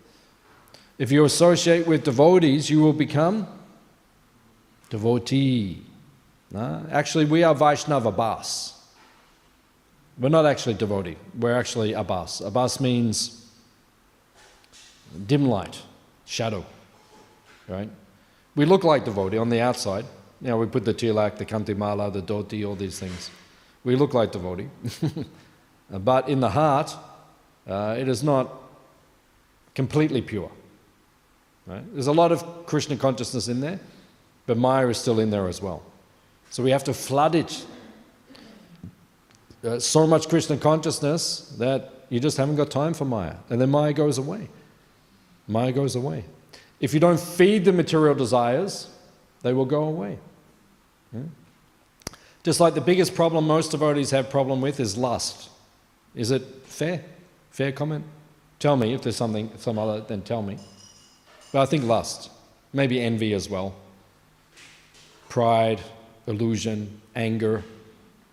If 1.00 1.12
you 1.12 1.26
associate 1.26 1.88
with 1.88 2.04
devotees, 2.04 2.70
you 2.70 2.82
will 2.82 2.94
become 2.94 3.48
devotee. 4.90 5.82
Actually, 6.56 7.26
we 7.26 7.44
are 7.44 7.56
Vaishnavabhas. 7.56 8.74
We're 10.20 10.30
not 10.30 10.46
actually 10.46 10.76
devotee, 10.76 11.18
we're 11.40 11.56
actually 11.56 11.94
Abhas. 11.94 12.48
Abhas 12.48 12.80
means 12.80 13.50
dim 15.26 15.48
light, 15.48 15.82
shadow, 16.26 16.64
right? 17.68 17.90
We 18.56 18.66
look 18.66 18.84
like 18.84 19.06
devotee 19.06 19.38
on 19.38 19.50
the 19.50 19.62
outside. 19.62 20.06
You 20.42 20.50
know, 20.50 20.58
we 20.58 20.68
put 20.68 20.86
the 20.86 20.94
tilak, 20.94 21.38
the 21.38 21.46
kantimala, 21.46 22.12
the 22.12 22.22
dhoti, 22.22 22.68
all 22.68 22.76
these 22.76 23.00
things. 23.00 23.32
We 23.84 23.96
look 23.96 24.14
like 24.14 24.32
devotee. 24.32 24.70
but 25.90 26.30
in 26.30 26.40
the 26.40 26.50
heart, 26.50 26.96
uh, 27.68 27.96
it 27.98 28.08
is 28.08 28.24
not 28.24 28.52
completely 29.74 30.22
pure. 30.22 30.52
Right? 31.66 31.84
There's 31.94 32.08
a 32.08 32.14
lot 32.14 32.32
of 32.32 32.66
Krishna 32.66 32.98
consciousness 32.98 33.48
in 33.48 33.62
there, 33.62 33.80
but 34.46 34.58
Maya 34.58 34.88
is 34.90 34.98
still 34.98 35.20
in 35.20 35.30
there 35.32 35.48
as 35.48 35.62
well. 35.62 35.82
So 36.50 36.62
we 36.62 36.72
have 36.72 36.84
to 36.84 36.94
flood 36.94 37.36
it. 37.36 37.66
Uh, 39.64 39.80
so 39.80 40.06
much 40.06 40.28
Krishna 40.28 40.58
consciousness 40.58 41.56
that 41.58 42.06
you 42.10 42.20
just 42.20 42.38
haven't 42.38 42.58
got 42.58 42.70
time 42.70 42.94
for 42.94 43.06
Maya. 43.06 43.36
And 43.50 43.60
then 43.60 43.72
Maya 43.72 43.94
goes 43.94 44.18
away. 44.18 44.50
Maya 45.48 45.72
goes 45.72 45.96
away. 45.96 46.26
If 46.80 46.94
you 46.94 47.00
don't 47.00 47.20
feed 47.20 47.66
the 47.66 47.72
material 47.72 48.16
desires, 48.16 48.90
they 49.42 49.54
will 49.54 49.66
go 49.66 49.84
away. 49.84 50.18
Yeah? 51.14 51.22
Just 52.44 52.60
like 52.60 52.74
the 52.74 52.82
biggest 52.82 53.16
problem 53.16 53.48
most 53.48 53.72
devotees 53.72 54.12
have 54.12 54.30
problem 54.30 54.60
with 54.60 54.80
is 54.80 54.98
lust. 54.98 55.50
Is 56.14 56.32
it 56.32 56.42
fair? 56.66 57.04
Fair 57.52 57.72
comment? 57.72 58.04
Tell 58.60 58.76
me 58.76 58.94
if 58.94 59.02
there's 59.02 59.16
something, 59.16 59.50
some 59.58 59.80
other, 59.80 60.02
then 60.02 60.22
tell 60.22 60.42
me. 60.42 60.58
But 61.52 61.62
I 61.62 61.66
think 61.66 61.86
lust, 61.86 62.32
maybe 62.74 63.00
envy 63.00 63.34
as 63.34 63.50
well, 63.50 63.76
pride, 65.30 65.82
illusion, 66.28 67.02
anger, 67.16 67.64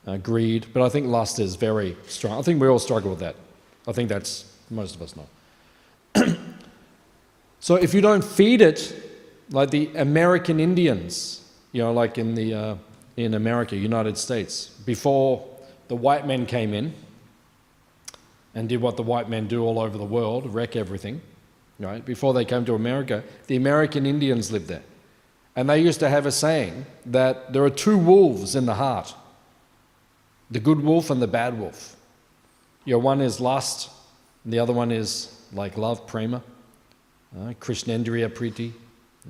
uh, 0.07 0.17
greed. 0.17 0.67
But 0.73 0.83
I 0.83 0.89
think 0.89 1.07
lust 1.07 1.39
is 1.39 1.55
very 1.55 1.97
strong. 2.07 2.39
I 2.39 2.43
think 2.43 2.61
we 2.61 2.69
all 2.69 2.79
struggle 2.79 3.11
with 3.11 3.21
that. 3.21 3.37
I 3.87 3.93
think 3.93 4.09
that's 4.09 4.45
most 4.71 4.97
of 4.97 5.03
us 5.03 5.17
know. 5.17 5.27
So 7.61 7.77
if 7.77 7.95
you 7.95 8.01
don't 8.01 8.25
feed 8.25 8.61
it, 8.61 8.95
like 9.51 9.71
the 9.71 9.91
American 9.97 10.61
Indians, 10.61 11.49
you 11.73 11.83
know, 11.83 11.93
like 11.93 12.19
in 12.19 12.35
the 12.35 12.55
uh, 12.55 12.75
in 13.17 13.35
America, 13.35 13.77
United 13.77 14.17
States, 14.17 14.69
before 14.87 15.47
the 15.89 15.97
white 15.97 16.27
men 16.27 16.47
came 16.47 16.75
in 16.75 16.93
and 18.55 18.69
did 18.69 18.81
what 18.81 18.97
the 18.97 19.03
white 19.03 19.29
men 19.29 19.47
do 19.47 19.63
all 19.63 19.79
over 19.79 19.97
the 19.97 20.05
world, 20.05 20.53
wreck 20.53 20.75
everything 20.75 21.21
right? 21.81 22.05
Before 22.05 22.35
they 22.35 22.45
came 22.45 22.65
to 22.67 22.75
America, 22.75 23.25
the 23.47 23.57
American 23.57 24.07
Indians 24.07 24.53
lived 24.53 24.69
there. 24.69 24.83
And 25.57 25.69
they 25.69 25.81
used 25.81 26.01
to 26.01 26.09
have 26.09 26.27
a 26.27 26.33
saying 26.33 26.87
that 27.07 27.53
there 27.53 27.65
are 27.65 27.71
two 27.71 27.99
wolves 27.99 28.55
in 28.55 28.67
the 28.67 28.75
heart 28.75 29.15
the 30.53 30.59
good 30.59 30.81
wolf 30.81 31.11
and 31.11 31.23
the 31.23 31.29
bad 31.29 31.57
wolf. 31.61 31.95
You 32.85 32.95
know, 32.95 32.99
one 32.99 33.21
is 33.21 33.41
lust, 33.41 33.89
and 34.43 34.53
the 34.53 34.59
other 34.59 34.73
one 34.73 34.91
is 34.91 35.41
like 35.53 35.79
love, 35.79 36.09
prema, 36.09 36.43
uh, 37.37 37.53
Krishnendriya 37.61 38.29
priti, 38.31 38.73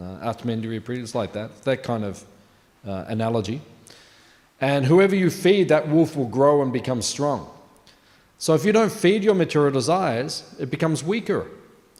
uh, 0.01 0.32
Atmendriya 0.32 0.80
priti. 0.80 1.01
It's 1.01 1.14
like 1.14 1.32
that, 1.32 1.62
that 1.64 1.82
kind 1.82 2.05
of 2.05 2.24
uh, 2.86 3.05
analogy. 3.09 3.61
And 4.61 4.84
whoever 4.84 5.14
you 5.14 5.30
feed, 5.30 5.68
that 5.68 5.88
wolf 5.88 6.16
will 6.16 6.28
grow 6.28 6.62
and 6.62 6.72
become 6.72 7.03
strong. 7.03 7.51
So 8.38 8.55
if 8.55 8.64
you 8.64 8.72
don't 8.72 8.92
feed 8.92 9.22
your 9.24 9.34
material 9.34 9.72
desires, 9.72 10.55
it 10.59 10.70
becomes 10.70 11.05
weaker 11.05 11.46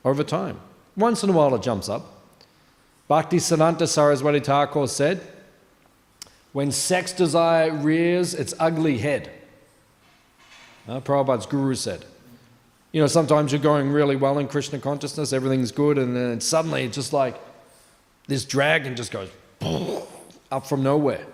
over 0.05 0.25
time. 0.25 0.59
Once 0.97 1.23
in 1.23 1.31
a 1.31 1.33
while 1.33 1.55
it 1.55 1.63
jumps 1.63 1.89
up. 1.89 2.03
Bhakti 3.09 3.39
Siddhanta 3.39 3.89
Saraswati 3.89 4.41
Thakur 4.41 4.87
said, 4.87 5.21
when 6.53 6.73
sex 6.73 7.13
desire 7.13 7.73
rears 7.73 8.35
its 8.35 8.55
ugly 8.59 8.99
head, 8.99 9.31
uh, 10.89 11.01
Prabhupada's 11.01 11.47
guru 11.47 11.75
said, 11.75 12.05
you 12.93 13.01
know, 13.01 13.07
sometimes 13.07 13.53
you're 13.53 13.61
going 13.61 13.91
really 13.91 14.17
well 14.17 14.39
in 14.39 14.49
Krishna 14.49 14.79
consciousness, 14.79 15.33
everything's 15.33 15.71
good, 15.71 15.97
and 15.97 16.15
then 16.15 16.41
suddenly 16.41 16.85
it's 16.85 16.97
just 16.97 17.13
like 17.13 17.41
this 18.27 18.45
dragon 18.45 18.97
just 18.97 19.13
goes 19.13 19.29
up 20.51 20.67
from 20.67 20.83
nowhere 20.83 21.25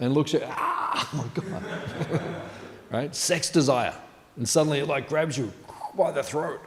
and 0.00 0.12
looks 0.12 0.34
at, 0.34 0.42
ah, 0.44 1.08
oh 1.12 1.30
my 1.36 1.42
God. 1.42 2.22
right? 2.90 3.14
Sex 3.14 3.50
desire. 3.50 3.94
And 4.36 4.48
suddenly 4.48 4.80
it 4.80 4.86
like 4.86 5.08
grabs 5.08 5.38
you 5.38 5.52
by 5.96 6.10
the 6.10 6.22
throat. 6.22 6.60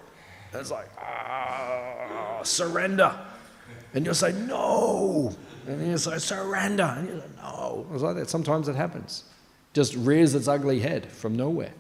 And 0.51 0.61
it's 0.61 0.71
like, 0.71 0.89
ah, 0.97 2.41
surrender. 2.43 3.17
And 3.93 4.05
you'll 4.05 4.15
say, 4.15 4.32
no. 4.32 5.36
And 5.67 5.86
you 5.86 5.97
say, 5.97 6.17
surrender. 6.17 6.84
And 6.97 7.07
you 7.07 7.19
say, 7.19 7.27
no. 7.38 7.86
It's 7.93 8.03
like 8.03 8.15
that. 8.15 8.29
Sometimes 8.29 8.69
it 8.69 8.75
happens. 8.75 9.25
just 9.73 9.95
rears 9.95 10.36
its 10.36 10.47
ugly 10.47 10.79
head 10.79 11.11
from 11.11 11.36
nowhere. 11.36 11.71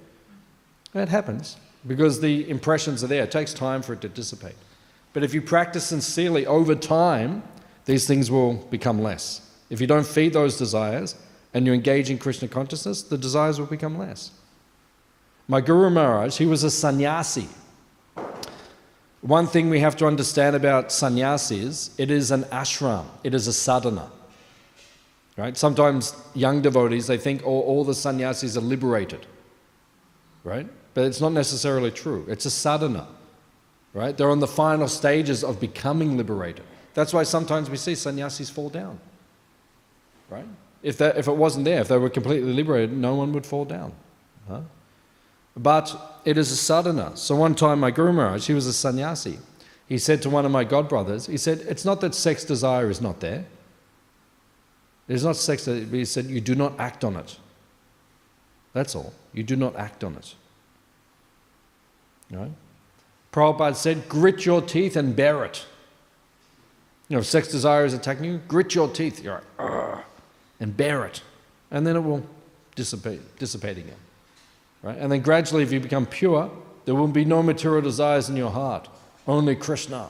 That 0.93 1.07
happens 1.07 1.55
because 1.87 2.19
the 2.19 2.49
impressions 2.49 3.03
are 3.03 3.07
there. 3.07 3.23
It 3.23 3.31
takes 3.31 3.53
time 3.53 3.81
for 3.81 3.93
it 3.93 4.01
to 4.01 4.09
dissipate. 4.09 4.55
But 5.13 5.23
if 5.23 5.33
you 5.33 5.41
practice 5.41 5.85
sincerely 5.85 6.45
over 6.45 6.75
time, 6.75 7.43
these 7.85 8.07
things 8.07 8.29
will 8.29 8.53
become 8.53 9.01
less. 9.01 9.41
If 9.69 9.81
you 9.81 9.87
don't 9.87 10.05
feed 10.05 10.33
those 10.33 10.57
desires 10.57 11.15
and 11.53 11.65
you 11.65 11.73
engage 11.73 12.09
in 12.09 12.17
Krishna 12.17 12.47
consciousness, 12.47 13.01
the 13.01 13.17
desires 13.17 13.59
will 13.59 13.67
become 13.67 13.97
less. 13.97 14.31
My 15.47 15.59
Guru 15.59 15.89
Maharaj, 15.89 16.37
he 16.37 16.45
was 16.45 16.63
a 16.63 16.71
sannyasi. 16.71 17.47
One 19.21 19.47
thing 19.47 19.69
we 19.69 19.79
have 19.81 19.95
to 19.97 20.07
understand 20.07 20.55
about 20.55 20.91
sannyasis, 20.91 21.93
it 21.97 22.09
is 22.09 22.31
an 22.31 22.43
ashram, 22.45 23.05
it 23.23 23.33
is 23.33 23.47
a 23.47 23.53
sadhana. 23.53 24.09
Right? 25.37 25.55
Sometimes 25.55 26.15
young 26.33 26.61
devotees, 26.61 27.07
they 27.07 27.17
think 27.17 27.45
all, 27.45 27.61
all 27.61 27.83
the 27.83 27.93
sannyasis 27.93 28.57
are 28.57 28.61
liberated. 28.61 29.25
Right? 30.43 30.67
But 30.93 31.05
it's 31.05 31.21
not 31.21 31.31
necessarily 31.31 31.91
true. 31.91 32.25
It's 32.27 32.45
a 32.45 32.51
sadhana. 32.51 33.07
Right? 33.93 34.15
They're 34.15 34.31
on 34.31 34.39
the 34.39 34.47
final 34.47 34.87
stages 34.87 35.43
of 35.43 35.59
becoming 35.59 36.17
liberated. 36.17 36.63
That's 36.93 37.13
why 37.13 37.23
sometimes 37.23 37.69
we 37.69 37.77
see 37.77 37.95
sannyasis 37.95 38.49
fall 38.49 38.69
down. 38.69 38.99
Right? 40.29 40.45
If, 40.83 40.97
that, 40.97 41.17
if 41.17 41.27
it 41.27 41.35
wasn't 41.35 41.65
there, 41.65 41.81
if 41.81 41.87
they 41.87 41.97
were 41.97 42.09
completely 42.09 42.53
liberated, 42.53 42.95
no 42.95 43.15
one 43.15 43.33
would 43.33 43.45
fall 43.45 43.65
down. 43.65 43.93
Huh? 44.47 44.61
But 45.55 46.21
it 46.25 46.37
is 46.37 46.51
a 46.51 46.55
sadhana. 46.55 47.15
So 47.15 47.35
one 47.35 47.55
time, 47.55 47.79
my 47.79 47.91
Guru 47.91 48.13
Maharaj, 48.13 48.47
he 48.47 48.53
was 48.53 48.65
a 48.65 48.73
sannyasi. 48.73 49.39
He 49.87 49.97
said 49.97 50.21
to 50.21 50.29
one 50.29 50.45
of 50.45 50.51
my 50.51 50.63
godbrothers, 50.63 51.29
he 51.29 51.37
said, 51.37 51.59
It's 51.67 51.83
not 51.83 51.99
that 52.01 52.15
sex 52.15 52.45
desire 52.45 52.89
is 52.89 53.01
not 53.01 53.19
there. 53.19 53.45
It 55.09 55.15
is 55.15 55.25
not 55.25 55.35
sex, 55.35 55.65
but 55.65 55.75
he 55.75 56.05
said, 56.05 56.25
You 56.25 56.39
do 56.39 56.55
not 56.55 56.79
act 56.79 57.03
on 57.03 57.17
it. 57.17 57.37
That's 58.71 58.95
all. 58.95 59.13
You 59.33 59.43
do 59.43 59.57
not 59.57 59.75
act 59.75 60.05
on 60.05 60.15
it. 60.15 60.35
Right? 62.31 62.51
Prabhupada 63.31 63.75
said, 63.75 64.07
Grit 64.09 64.45
your 64.45 64.61
teeth 64.61 64.95
and 64.95 65.15
bear 65.15 65.45
it. 65.45 65.65
You 67.07 67.15
know, 67.15 67.19
if 67.19 67.25
sex 67.25 67.49
desire 67.49 67.85
is 67.85 67.93
attacking 67.93 68.23
you, 68.23 68.41
grit 68.47 68.73
your 68.73 68.87
teeth. 68.87 69.21
You're 69.21 69.43
like, 69.59 70.05
and 70.61 70.77
bear 70.77 71.05
it. 71.05 71.21
And 71.69 71.85
then 71.85 71.97
it 71.97 71.99
will 71.99 72.25
dissipate, 72.75 73.37
dissipate 73.37 73.77
again. 73.77 73.97
Right? 74.81 74.97
And 74.97 75.11
then 75.11 75.21
gradually, 75.21 75.63
if 75.63 75.71
you 75.71 75.79
become 75.79 76.05
pure, 76.05 76.49
there 76.85 76.95
will 76.95 77.07
be 77.07 77.25
no 77.25 77.43
material 77.43 77.81
desires 77.81 78.29
in 78.29 78.37
your 78.37 78.51
heart, 78.51 78.87
only 79.27 79.55
Krishna 79.55 80.09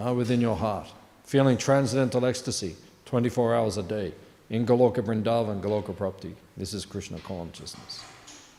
uh, 0.00 0.14
within 0.14 0.40
your 0.40 0.56
heart, 0.56 0.86
feeling 1.24 1.56
transcendental 1.56 2.24
ecstasy 2.24 2.76
24 3.06 3.54
hours 3.54 3.76
a 3.76 3.82
day 3.82 4.12
in 4.50 4.64
Goloka 4.64 4.98
Vrindavan, 4.98 5.60
Goloka 5.60 5.94
Prapti. 5.94 6.34
This 6.56 6.72
is 6.72 6.86
Krishna 6.86 7.18
consciousness. 7.20 8.04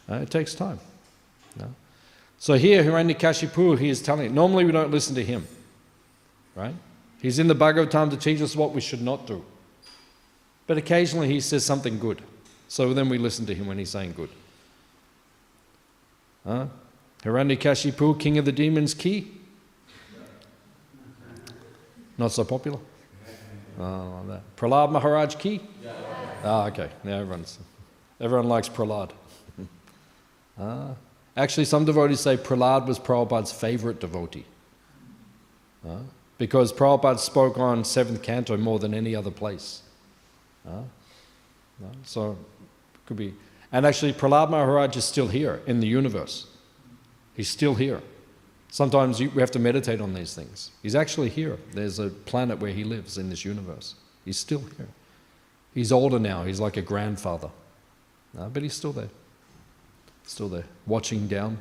Uh, 0.10 0.16
it 0.16 0.30
takes 0.30 0.54
time. 0.54 0.80
No? 1.58 1.74
So 2.39 2.53
here, 2.53 2.81
Hiranyakashipu, 2.83 3.77
he 3.77 3.89
is 3.89 4.01
telling, 4.01 4.33
normally 4.33 4.63
we 4.63 4.71
don't 4.71 4.91
listen 4.91 5.13
to 5.15 5.23
him, 5.23 5.45
right? 6.55 6.73
He's 7.21 7.37
in 7.37 7.47
the 7.47 7.55
Bhagavatam 7.55 8.09
to 8.11 8.17
teach 8.17 8.41
us 8.41 8.55
what 8.55 8.71
we 8.71 8.79
should 8.79 9.01
not 9.01 9.27
do. 9.27 9.43
But 10.65 10.77
occasionally 10.77 11.27
he 11.27 11.41
says 11.41 11.65
something 11.65 11.99
good. 11.99 12.21
So 12.69 12.93
then 12.93 13.09
we 13.09 13.17
listen 13.17 13.45
to 13.47 13.53
him 13.53 13.67
when 13.67 13.77
he's 13.77 13.89
saying 13.89 14.13
good. 14.13 14.29
Huh? 16.47 16.67
Hiranyakashipu, 17.23 18.17
king 18.17 18.37
of 18.37 18.45
the 18.45 18.53
demons, 18.53 18.93
ki. 18.93 19.29
Not 22.17 22.31
so 22.31 22.45
popular. 22.45 22.79
Oh, 23.77 24.23
that. 24.27 24.55
Prahlad 24.55 24.91
Maharaj 24.91 25.35
ki. 25.35 25.61
Ah, 26.43 26.67
okay. 26.67 26.89
Now 27.03 27.19
everyone's, 27.19 27.59
everyone 28.21 28.47
likes 28.47 28.69
Prahlad. 28.69 29.11
ah. 30.59 30.91
Actually, 31.39 31.63
some 31.63 31.85
devotees 31.85 32.19
say 32.19 32.35
Prahlad 32.35 32.85
was 32.85 32.99
Prabhupada's 32.99 33.53
favorite 33.53 34.01
devotee. 34.01 34.43
Ah. 35.87 35.99
Because 36.37 36.73
Prabhupada 36.73 37.17
spoke 37.17 37.57
on 37.57 37.85
seventh 37.85 38.21
canto 38.21 38.57
more 38.57 38.77
than 38.77 38.93
any 38.93 39.15
other 39.15 39.31
place. 39.31 39.81
Ah. 40.67 40.83
So, 42.03 42.37
could 43.05 43.15
be. 43.15 43.33
And 43.71 43.85
actually, 43.85 44.11
Prahlad 44.11 44.49
Maharaj 44.49 44.97
is 44.97 45.05
still 45.05 45.29
here 45.29 45.61
in 45.65 45.79
the 45.79 45.87
universe. 45.87 46.47
He's 47.35 47.47
still 47.47 47.75
here. 47.75 48.01
Sometimes 48.67 49.21
you, 49.21 49.29
we 49.29 49.39
have 49.39 49.51
to 49.51 49.59
meditate 49.59 50.01
on 50.01 50.13
these 50.13 50.35
things. 50.35 50.71
He's 50.83 50.93
actually 50.93 51.29
here. 51.29 51.57
There's 51.71 51.99
a 51.99 52.09
planet 52.09 52.59
where 52.59 52.73
he 52.73 52.83
lives 52.83 53.17
in 53.17 53.29
this 53.29 53.45
universe. 53.45 53.95
He's 54.25 54.37
still 54.37 54.63
here. 54.77 54.89
He's 55.73 55.93
older 55.93 56.19
now. 56.19 56.43
He's 56.43 56.59
like 56.59 56.75
a 56.75 56.81
grandfather. 56.81 57.49
Uh, 58.37 58.49
but 58.49 58.61
he's 58.61 58.73
still 58.73 58.91
there. 58.91 59.09
Still 60.30 60.47
there. 60.47 60.65
Watching 60.86 61.27
down, 61.27 61.57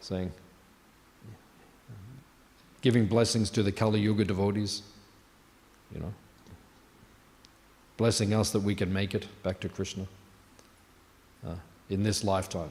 saying, 0.00 0.30
giving 2.82 3.06
blessings 3.06 3.48
to 3.48 3.62
the 3.62 3.72
Kali 3.72 3.98
Yuga 3.98 4.26
devotees, 4.26 4.82
you 5.90 5.98
know, 6.00 6.12
blessing 7.96 8.34
us 8.34 8.50
that 8.50 8.60
we 8.60 8.74
can 8.74 8.92
make 8.92 9.14
it 9.14 9.26
back 9.42 9.58
to 9.60 9.70
Krishna 9.70 10.06
uh, 11.46 11.54
in 11.88 12.02
this 12.02 12.22
lifetime. 12.22 12.68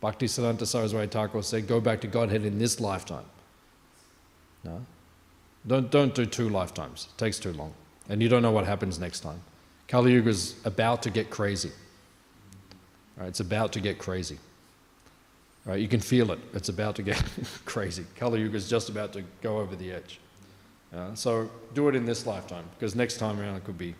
Bhakti 0.00 0.26
Siddhanta 0.26 0.68
Saraswati 0.68 1.08
Thakur 1.08 1.42
said, 1.42 1.66
go 1.66 1.80
back 1.80 2.00
to 2.02 2.06
Godhead 2.06 2.44
in 2.44 2.60
this 2.60 2.78
lifetime. 2.78 3.24
No? 4.62 4.86
Don't, 5.66 5.90
don't 5.90 6.14
do 6.14 6.26
two 6.26 6.48
lifetimes. 6.48 7.08
It 7.12 7.18
takes 7.18 7.40
too 7.40 7.54
long. 7.54 7.74
And 8.08 8.22
you 8.22 8.28
don't 8.28 8.42
know 8.42 8.52
what 8.52 8.66
happens 8.66 9.00
next 9.00 9.20
time. 9.20 9.40
Kali 9.88 10.12
Yuga 10.12 10.30
is 10.30 10.54
about 10.64 11.02
to 11.02 11.10
get 11.10 11.28
crazy. 11.28 11.72
Right? 13.16 13.28
It's 13.28 13.40
about 13.40 13.72
to 13.72 13.80
get 13.80 13.98
crazy. 13.98 14.38
Right? 15.64 15.80
You 15.80 15.88
can 15.88 16.00
feel 16.00 16.32
it. 16.32 16.38
It's 16.54 16.68
about 16.68 16.96
to 16.96 17.02
get 17.02 17.22
crazy. 17.64 18.04
Kali 18.16 18.40
Yuga 18.40 18.56
is 18.56 18.68
just 18.68 18.88
about 18.88 19.12
to 19.14 19.24
go 19.42 19.58
over 19.58 19.74
the 19.74 19.92
edge. 19.92 20.20
Uh, 20.94 21.14
so 21.14 21.50
do 21.74 21.88
it 21.88 21.96
in 21.96 22.06
this 22.06 22.26
lifetime, 22.26 22.64
because 22.78 22.94
next 22.94 23.18
time 23.18 23.40
around 23.40 23.56
it 23.56 23.64
could 23.64 23.76
be, 23.76 23.94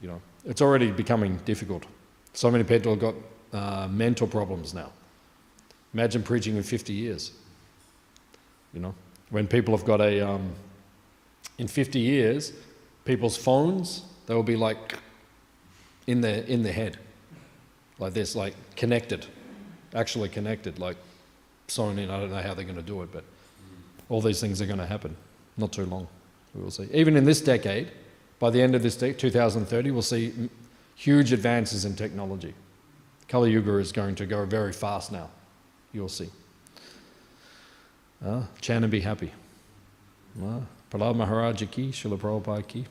you 0.00 0.08
know, 0.08 0.20
it's 0.44 0.60
already 0.60 0.90
becoming 0.90 1.38
difficult. 1.44 1.84
So 2.32 2.50
many 2.50 2.64
people 2.64 2.92
have 2.92 3.00
got 3.00 3.14
uh, 3.52 3.88
mental 3.88 4.26
problems 4.26 4.74
now. 4.74 4.90
Imagine 5.94 6.22
preaching 6.22 6.56
in 6.56 6.62
50 6.62 6.92
years. 6.92 7.32
You 8.74 8.80
know, 8.80 8.94
when 9.30 9.46
people 9.46 9.74
have 9.74 9.86
got 9.86 10.00
a, 10.00 10.20
um, 10.20 10.52
in 11.58 11.68
50 11.68 11.98
years, 11.98 12.52
people's 13.04 13.36
phones, 13.36 14.02
they 14.26 14.34
will 14.34 14.42
be 14.42 14.56
like 14.56 14.98
in 16.06 16.20
their, 16.20 16.42
in 16.42 16.62
their 16.62 16.72
head, 16.72 16.98
like 17.98 18.12
this, 18.12 18.36
like 18.36 18.54
connected, 18.76 19.26
actually 19.94 20.28
connected, 20.28 20.78
like 20.78 20.96
sewn 21.68 21.98
in. 21.98 22.10
I 22.10 22.20
don't 22.20 22.30
know 22.30 22.42
how 22.42 22.54
they're 22.54 22.64
going 22.64 22.76
to 22.76 22.82
do 22.82 23.02
it, 23.02 23.12
but 23.12 23.24
all 24.08 24.20
these 24.20 24.40
things 24.40 24.60
are 24.60 24.66
going 24.66 24.78
to 24.78 24.86
happen. 24.86 25.16
Not 25.56 25.72
too 25.72 25.86
long, 25.86 26.06
we 26.54 26.62
will 26.62 26.70
see. 26.70 26.88
Even 26.92 27.16
in 27.16 27.24
this 27.24 27.40
decade, 27.40 27.90
by 28.38 28.50
the 28.50 28.60
end 28.60 28.74
of 28.74 28.82
this 28.82 28.96
decade, 28.96 29.18
2030, 29.18 29.90
we'll 29.90 30.02
see 30.02 30.50
huge 30.94 31.32
advances 31.32 31.84
in 31.84 31.96
technology. 31.96 32.54
Kali 33.28 33.50
Yuga 33.50 33.78
is 33.78 33.92
going 33.92 34.14
to 34.16 34.26
go 34.26 34.44
very 34.44 34.72
fast 34.72 35.10
now. 35.10 35.30
You'll 35.92 36.08
see. 36.08 36.30
Uh, 38.24 38.42
chant 38.60 38.84
and 38.84 38.90
be 38.90 39.00
happy. 39.00 39.32
Uh, 40.42 40.60
Prahlad 40.90 41.16
Maharaj 41.16 41.62
ki, 41.70 41.90
Srila 41.90 42.18
Prabhupada 42.18 42.66
ki. 42.66 42.86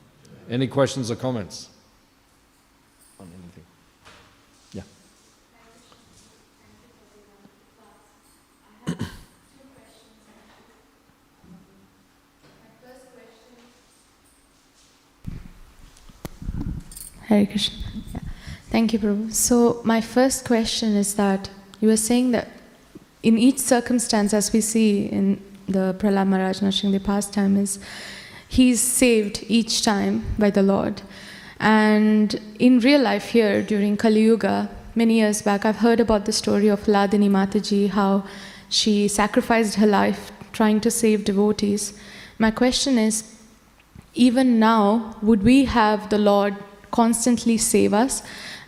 Any 0.49 0.67
questions 0.67 1.09
or 1.09 1.15
comments 1.15 1.69
on 3.19 3.27
anything? 3.27 3.63
Yeah. 4.73 4.83
Hare 17.27 17.45
Krishna. 17.45 17.77
Yeah. 18.13 18.19
Thank 18.69 18.93
you, 18.93 18.99
Prabhu. 18.99 19.33
So, 19.33 19.81
my 19.83 20.01
first 20.01 20.45
question 20.45 20.95
is 20.95 21.15
that 21.15 21.49
you 21.81 21.87
were 21.87 21.97
saying 21.97 22.31
that 22.31 22.49
in 23.23 23.37
each 23.37 23.59
circumstance, 23.59 24.33
as 24.33 24.53
we 24.53 24.61
see 24.61 25.07
in 25.07 25.41
the 25.67 25.95
Prahlad 25.97 26.27
Maharaj 26.27 26.59
Nrsimha 26.59 27.03
pastime, 27.03 27.57
is 27.57 27.79
he's 28.47 28.79
saved 28.79 29.43
each 29.47 29.81
time 29.81 30.23
by 30.37 30.51
the 30.51 30.61
Lord. 30.61 31.01
And 31.59 32.39
in 32.59 32.79
real 32.79 33.01
life 33.01 33.29
here 33.29 33.63
during 33.63 33.97
Kali 33.97 34.21
Yuga, 34.21 34.69
many 34.93 35.15
years 35.15 35.41
back, 35.41 35.65
I've 35.65 35.77
heard 35.77 35.99
about 35.99 36.25
the 36.25 36.31
story 36.31 36.67
of 36.67 36.83
Hladini 36.83 37.29
Mataji, 37.29 37.89
how 37.89 38.25
she 38.69 39.07
sacrificed 39.07 39.75
her 39.75 39.87
life 39.87 40.31
trying 40.53 40.79
to 40.81 40.91
save 40.91 41.25
devotees. 41.25 41.97
My 42.37 42.51
question 42.51 42.97
is 42.97 43.23
even 44.13 44.59
now, 44.59 45.15
would 45.21 45.43
we 45.43 45.65
have 45.65 46.09
the 46.09 46.17
Lord 46.17 46.55
constantly 46.91 47.57
save 47.57 47.93
us? 47.93 48.23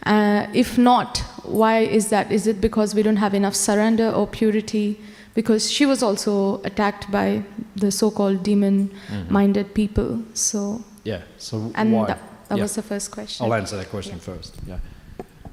Uh, 0.06 0.48
if 0.54 0.78
not, 0.78 1.18
why 1.44 1.80
is 1.80 2.10
that? 2.10 2.32
Is 2.32 2.48
it 2.48 2.62
because 2.62 2.96
we 2.96 3.04
don't 3.04 3.18
have 3.18 3.34
enough 3.34 3.56
surrender 3.56 4.10
or 4.10 4.28
purity? 4.28 5.00
Because 5.34 5.70
she 5.72 5.86
was 5.86 6.02
also 6.02 6.62
attacked 6.64 7.12
by 7.12 7.44
the 7.76 7.92
so-called 7.92 8.42
demon-minded 8.42 9.66
mm-hmm. 9.66 9.74
people. 9.74 10.24
So 10.34 10.84
yeah. 11.04 11.22
So 11.38 11.72
and 11.76 11.94
why? 11.94 12.08
that, 12.08 12.20
that 12.50 12.58
yeah. 12.58 12.64
was 12.64 12.76
the 12.76 12.82
first 12.82 13.12
question. 13.12 13.46
I'll 13.46 13.54
answer 13.54 13.78
that 13.78 13.90
question 13.90 14.16
yeah. 14.16 14.34
first. 14.34 14.56
Yeah. 14.68 14.80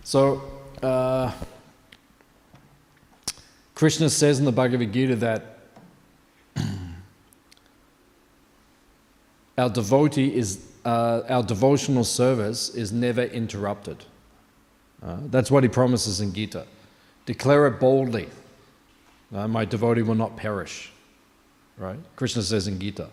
So, 0.03 0.43
uh, 0.83 1.33
Krishna 3.75 4.11
says 4.11 4.39
in 4.39 4.45
the 4.45 4.53
Bhagavad 4.53 4.93
Gita 4.93 5.17
that 5.17 5.59
our 9.59 9.71
devotee 9.71 10.35
is, 10.35 10.67
uh, 10.85 11.23
our 11.29 11.43
devotional 11.43 12.05
service 12.05 12.75
is 12.75 12.93
never 12.93 13.23
interrupted. 13.23 14.05
Uh, 15.03 15.19
that's 15.27 15.51
what 15.51 15.63
he 15.63 15.69
promises 15.69 16.21
in 16.21 16.33
Gita. 16.33 16.67
Declare 17.27 17.67
it 17.69 17.81
boldly. 17.81 18.29
Uh, 19.35 19.49
my 19.49 19.65
devotee 19.65 20.03
will 20.03 20.15
not 20.15 20.37
perish. 20.37 20.93
Right? 21.77 21.99
Krishna 22.17 22.43
says 22.43 22.69
in 22.69 22.79
Gita. 22.79 23.09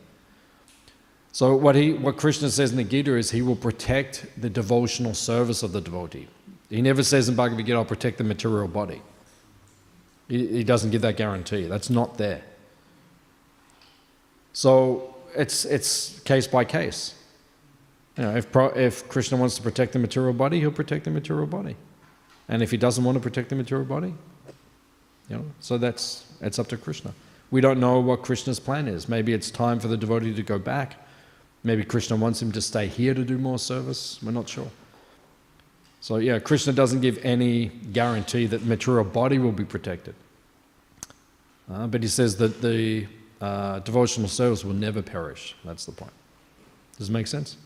So 1.31 1.55
what 1.55 1.75
he, 1.75 1.93
what 1.93 2.17
Krishna 2.17 2.49
says 2.49 2.71
in 2.71 2.77
the 2.77 2.83
Gita 2.83 3.15
is 3.15 3.31
he 3.31 3.41
will 3.41 3.55
protect 3.55 4.25
the 4.37 4.49
devotional 4.49 5.13
service 5.13 5.63
of 5.63 5.71
the 5.71 5.81
devotee. 5.81 6.27
He 6.69 6.81
never 6.81 7.03
says 7.03 7.29
in 7.29 7.35
Bhagavad 7.35 7.65
Gita, 7.65 7.77
I'll 7.77 7.85
protect 7.85 8.17
the 8.17 8.23
material 8.23 8.67
body. 8.67 9.01
He, 10.27 10.47
he 10.47 10.63
doesn't 10.63 10.91
give 10.91 11.01
that 11.01 11.17
guarantee. 11.17 11.65
That's 11.65 11.89
not 11.89 12.17
there. 12.17 12.43
So 14.53 15.15
it's, 15.35 15.65
it's 15.65 16.19
case 16.21 16.47
by 16.47 16.65
case. 16.65 17.15
You 18.17 18.23
know, 18.23 18.35
if, 18.35 18.51
pro, 18.51 18.67
if 18.67 19.07
Krishna 19.07 19.37
wants 19.37 19.55
to 19.55 19.61
protect 19.61 19.93
the 19.93 19.99
material 19.99 20.33
body, 20.33 20.59
he'll 20.59 20.71
protect 20.71 21.05
the 21.05 21.11
material 21.11 21.47
body. 21.47 21.75
And 22.49 22.61
if 22.61 22.71
he 22.71 22.77
doesn't 22.77 23.03
want 23.03 23.15
to 23.15 23.21
protect 23.21 23.49
the 23.49 23.55
material 23.55 23.85
body, 23.85 24.13
you 25.29 25.37
know, 25.37 25.45
so 25.61 25.77
that's 25.77 26.25
it's 26.41 26.59
up 26.59 26.67
to 26.67 26.77
Krishna. 26.77 27.13
We 27.51 27.61
don't 27.61 27.79
know 27.79 27.99
what 27.99 28.23
Krishna's 28.23 28.59
plan 28.59 28.87
is. 28.87 29.07
Maybe 29.07 29.33
it's 29.33 29.49
time 29.51 29.79
for 29.79 29.87
the 29.87 29.97
devotee 29.97 30.33
to 30.33 30.43
go 30.43 30.59
back. 30.59 31.07
Maybe 31.63 31.83
Krishna 31.83 32.15
wants 32.15 32.41
him 32.41 32.51
to 32.53 32.61
stay 32.61 32.87
here 32.87 33.13
to 33.13 33.23
do 33.23 33.37
more 33.37 33.59
service. 33.59 34.19
We're 34.21 34.31
not 34.31 34.49
sure. 34.49 34.69
So 36.01 36.17
yeah, 36.17 36.39
Krishna 36.39 36.73
doesn't 36.73 37.01
give 37.01 37.23
any 37.23 37.67
guarantee 37.67 38.47
that 38.47 38.57
the 38.57 38.65
material 38.65 39.05
body 39.05 39.37
will 39.37 39.51
be 39.51 39.65
protected. 39.65 40.15
Uh, 41.71 41.87
but 41.87 42.01
he 42.01 42.09
says 42.09 42.35
that 42.37 42.61
the 42.61 43.05
uh, 43.39 43.79
devotional 43.79 44.27
service 44.27 44.65
will 44.65 44.73
never 44.73 45.01
perish. 45.01 45.55
That's 45.63 45.85
the 45.85 45.91
point. 45.91 46.13
Does 46.97 47.09
it 47.09 47.11
make 47.11 47.27
sense? 47.27 47.57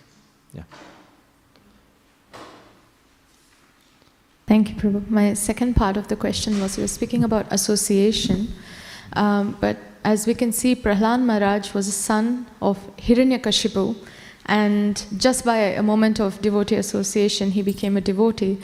Yeah. 0.56 0.64
Thank 4.48 4.70
you, 4.70 4.76
Prabhu. 4.76 5.10
My 5.10 5.34
second 5.34 5.76
part 5.76 5.98
of 5.98 6.08
the 6.08 6.16
question 6.16 6.62
was 6.62 6.78
you 6.78 6.84
were 6.84 6.88
speaking 6.88 7.24
about 7.24 7.46
association, 7.52 8.54
um, 9.14 9.58
but 9.60 9.78
as 10.04 10.28
we 10.28 10.34
can 10.36 10.52
see, 10.52 10.76
Prahlad 10.76 11.22
Maharaj 11.22 11.74
was 11.74 11.88
a 11.88 11.92
son 11.92 12.46
of 12.62 12.78
Hiranyakashipu, 12.98 13.96
and 14.46 15.04
just 15.18 15.44
by 15.44 15.58
a 15.58 15.82
moment 15.82 16.20
of 16.20 16.40
devotee 16.42 16.76
association, 16.76 17.52
he 17.52 17.64
became 17.64 17.98
a 17.98 18.02
devotee. 18.02 18.60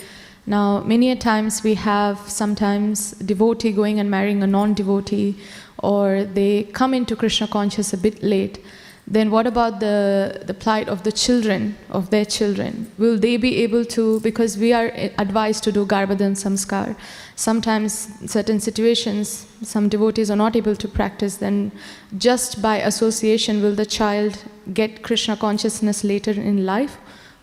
Now, 0.46 0.82
many 0.82 1.12
a 1.12 1.16
times 1.16 1.64
we 1.64 1.74
have 1.76 2.20
sometimes 2.30 3.12
devotee 3.12 3.72
going 3.72 4.00
and 4.00 4.10
marrying 4.10 4.44
a 4.44 4.48
non-devotee, 4.48 5.36
or 5.80 6.24
they 6.24 6.64
come 6.72 6.94
into 6.94 7.16
Krishna 7.16 7.48
conscious 7.48 7.92
a 7.92 7.98
bit 7.98 8.22
late 8.24 8.64
then 9.12 9.30
what 9.30 9.46
about 9.46 9.82
the, 9.82 10.42
the 10.46 10.54
plight 10.54 10.88
of 10.88 11.04
the 11.04 11.12
children, 11.12 11.76
of 11.90 12.12
their 12.12 12.24
children? 12.24 12.90
Will 12.98 13.20
they 13.20 13.36
be 13.36 13.58
able 13.58 13.84
to, 13.84 14.22
because 14.22 14.58
we 14.58 14.72
are 14.72 14.90
advised 15.18 15.66
to 15.66 15.72
do 15.74 15.86
Garbhadan 15.86 16.38
Samskar, 16.42 16.96
sometimes 17.36 18.08
certain 18.26 18.62
situations, 18.62 19.46
some 19.64 19.90
devotees 19.90 20.32
are 20.32 20.38
not 20.38 20.56
able 20.56 20.78
to 20.78 20.88
practice, 20.88 21.36
then 21.38 21.74
just 22.18 22.62
by 22.62 22.78
association, 22.78 23.62
will 23.62 23.76
the 23.76 23.86
child 23.86 24.46
get 24.74 25.02
Krishna 25.04 25.36
consciousness 25.36 26.06
later 26.06 26.32
in 26.32 26.66
life? 26.66 26.98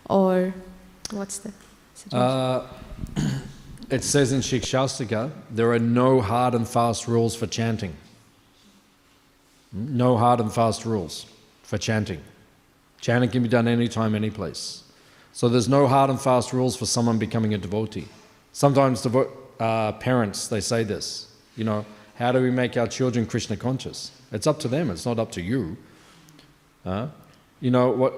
Or 0.09 0.55
what's 1.11 1.37
the 1.37 1.53
situation? 1.95 2.19
Uh, 2.19 2.67
it 3.91 4.05
says 4.05 4.33
in 4.33 4.41
Shikshashtaka, 4.41 5.33
there 5.51 5.71
are 5.73 5.79
no 5.79 6.23
hard 6.23 6.55
and 6.55 6.67
fast 6.67 7.07
rules 7.07 7.37
for 7.37 7.47
chanting. 7.47 7.95
No 9.71 10.17
hard 10.17 10.41
and 10.41 10.51
fast 10.51 10.87
rules 10.87 11.27
for 11.69 11.77
chanting. 11.77 12.19
Chanting 13.03 13.29
can 13.29 13.43
be 13.43 13.49
done 13.49 13.69
anytime, 13.69 14.15
any 14.15 14.31
place. 14.31 14.85
So 15.35 15.51
there's 15.51 15.69
no 15.69 15.87
hard 15.87 16.09
and 16.09 16.19
fast 16.19 16.55
rules 16.55 16.75
for 16.75 16.87
someone 16.87 17.19
becoming 17.19 17.53
a 17.53 17.59
devotee. 17.59 18.09
Sometimes 18.53 19.03
devo- 19.03 19.31
uh, 19.61 19.93
parents, 19.93 20.49
they 20.49 20.63
say 20.63 20.83
this, 20.83 21.31
you 21.59 21.65
know, 21.65 21.85
how 22.15 22.33
do 22.33 22.41
we 22.41 22.51
make 22.51 22.79
our 22.79 22.87
children 22.87 23.27
Krishna 23.27 23.55
conscious? 23.55 24.13
It's 24.33 24.47
up 24.47 24.59
to 24.61 24.69
them, 24.69 24.89
it's 24.89 25.05
not 25.05 25.19
up 25.19 25.31
to 25.33 25.43
you. 25.43 25.77
Uh, 26.87 27.09
you 27.61 27.71
know, 27.71 27.91
what 27.91 28.15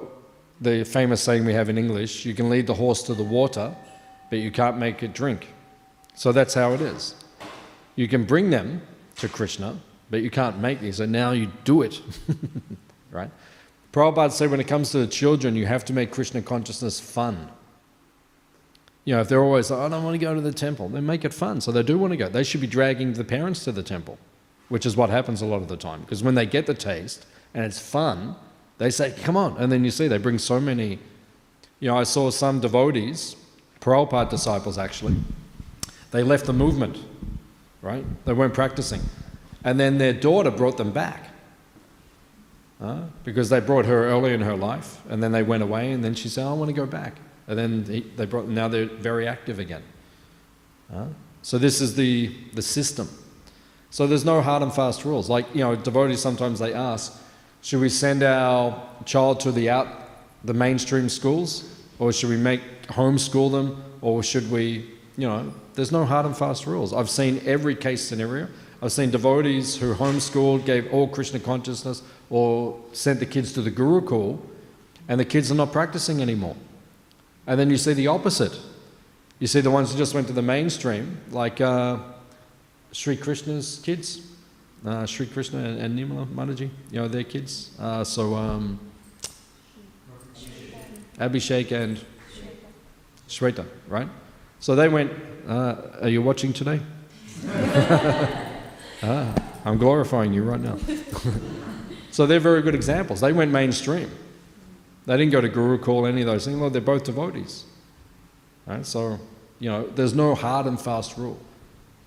the 0.60 0.84
famous 0.84 1.20
saying 1.20 1.44
we 1.44 1.52
have 1.52 1.68
in 1.68 1.76
English, 1.76 2.24
you 2.24 2.34
can 2.34 2.50
lead 2.50 2.68
the 2.68 2.74
horse 2.74 3.02
to 3.02 3.14
the 3.14 3.24
water, 3.24 3.74
but 4.30 4.38
you 4.38 4.52
can't 4.52 4.78
make 4.78 5.02
it 5.02 5.12
drink. 5.12 5.48
So 6.14 6.30
that's 6.30 6.54
how 6.54 6.70
it 6.70 6.80
is. 6.80 7.16
You 7.96 8.06
can 8.06 8.24
bring 8.24 8.50
them 8.50 8.80
to 9.16 9.28
Krishna, 9.28 9.76
but 10.08 10.22
you 10.22 10.30
can't 10.30 10.60
make 10.60 10.80
these. 10.80 10.98
So 10.98 11.06
now 11.06 11.32
you 11.32 11.50
do 11.64 11.82
it. 11.82 12.00
right? 13.10 13.30
Prabhupada 13.92 14.30
said 14.30 14.50
when 14.50 14.60
it 14.60 14.68
comes 14.68 14.90
to 14.90 14.98
the 14.98 15.06
children, 15.06 15.56
you 15.56 15.66
have 15.66 15.84
to 15.86 15.92
make 15.92 16.10
Krishna 16.12 16.42
consciousness 16.42 17.00
fun. 17.00 17.50
You 19.04 19.14
know, 19.14 19.20
if 19.20 19.28
they're 19.28 19.42
always 19.42 19.70
like, 19.70 19.80
I 19.80 19.88
don't 19.88 20.04
want 20.04 20.14
to 20.14 20.18
go 20.18 20.34
to 20.34 20.40
the 20.40 20.52
temple, 20.52 20.88
then 20.88 21.06
make 21.06 21.24
it 21.24 21.34
fun. 21.34 21.60
So 21.60 21.72
they 21.72 21.82
do 21.82 21.98
want 21.98 22.12
to 22.12 22.16
go. 22.16 22.28
They 22.28 22.44
should 22.44 22.60
be 22.60 22.66
dragging 22.66 23.14
the 23.14 23.24
parents 23.24 23.64
to 23.64 23.72
the 23.72 23.82
temple, 23.82 24.18
which 24.68 24.86
is 24.86 24.96
what 24.96 25.10
happens 25.10 25.42
a 25.42 25.46
lot 25.46 25.62
of 25.62 25.68
the 25.68 25.76
time. 25.76 26.02
Because 26.02 26.22
when 26.22 26.34
they 26.34 26.46
get 26.46 26.66
the 26.66 26.74
taste 26.74 27.26
and 27.54 27.64
it's 27.64 27.80
fun, 27.80 28.36
they 28.78 28.90
say, 28.90 29.12
come 29.22 29.36
on. 29.36 29.56
And 29.56 29.72
then 29.72 29.84
you 29.84 29.90
see 29.90 30.06
they 30.06 30.18
bring 30.18 30.38
so 30.38 30.60
many. 30.60 30.98
You 31.80 31.88
know, 31.88 31.96
I 31.96 32.04
saw 32.04 32.30
some 32.30 32.60
devotees, 32.60 33.36
Prabhupada 33.80 34.30
disciples 34.30 34.78
actually, 34.78 35.16
they 36.10 36.22
left 36.22 36.46
the 36.46 36.52
movement, 36.52 36.98
right? 37.82 38.04
They 38.26 38.32
weren't 38.32 38.54
practicing. 38.54 39.00
And 39.64 39.80
then 39.80 39.98
their 39.98 40.12
daughter 40.12 40.50
brought 40.50 40.76
them 40.76 40.92
back. 40.92 41.29
Uh, 42.80 43.02
because 43.24 43.50
they 43.50 43.60
brought 43.60 43.84
her 43.84 44.06
early 44.06 44.32
in 44.32 44.40
her 44.40 44.56
life, 44.56 45.02
and 45.10 45.22
then 45.22 45.32
they 45.32 45.42
went 45.42 45.62
away, 45.62 45.92
and 45.92 46.02
then 46.02 46.14
she 46.14 46.28
said, 46.30 46.46
"I 46.46 46.52
want 46.54 46.70
to 46.70 46.74
go 46.74 46.86
back." 46.86 47.16
And 47.46 47.58
then 47.58 47.84
he, 47.84 48.00
they 48.16 48.24
brought. 48.24 48.48
Now 48.48 48.68
they're 48.68 48.86
very 48.86 49.28
active 49.28 49.58
again. 49.58 49.82
Uh, 50.90 51.06
so 51.42 51.58
this 51.58 51.82
is 51.82 51.94
the 51.94 52.34
the 52.54 52.62
system. 52.62 53.06
So 53.90 54.06
there's 54.06 54.24
no 54.24 54.40
hard 54.40 54.62
and 54.62 54.72
fast 54.72 55.04
rules. 55.04 55.28
Like 55.28 55.46
you 55.54 55.60
know, 55.60 55.76
devotees 55.76 56.20
sometimes 56.22 56.58
they 56.58 56.72
ask, 56.72 57.20
"Should 57.60 57.80
we 57.80 57.90
send 57.90 58.22
our 58.22 58.82
child 59.04 59.40
to 59.40 59.52
the 59.52 59.68
out 59.68 59.86
the 60.44 60.54
mainstream 60.54 61.10
schools, 61.10 61.64
or 61.98 62.14
should 62.14 62.30
we 62.30 62.38
make 62.38 62.62
homeschool 62.86 63.50
them, 63.50 63.84
or 64.00 64.22
should 64.22 64.50
we?" 64.50 64.88
You 65.18 65.28
know, 65.28 65.52
there's 65.74 65.92
no 65.92 66.06
hard 66.06 66.24
and 66.24 66.34
fast 66.34 66.66
rules. 66.66 66.94
I've 66.94 67.10
seen 67.10 67.42
every 67.44 67.74
case 67.74 68.00
scenario. 68.00 68.48
I've 68.82 68.92
seen 68.92 69.10
devotees 69.10 69.76
who 69.76 69.94
homeschooled, 69.94 70.64
gave 70.64 70.92
all 70.92 71.06
Krishna 71.06 71.38
consciousness, 71.38 72.02
or 72.30 72.80
sent 72.92 73.20
the 73.20 73.26
kids 73.26 73.52
to 73.52 73.62
the 73.62 73.70
Gurukul, 73.70 74.40
and 75.08 75.20
the 75.20 75.24
kids 75.24 75.50
are 75.50 75.54
not 75.54 75.72
practicing 75.72 76.22
anymore. 76.22 76.56
And 77.46 77.60
then 77.60 77.68
you 77.68 77.76
see 77.76 77.92
the 77.92 78.06
opposite. 78.06 78.58
You 79.38 79.46
see 79.46 79.60
the 79.60 79.70
ones 79.70 79.92
who 79.92 79.98
just 79.98 80.14
went 80.14 80.28
to 80.28 80.32
the 80.32 80.42
mainstream, 80.42 81.20
like 81.30 81.60
uh, 81.60 81.98
Sri 82.92 83.16
Krishna's 83.16 83.80
kids, 83.82 84.26
uh, 84.86 85.04
Sri 85.04 85.26
Krishna 85.26 85.58
and, 85.58 85.78
and 85.80 85.98
Nirmala 85.98 86.26
Mataji, 86.26 86.70
you 86.90 87.00
know, 87.00 87.08
their 87.08 87.24
kids. 87.24 87.72
Uh, 87.78 88.02
so 88.02 88.34
um, 88.34 88.80
Abhishek 91.18 91.72
and 91.72 92.02
Shweta, 93.28 93.66
right? 93.88 94.08
So 94.58 94.74
they 94.74 94.88
went, 94.88 95.12
uh, 95.46 95.76
are 96.02 96.08
you 96.08 96.22
watching 96.22 96.52
today? 96.52 96.80
Ah, 99.02 99.34
I'm 99.64 99.78
glorifying 99.78 100.32
you 100.32 100.42
right 100.42 100.60
now. 100.60 100.78
so 102.10 102.26
they're 102.26 102.40
very 102.40 102.62
good 102.62 102.74
examples. 102.74 103.20
They 103.20 103.32
went 103.32 103.50
mainstream. 103.50 104.10
They 105.06 105.16
didn't 105.16 105.32
go 105.32 105.40
to 105.40 105.48
Guru 105.48 105.78
Gurukul, 105.78 106.08
any 106.08 106.20
of 106.20 106.26
those 106.26 106.44
things. 106.44 106.58
Well, 106.58 106.70
they're 106.70 106.80
both 106.80 107.04
devotees. 107.04 107.64
Right? 108.66 108.84
So, 108.84 109.18
you 109.58 109.70
know, 109.70 109.86
there's 109.86 110.14
no 110.14 110.34
hard 110.34 110.66
and 110.66 110.80
fast 110.80 111.16
rule. 111.16 111.38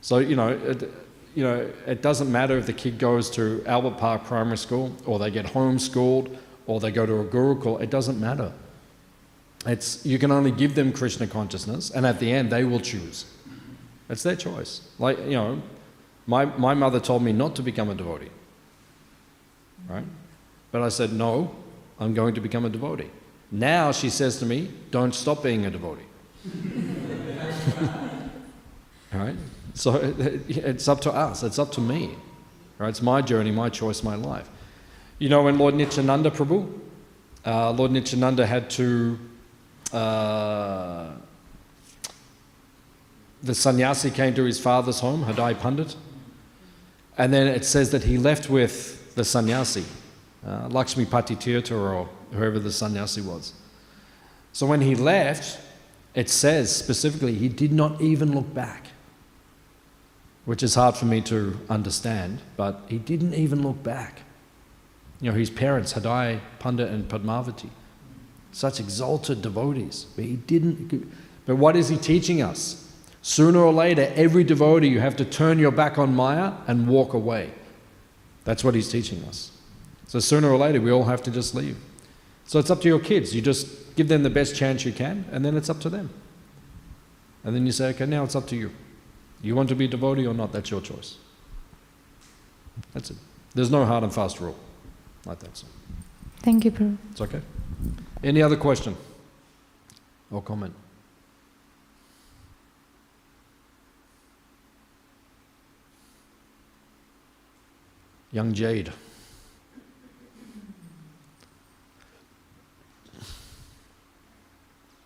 So, 0.02 0.20
you 0.20 0.36
know, 0.36 0.50
it, 0.50 0.90
you 1.36 1.44
know, 1.44 1.70
it 1.88 2.02
doesn't 2.02 2.32
matter 2.32 2.58
if 2.58 2.66
the 2.66 2.74
kid 2.74 3.00
goes 3.00 3.30
to 3.32 3.64
Albert 3.66 3.98
Park 3.98 4.26
Primary 4.26 4.58
School 4.58 4.96
or 5.06 5.18
they 5.18 5.32
get 5.32 5.48
homeschooled 5.48 6.38
or 6.68 6.80
they 6.80 6.92
go 6.92 7.06
to 7.06 7.20
a 7.20 7.26
Gurukul. 7.26 7.82
It 7.82 7.90
doesn't 7.90 8.20
matter. 8.20 8.54
It's, 9.66 10.06
you 10.06 10.20
can 10.20 10.32
only 10.32 10.52
give 10.52 10.76
them 10.76 10.92
Krishna 10.92 11.26
consciousness, 11.26 11.90
and 11.90 12.06
at 12.06 12.20
the 12.20 12.32
end, 12.32 12.52
they 12.52 12.66
will 12.66 12.82
choose. 12.82 13.26
It's 14.10 14.24
their 14.24 14.36
choice. 14.36 14.82
Like, 15.00 15.18
you 15.20 15.32
know, 15.32 15.62
my, 16.28 16.46
my 16.46 16.74
mother 16.74 17.00
told 17.00 17.24
me 17.24 17.32
not 17.34 17.56
to 17.56 17.62
become 17.62 17.90
a 17.90 17.96
devotee. 17.96 18.30
Right? 19.90 20.06
But 20.72 20.82
I 20.82 20.90
said, 20.90 21.14
no, 21.14 21.56
I'm 22.00 22.14
going 22.14 22.36
to 22.36 22.42
become 22.42 22.66
a 22.66 22.70
devotee. 22.70 23.10
Now 23.52 23.92
she 23.92 24.10
says 24.10 24.38
to 24.40 24.46
me, 24.46 24.72
don't 24.92 25.14
stop 25.14 25.44
being 25.44 25.66
a 25.66 25.70
devotee. 25.70 26.04
Right? 29.14 29.36
So 29.76 29.94
it's 30.48 30.88
up 30.88 31.02
to 31.02 31.12
us, 31.12 31.44
it's 31.44 31.60
up 31.60 31.72
to 31.74 31.82
me. 31.82 32.16
Right? 32.80 32.90
It's 32.90 33.02
my 33.04 33.22
journey, 33.22 33.52
my 33.52 33.70
choice, 33.70 34.02
my 34.02 34.16
life. 34.16 34.50
You 35.20 35.30
know, 35.30 35.44
when 35.44 35.60
Lord 35.60 35.76
Nityananda 35.76 36.32
Prabhu, 36.32 36.80
uh, 37.46 37.72
Lord 37.72 37.92
Nityananda 37.92 38.48
had 38.48 38.72
to 38.72 39.20
uh, 39.94 41.12
the 43.44 43.54
sannyasi 43.54 44.10
came 44.10 44.34
to 44.34 44.44
his 44.44 44.60
father's 44.60 45.02
home, 45.02 45.26
Hadai 45.26 45.60
Pandit, 45.60 45.96
and 47.18 47.34
then 47.34 47.48
it 47.48 47.66
says 47.66 47.92
that 47.92 48.04
he 48.04 48.18
left 48.18 48.50
with 48.50 49.16
the 49.16 49.24
sannyasi, 49.24 49.86
uh, 50.46 50.68
Lakshmi 50.70 51.06
Pati 51.06 51.36
Tirtha 51.36 51.72
or 51.72 52.10
whoever 52.32 52.60
the 52.60 52.72
sannyasi 52.72 53.22
was. 53.22 53.54
So 54.52 54.66
when 54.66 54.82
he 54.82 54.96
left, 54.96 55.60
it 56.14 56.30
says 56.30 56.76
specifically 56.76 57.34
he 57.36 57.50
did 57.50 57.72
not 57.72 58.02
even 58.02 58.34
look 58.34 58.54
back, 58.54 58.88
which 60.46 60.64
is 60.64 60.76
hard 60.76 60.96
for 60.96 61.06
me 61.06 61.22
to 61.22 61.60
understand, 61.70 62.42
but 62.58 62.82
he 62.88 62.98
didn't 62.98 63.34
even 63.34 63.64
look 63.64 63.82
back. 63.84 64.22
You 65.22 65.32
know, 65.32 65.38
his 65.38 65.50
parents, 65.50 65.94
Hadai 65.94 66.40
Pandit 66.60 66.90
and 66.90 67.08
Padmavati, 67.08 67.70
such 68.52 68.80
exalted 68.80 69.42
devotees, 69.42 70.06
but 70.16 70.26
he 70.26 70.36
didn't. 70.36 71.12
But 71.46 71.56
what 71.56 71.76
is 71.76 71.90
he 71.90 71.98
teaching 71.98 72.42
us? 72.42 72.83
Sooner 73.24 73.60
or 73.60 73.72
later, 73.72 74.12
every 74.16 74.44
devotee, 74.44 74.90
you 74.90 75.00
have 75.00 75.16
to 75.16 75.24
turn 75.26 75.58
your 75.58 75.72
back 75.72 75.98
on 75.98 76.14
Maya 76.14 76.52
and 76.68 76.90
walk 76.90 77.14
away. 77.14 77.52
That's 78.44 78.66
what 78.66 78.76
he's 78.76 78.92
teaching 78.92 79.24
us. 79.24 79.52
So 80.08 80.20
sooner 80.20 80.50
or 80.50 80.58
later, 80.58 80.82
we 80.82 80.92
all 80.92 81.06
have 81.06 81.24
to 81.24 81.32
just 81.32 81.56
leave. 81.56 81.78
So 82.46 82.60
it's 82.60 82.70
up 82.70 82.82
to 82.82 82.90
your 82.90 83.00
kids. 83.00 83.34
You 83.34 83.42
just 83.42 83.96
give 83.96 84.10
them 84.10 84.24
the 84.24 84.30
best 84.30 84.58
chance 84.58 84.84
you 84.84 84.92
can, 84.92 85.24
and 85.32 85.46
then 85.46 85.56
it's 85.56 85.70
up 85.70 85.80
to 85.80 85.90
them. 85.90 86.10
And 87.46 87.56
then 87.56 87.66
you 87.66 87.72
say, 87.72 87.92
okay, 87.92 88.06
now 88.06 88.26
it's 88.26 88.36
up 88.36 88.46
to 88.48 88.58
you. 88.58 88.72
You 89.42 89.56
want 89.56 89.70
to 89.70 89.76
be 89.76 89.86
a 89.86 89.88
devotee 89.88 90.28
or 90.28 90.34
not? 90.34 90.52
That's 90.52 90.70
your 90.70 90.82
choice. 90.82 91.16
That's 92.94 93.12
it. 93.12 93.18
There's 93.56 93.72
no 93.72 93.86
hard 93.86 94.04
and 94.04 94.14
fast 94.14 94.42
rule 94.42 94.58
like 95.26 95.40
that. 95.40 95.56
So 95.56 95.68
Thank 96.42 96.66
you, 96.66 96.72
Prabhu. 96.72 96.98
it's 97.12 97.22
okay. 97.22 97.42
Any 98.22 98.42
other 98.42 98.58
question 98.58 98.98
or 100.30 100.42
comment? 100.42 100.74
Young 108.34 108.52
Jade. 108.52 108.92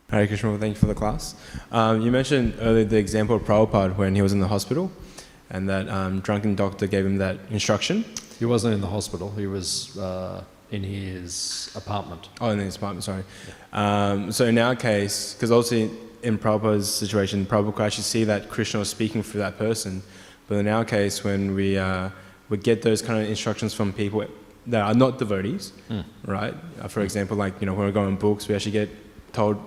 Hare 0.09 0.25
Krishna, 0.25 0.57
thank 0.57 0.75
you 0.75 0.80
for 0.80 0.86
the 0.86 0.95
class. 0.95 1.36
Um, 1.69 1.99
you 1.99 2.09
mentioned 2.09 2.55
earlier 2.61 2.86
the 2.86 2.95
example 2.95 3.36
of 3.36 3.41
Prabhupada 3.41 3.97
when 3.97 4.15
he 4.15 4.21
was 4.21 4.32
in 4.32 4.39
the 4.39 4.47
hospital 4.47 4.89
and 5.49 5.67
that 5.67 5.89
um, 5.89 6.21
drunken 6.21 6.55
doctor 6.55 6.88
gave 6.88 7.05
him 7.05 7.17
that 7.17 7.38
instruction. 7.49 8.05
He 8.39 8.45
wasn't 8.45 8.75
in 8.75 8.80
the 8.80 8.88
hospital. 8.88 9.32
He 9.32 9.45
was 9.45 9.97
uh, 9.97 10.45
in 10.71 10.84
his 10.84 11.69
apartment. 11.75 12.30
Oh, 12.39 12.51
in 12.51 12.59
his 12.59 12.78
apartment, 12.78 13.03
sorry. 13.03 13.25
Um, 13.73 14.32
so 14.32 14.45
in 14.45 14.57
our 14.57 14.78
case, 14.78 15.34
because 15.34 15.51
also 15.51 15.89
in 16.23 16.38
Prabhupada's 16.38 16.93
situation, 16.93 17.45
Prabhupada 17.45 17.75
could 17.75 17.86
actually 17.88 18.03
see 18.03 18.23
that 18.23 18.47
Krishna 18.49 18.80
was 18.80 18.89
speaking 18.89 19.21
through 19.21 19.41
that 19.41 19.57
person. 19.57 20.01
But 20.47 20.55
in 20.55 20.69
our 20.69 20.86
case, 20.86 21.25
when 21.25 21.53
we, 21.53 21.78
uh, 21.78 22.09
we 22.50 22.58
get 22.58 22.82
those 22.82 23.02
kind 23.02 23.22
of 23.24 23.30
instructions 23.30 23.74
from 23.74 23.91
people 23.93 24.26
that 24.68 24.82
are 24.82 24.93
not 24.93 25.18
devotees, 25.18 25.74
Mm. 25.89 26.04
right? 26.26 26.54
Uh, 26.82 26.88
for 26.88 27.02
example, 27.02 27.38
like, 27.38 27.54
you 27.62 27.66
know, 27.66 27.74
when 27.74 27.86
we're 27.86 27.91
going 27.93 28.16
books, 28.16 28.48
we 28.48 28.56
actually 28.56 28.72
get 28.74 28.89
told 29.34 29.58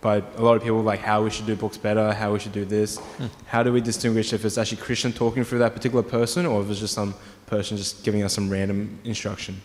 by 0.00 0.16
a 0.36 0.42
lot 0.42 0.56
of 0.56 0.62
people 0.62 0.82
like 0.82 0.98
how 1.00 1.22
we 1.22 1.30
should 1.30 1.46
do 1.46 1.54
books 1.54 1.76
better, 1.76 2.12
how 2.12 2.32
we 2.32 2.38
should 2.38 2.52
do 2.52 2.64
this. 2.64 2.98
How 3.46 3.62
do 3.62 3.72
we 3.72 3.80
distinguish 3.80 4.32
if 4.32 4.44
it's 4.44 4.58
actually 4.58 4.78
Krishna 4.82 5.12
talking 5.12 5.44
through 5.44 5.60
that 5.60 5.74
particular 5.74 6.02
person 6.02 6.44
or 6.44 6.60
if 6.62 6.68
it's 6.70 6.80
just 6.80 6.94
some 6.94 7.14
person 7.46 7.76
just 7.76 8.02
giving 8.02 8.22
us 8.24 8.32
some 8.32 8.50
random 8.50 8.98
instruction? 9.04 9.60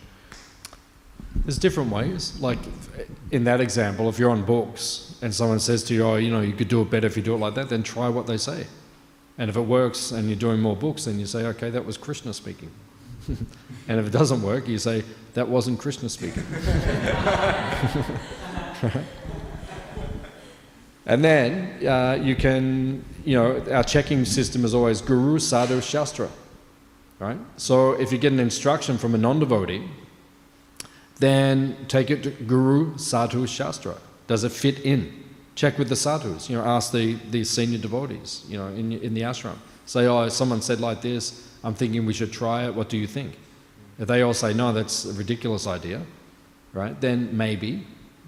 There's 1.44 1.58
different 1.58 1.90
ways. 1.90 2.38
Like 2.40 2.58
in 3.32 3.44
that 3.44 3.60
example, 3.60 4.08
if 4.08 4.18
you're 4.18 4.30
on 4.30 4.44
books 4.44 5.16
and 5.22 5.34
someone 5.34 5.58
says 5.60 5.82
to 5.84 5.94
you, 5.94 6.04
oh, 6.04 6.16
you 6.16 6.30
know, 6.30 6.40
you 6.40 6.52
could 6.52 6.68
do 6.68 6.82
it 6.82 6.90
better 6.90 7.06
if 7.06 7.16
you 7.16 7.22
do 7.22 7.34
it 7.34 7.38
like 7.38 7.54
that, 7.54 7.68
then 7.68 7.82
try 7.82 8.08
what 8.08 8.26
they 8.28 8.36
say. 8.36 8.66
And 9.38 9.48
if 9.48 9.56
it 9.56 9.62
works 9.62 10.10
and 10.10 10.28
you're 10.28 10.36
doing 10.36 10.60
more 10.60 10.76
books, 10.76 11.04
then 11.04 11.18
you 11.20 11.26
say, 11.26 11.46
okay, 11.46 11.70
that 11.70 11.86
was 11.86 11.96
Krishna 11.96 12.34
speaking. 12.34 12.70
and 13.88 14.00
if 14.00 14.06
it 14.06 14.10
doesn't 14.10 14.42
work, 14.42 14.66
you 14.66 14.78
say, 14.78 15.04
that 15.34 15.48
wasn't 15.48 15.78
Krishna 15.78 16.08
speaking. 16.08 16.42
and 21.06 21.24
then 21.24 21.86
uh, 21.86 22.18
you 22.20 22.34
can, 22.34 23.04
you 23.24 23.36
know, 23.36 23.64
our 23.70 23.84
checking 23.84 24.24
system 24.24 24.64
is 24.64 24.74
always 24.74 25.00
Guru, 25.00 25.38
Sadhu, 25.38 25.80
Shastra. 25.80 26.28
Right? 27.20 27.38
So 27.56 27.92
if 27.92 28.10
you 28.10 28.18
get 28.18 28.32
an 28.32 28.40
instruction 28.40 28.98
from 28.98 29.14
a 29.14 29.18
non 29.18 29.38
devotee, 29.38 29.88
then 31.20 31.76
take 31.88 32.10
it 32.10 32.24
to 32.24 32.30
Guru, 32.30 32.98
Sadhu, 32.98 33.46
Shastra. 33.46 33.96
Does 34.26 34.42
it 34.44 34.52
fit 34.52 34.80
in? 34.80 35.27
Check 35.58 35.76
with 35.76 35.88
the 35.88 35.96
sadhus. 35.96 36.48
You 36.48 36.56
know, 36.56 36.64
ask 36.64 36.92
the, 36.92 37.14
the 37.32 37.42
senior 37.42 37.78
devotees. 37.78 38.44
You 38.48 38.58
know, 38.58 38.68
in 38.68 38.92
in 38.92 39.12
the 39.12 39.22
ashram. 39.22 39.56
Say, 39.86 40.06
oh, 40.06 40.28
someone 40.28 40.62
said 40.62 40.78
like 40.78 41.00
this. 41.02 41.48
I'm 41.64 41.74
thinking 41.74 42.06
we 42.06 42.12
should 42.12 42.32
try 42.32 42.66
it. 42.66 42.72
What 42.72 42.88
do 42.88 42.96
you 42.96 43.08
think? 43.08 43.32
If 43.98 44.06
they 44.06 44.22
all 44.22 44.34
say 44.34 44.54
no, 44.54 44.72
that's 44.72 45.04
a 45.04 45.12
ridiculous 45.14 45.66
idea, 45.66 46.00
right? 46.72 47.00
Then 47.00 47.36
maybe, 47.36 47.84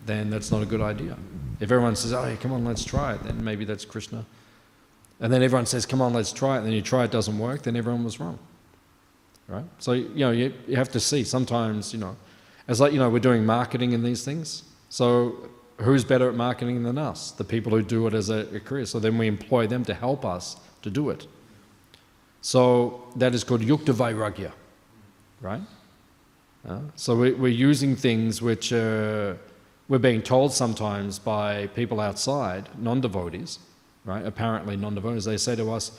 then 0.06 0.28
that's 0.28 0.50
not 0.50 0.60
a 0.60 0.66
good 0.66 0.80
idea. 0.80 1.16
If 1.60 1.70
everyone 1.70 1.94
says, 1.94 2.12
oh, 2.12 2.26
yeah, 2.26 2.34
come 2.34 2.52
on, 2.52 2.64
let's 2.64 2.84
try 2.84 3.14
it, 3.14 3.22
then 3.22 3.44
maybe 3.44 3.64
that's 3.64 3.84
Krishna. 3.84 4.26
And 5.20 5.32
then 5.32 5.40
everyone 5.44 5.66
says, 5.66 5.86
come 5.86 6.02
on, 6.02 6.12
let's 6.12 6.32
try 6.32 6.56
it. 6.56 6.58
And 6.58 6.66
then 6.66 6.72
you 6.72 6.82
try 6.82 7.04
it, 7.04 7.12
doesn't 7.12 7.38
work. 7.38 7.62
Then 7.62 7.76
everyone 7.76 8.02
was 8.02 8.18
wrong, 8.18 8.40
right? 9.46 9.66
So 9.78 9.92
you 9.92 10.24
know, 10.24 10.32
you, 10.32 10.52
you 10.66 10.74
have 10.74 10.90
to 10.90 10.98
see. 10.98 11.22
Sometimes, 11.22 11.92
you 11.92 12.00
know. 12.00 12.16
It's 12.66 12.80
like, 12.80 12.92
you 12.92 12.98
know, 12.98 13.08
we're 13.08 13.20
doing 13.20 13.46
marketing 13.46 13.92
in 13.92 14.02
these 14.02 14.24
things. 14.24 14.64
So 14.88 15.48
who's 15.80 16.04
better 16.04 16.28
at 16.28 16.34
marketing 16.34 16.82
than 16.82 16.98
us? 16.98 17.30
The 17.30 17.44
people 17.44 17.72
who 17.72 17.82
do 17.82 18.06
it 18.06 18.14
as 18.14 18.30
a, 18.30 18.46
a 18.54 18.60
career. 18.60 18.86
So 18.86 19.00
then 19.00 19.18
we 19.18 19.26
employ 19.26 19.66
them 19.66 19.84
to 19.84 19.94
help 19.94 20.24
us 20.24 20.56
to 20.82 20.90
do 20.90 21.10
it. 21.10 21.26
So 22.42 23.08
that 23.16 23.34
is 23.34 23.44
called 23.44 23.60
yukta 23.60 23.92
vairagya, 23.92 24.52
right? 25.40 25.60
Uh, 26.68 26.80
so 26.96 27.16
we, 27.16 27.32
we're 27.32 27.48
using 27.48 27.96
things 27.96 28.40
which 28.40 28.72
uh, 28.72 29.34
we're 29.88 29.98
being 29.98 30.22
told 30.22 30.52
sometimes 30.52 31.18
by 31.18 31.66
people 31.68 32.00
outside, 32.00 32.68
non-devotees, 32.78 33.58
right? 34.04 34.24
Apparently 34.24 34.76
non-devotees. 34.76 35.24
They 35.24 35.36
say 35.36 35.56
to 35.56 35.70
us, 35.70 35.98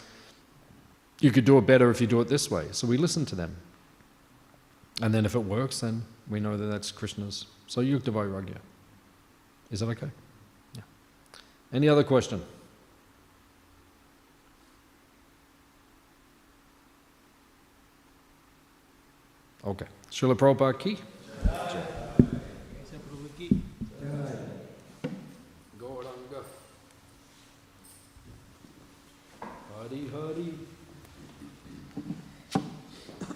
you 1.19 1.31
could 1.31 1.45
do 1.45 1.57
it 1.57 1.67
better 1.67 1.91
if 1.91 2.01
you 2.01 2.07
do 2.07 2.21
it 2.21 2.27
this 2.27 2.49
way. 2.49 2.65
So 2.71 2.87
we 2.87 2.97
listen 2.97 3.25
to 3.27 3.35
them. 3.35 3.55
And 5.01 5.13
then 5.13 5.25
if 5.25 5.35
it 5.35 5.39
works, 5.39 5.79
then 5.79 6.03
we 6.29 6.39
know 6.39 6.57
that 6.57 6.65
that's 6.65 6.91
Krishna's. 6.91 7.45
So 7.67 7.81
Yukta 7.81 8.11
Vairagya. 8.11 8.57
Is 9.71 9.79
that 9.79 9.87
okay? 9.87 10.11
Yeah. 10.75 10.83
Any 11.71 11.87
other 11.87 12.03
question? 12.03 12.41
Okay. 19.63 19.85
Srila 20.11 20.35
Prabhupada 20.35 20.77
ki? 20.77 20.97
Gauranga. 25.79 26.43
Hari 29.77 30.01
Hari. 30.11 30.60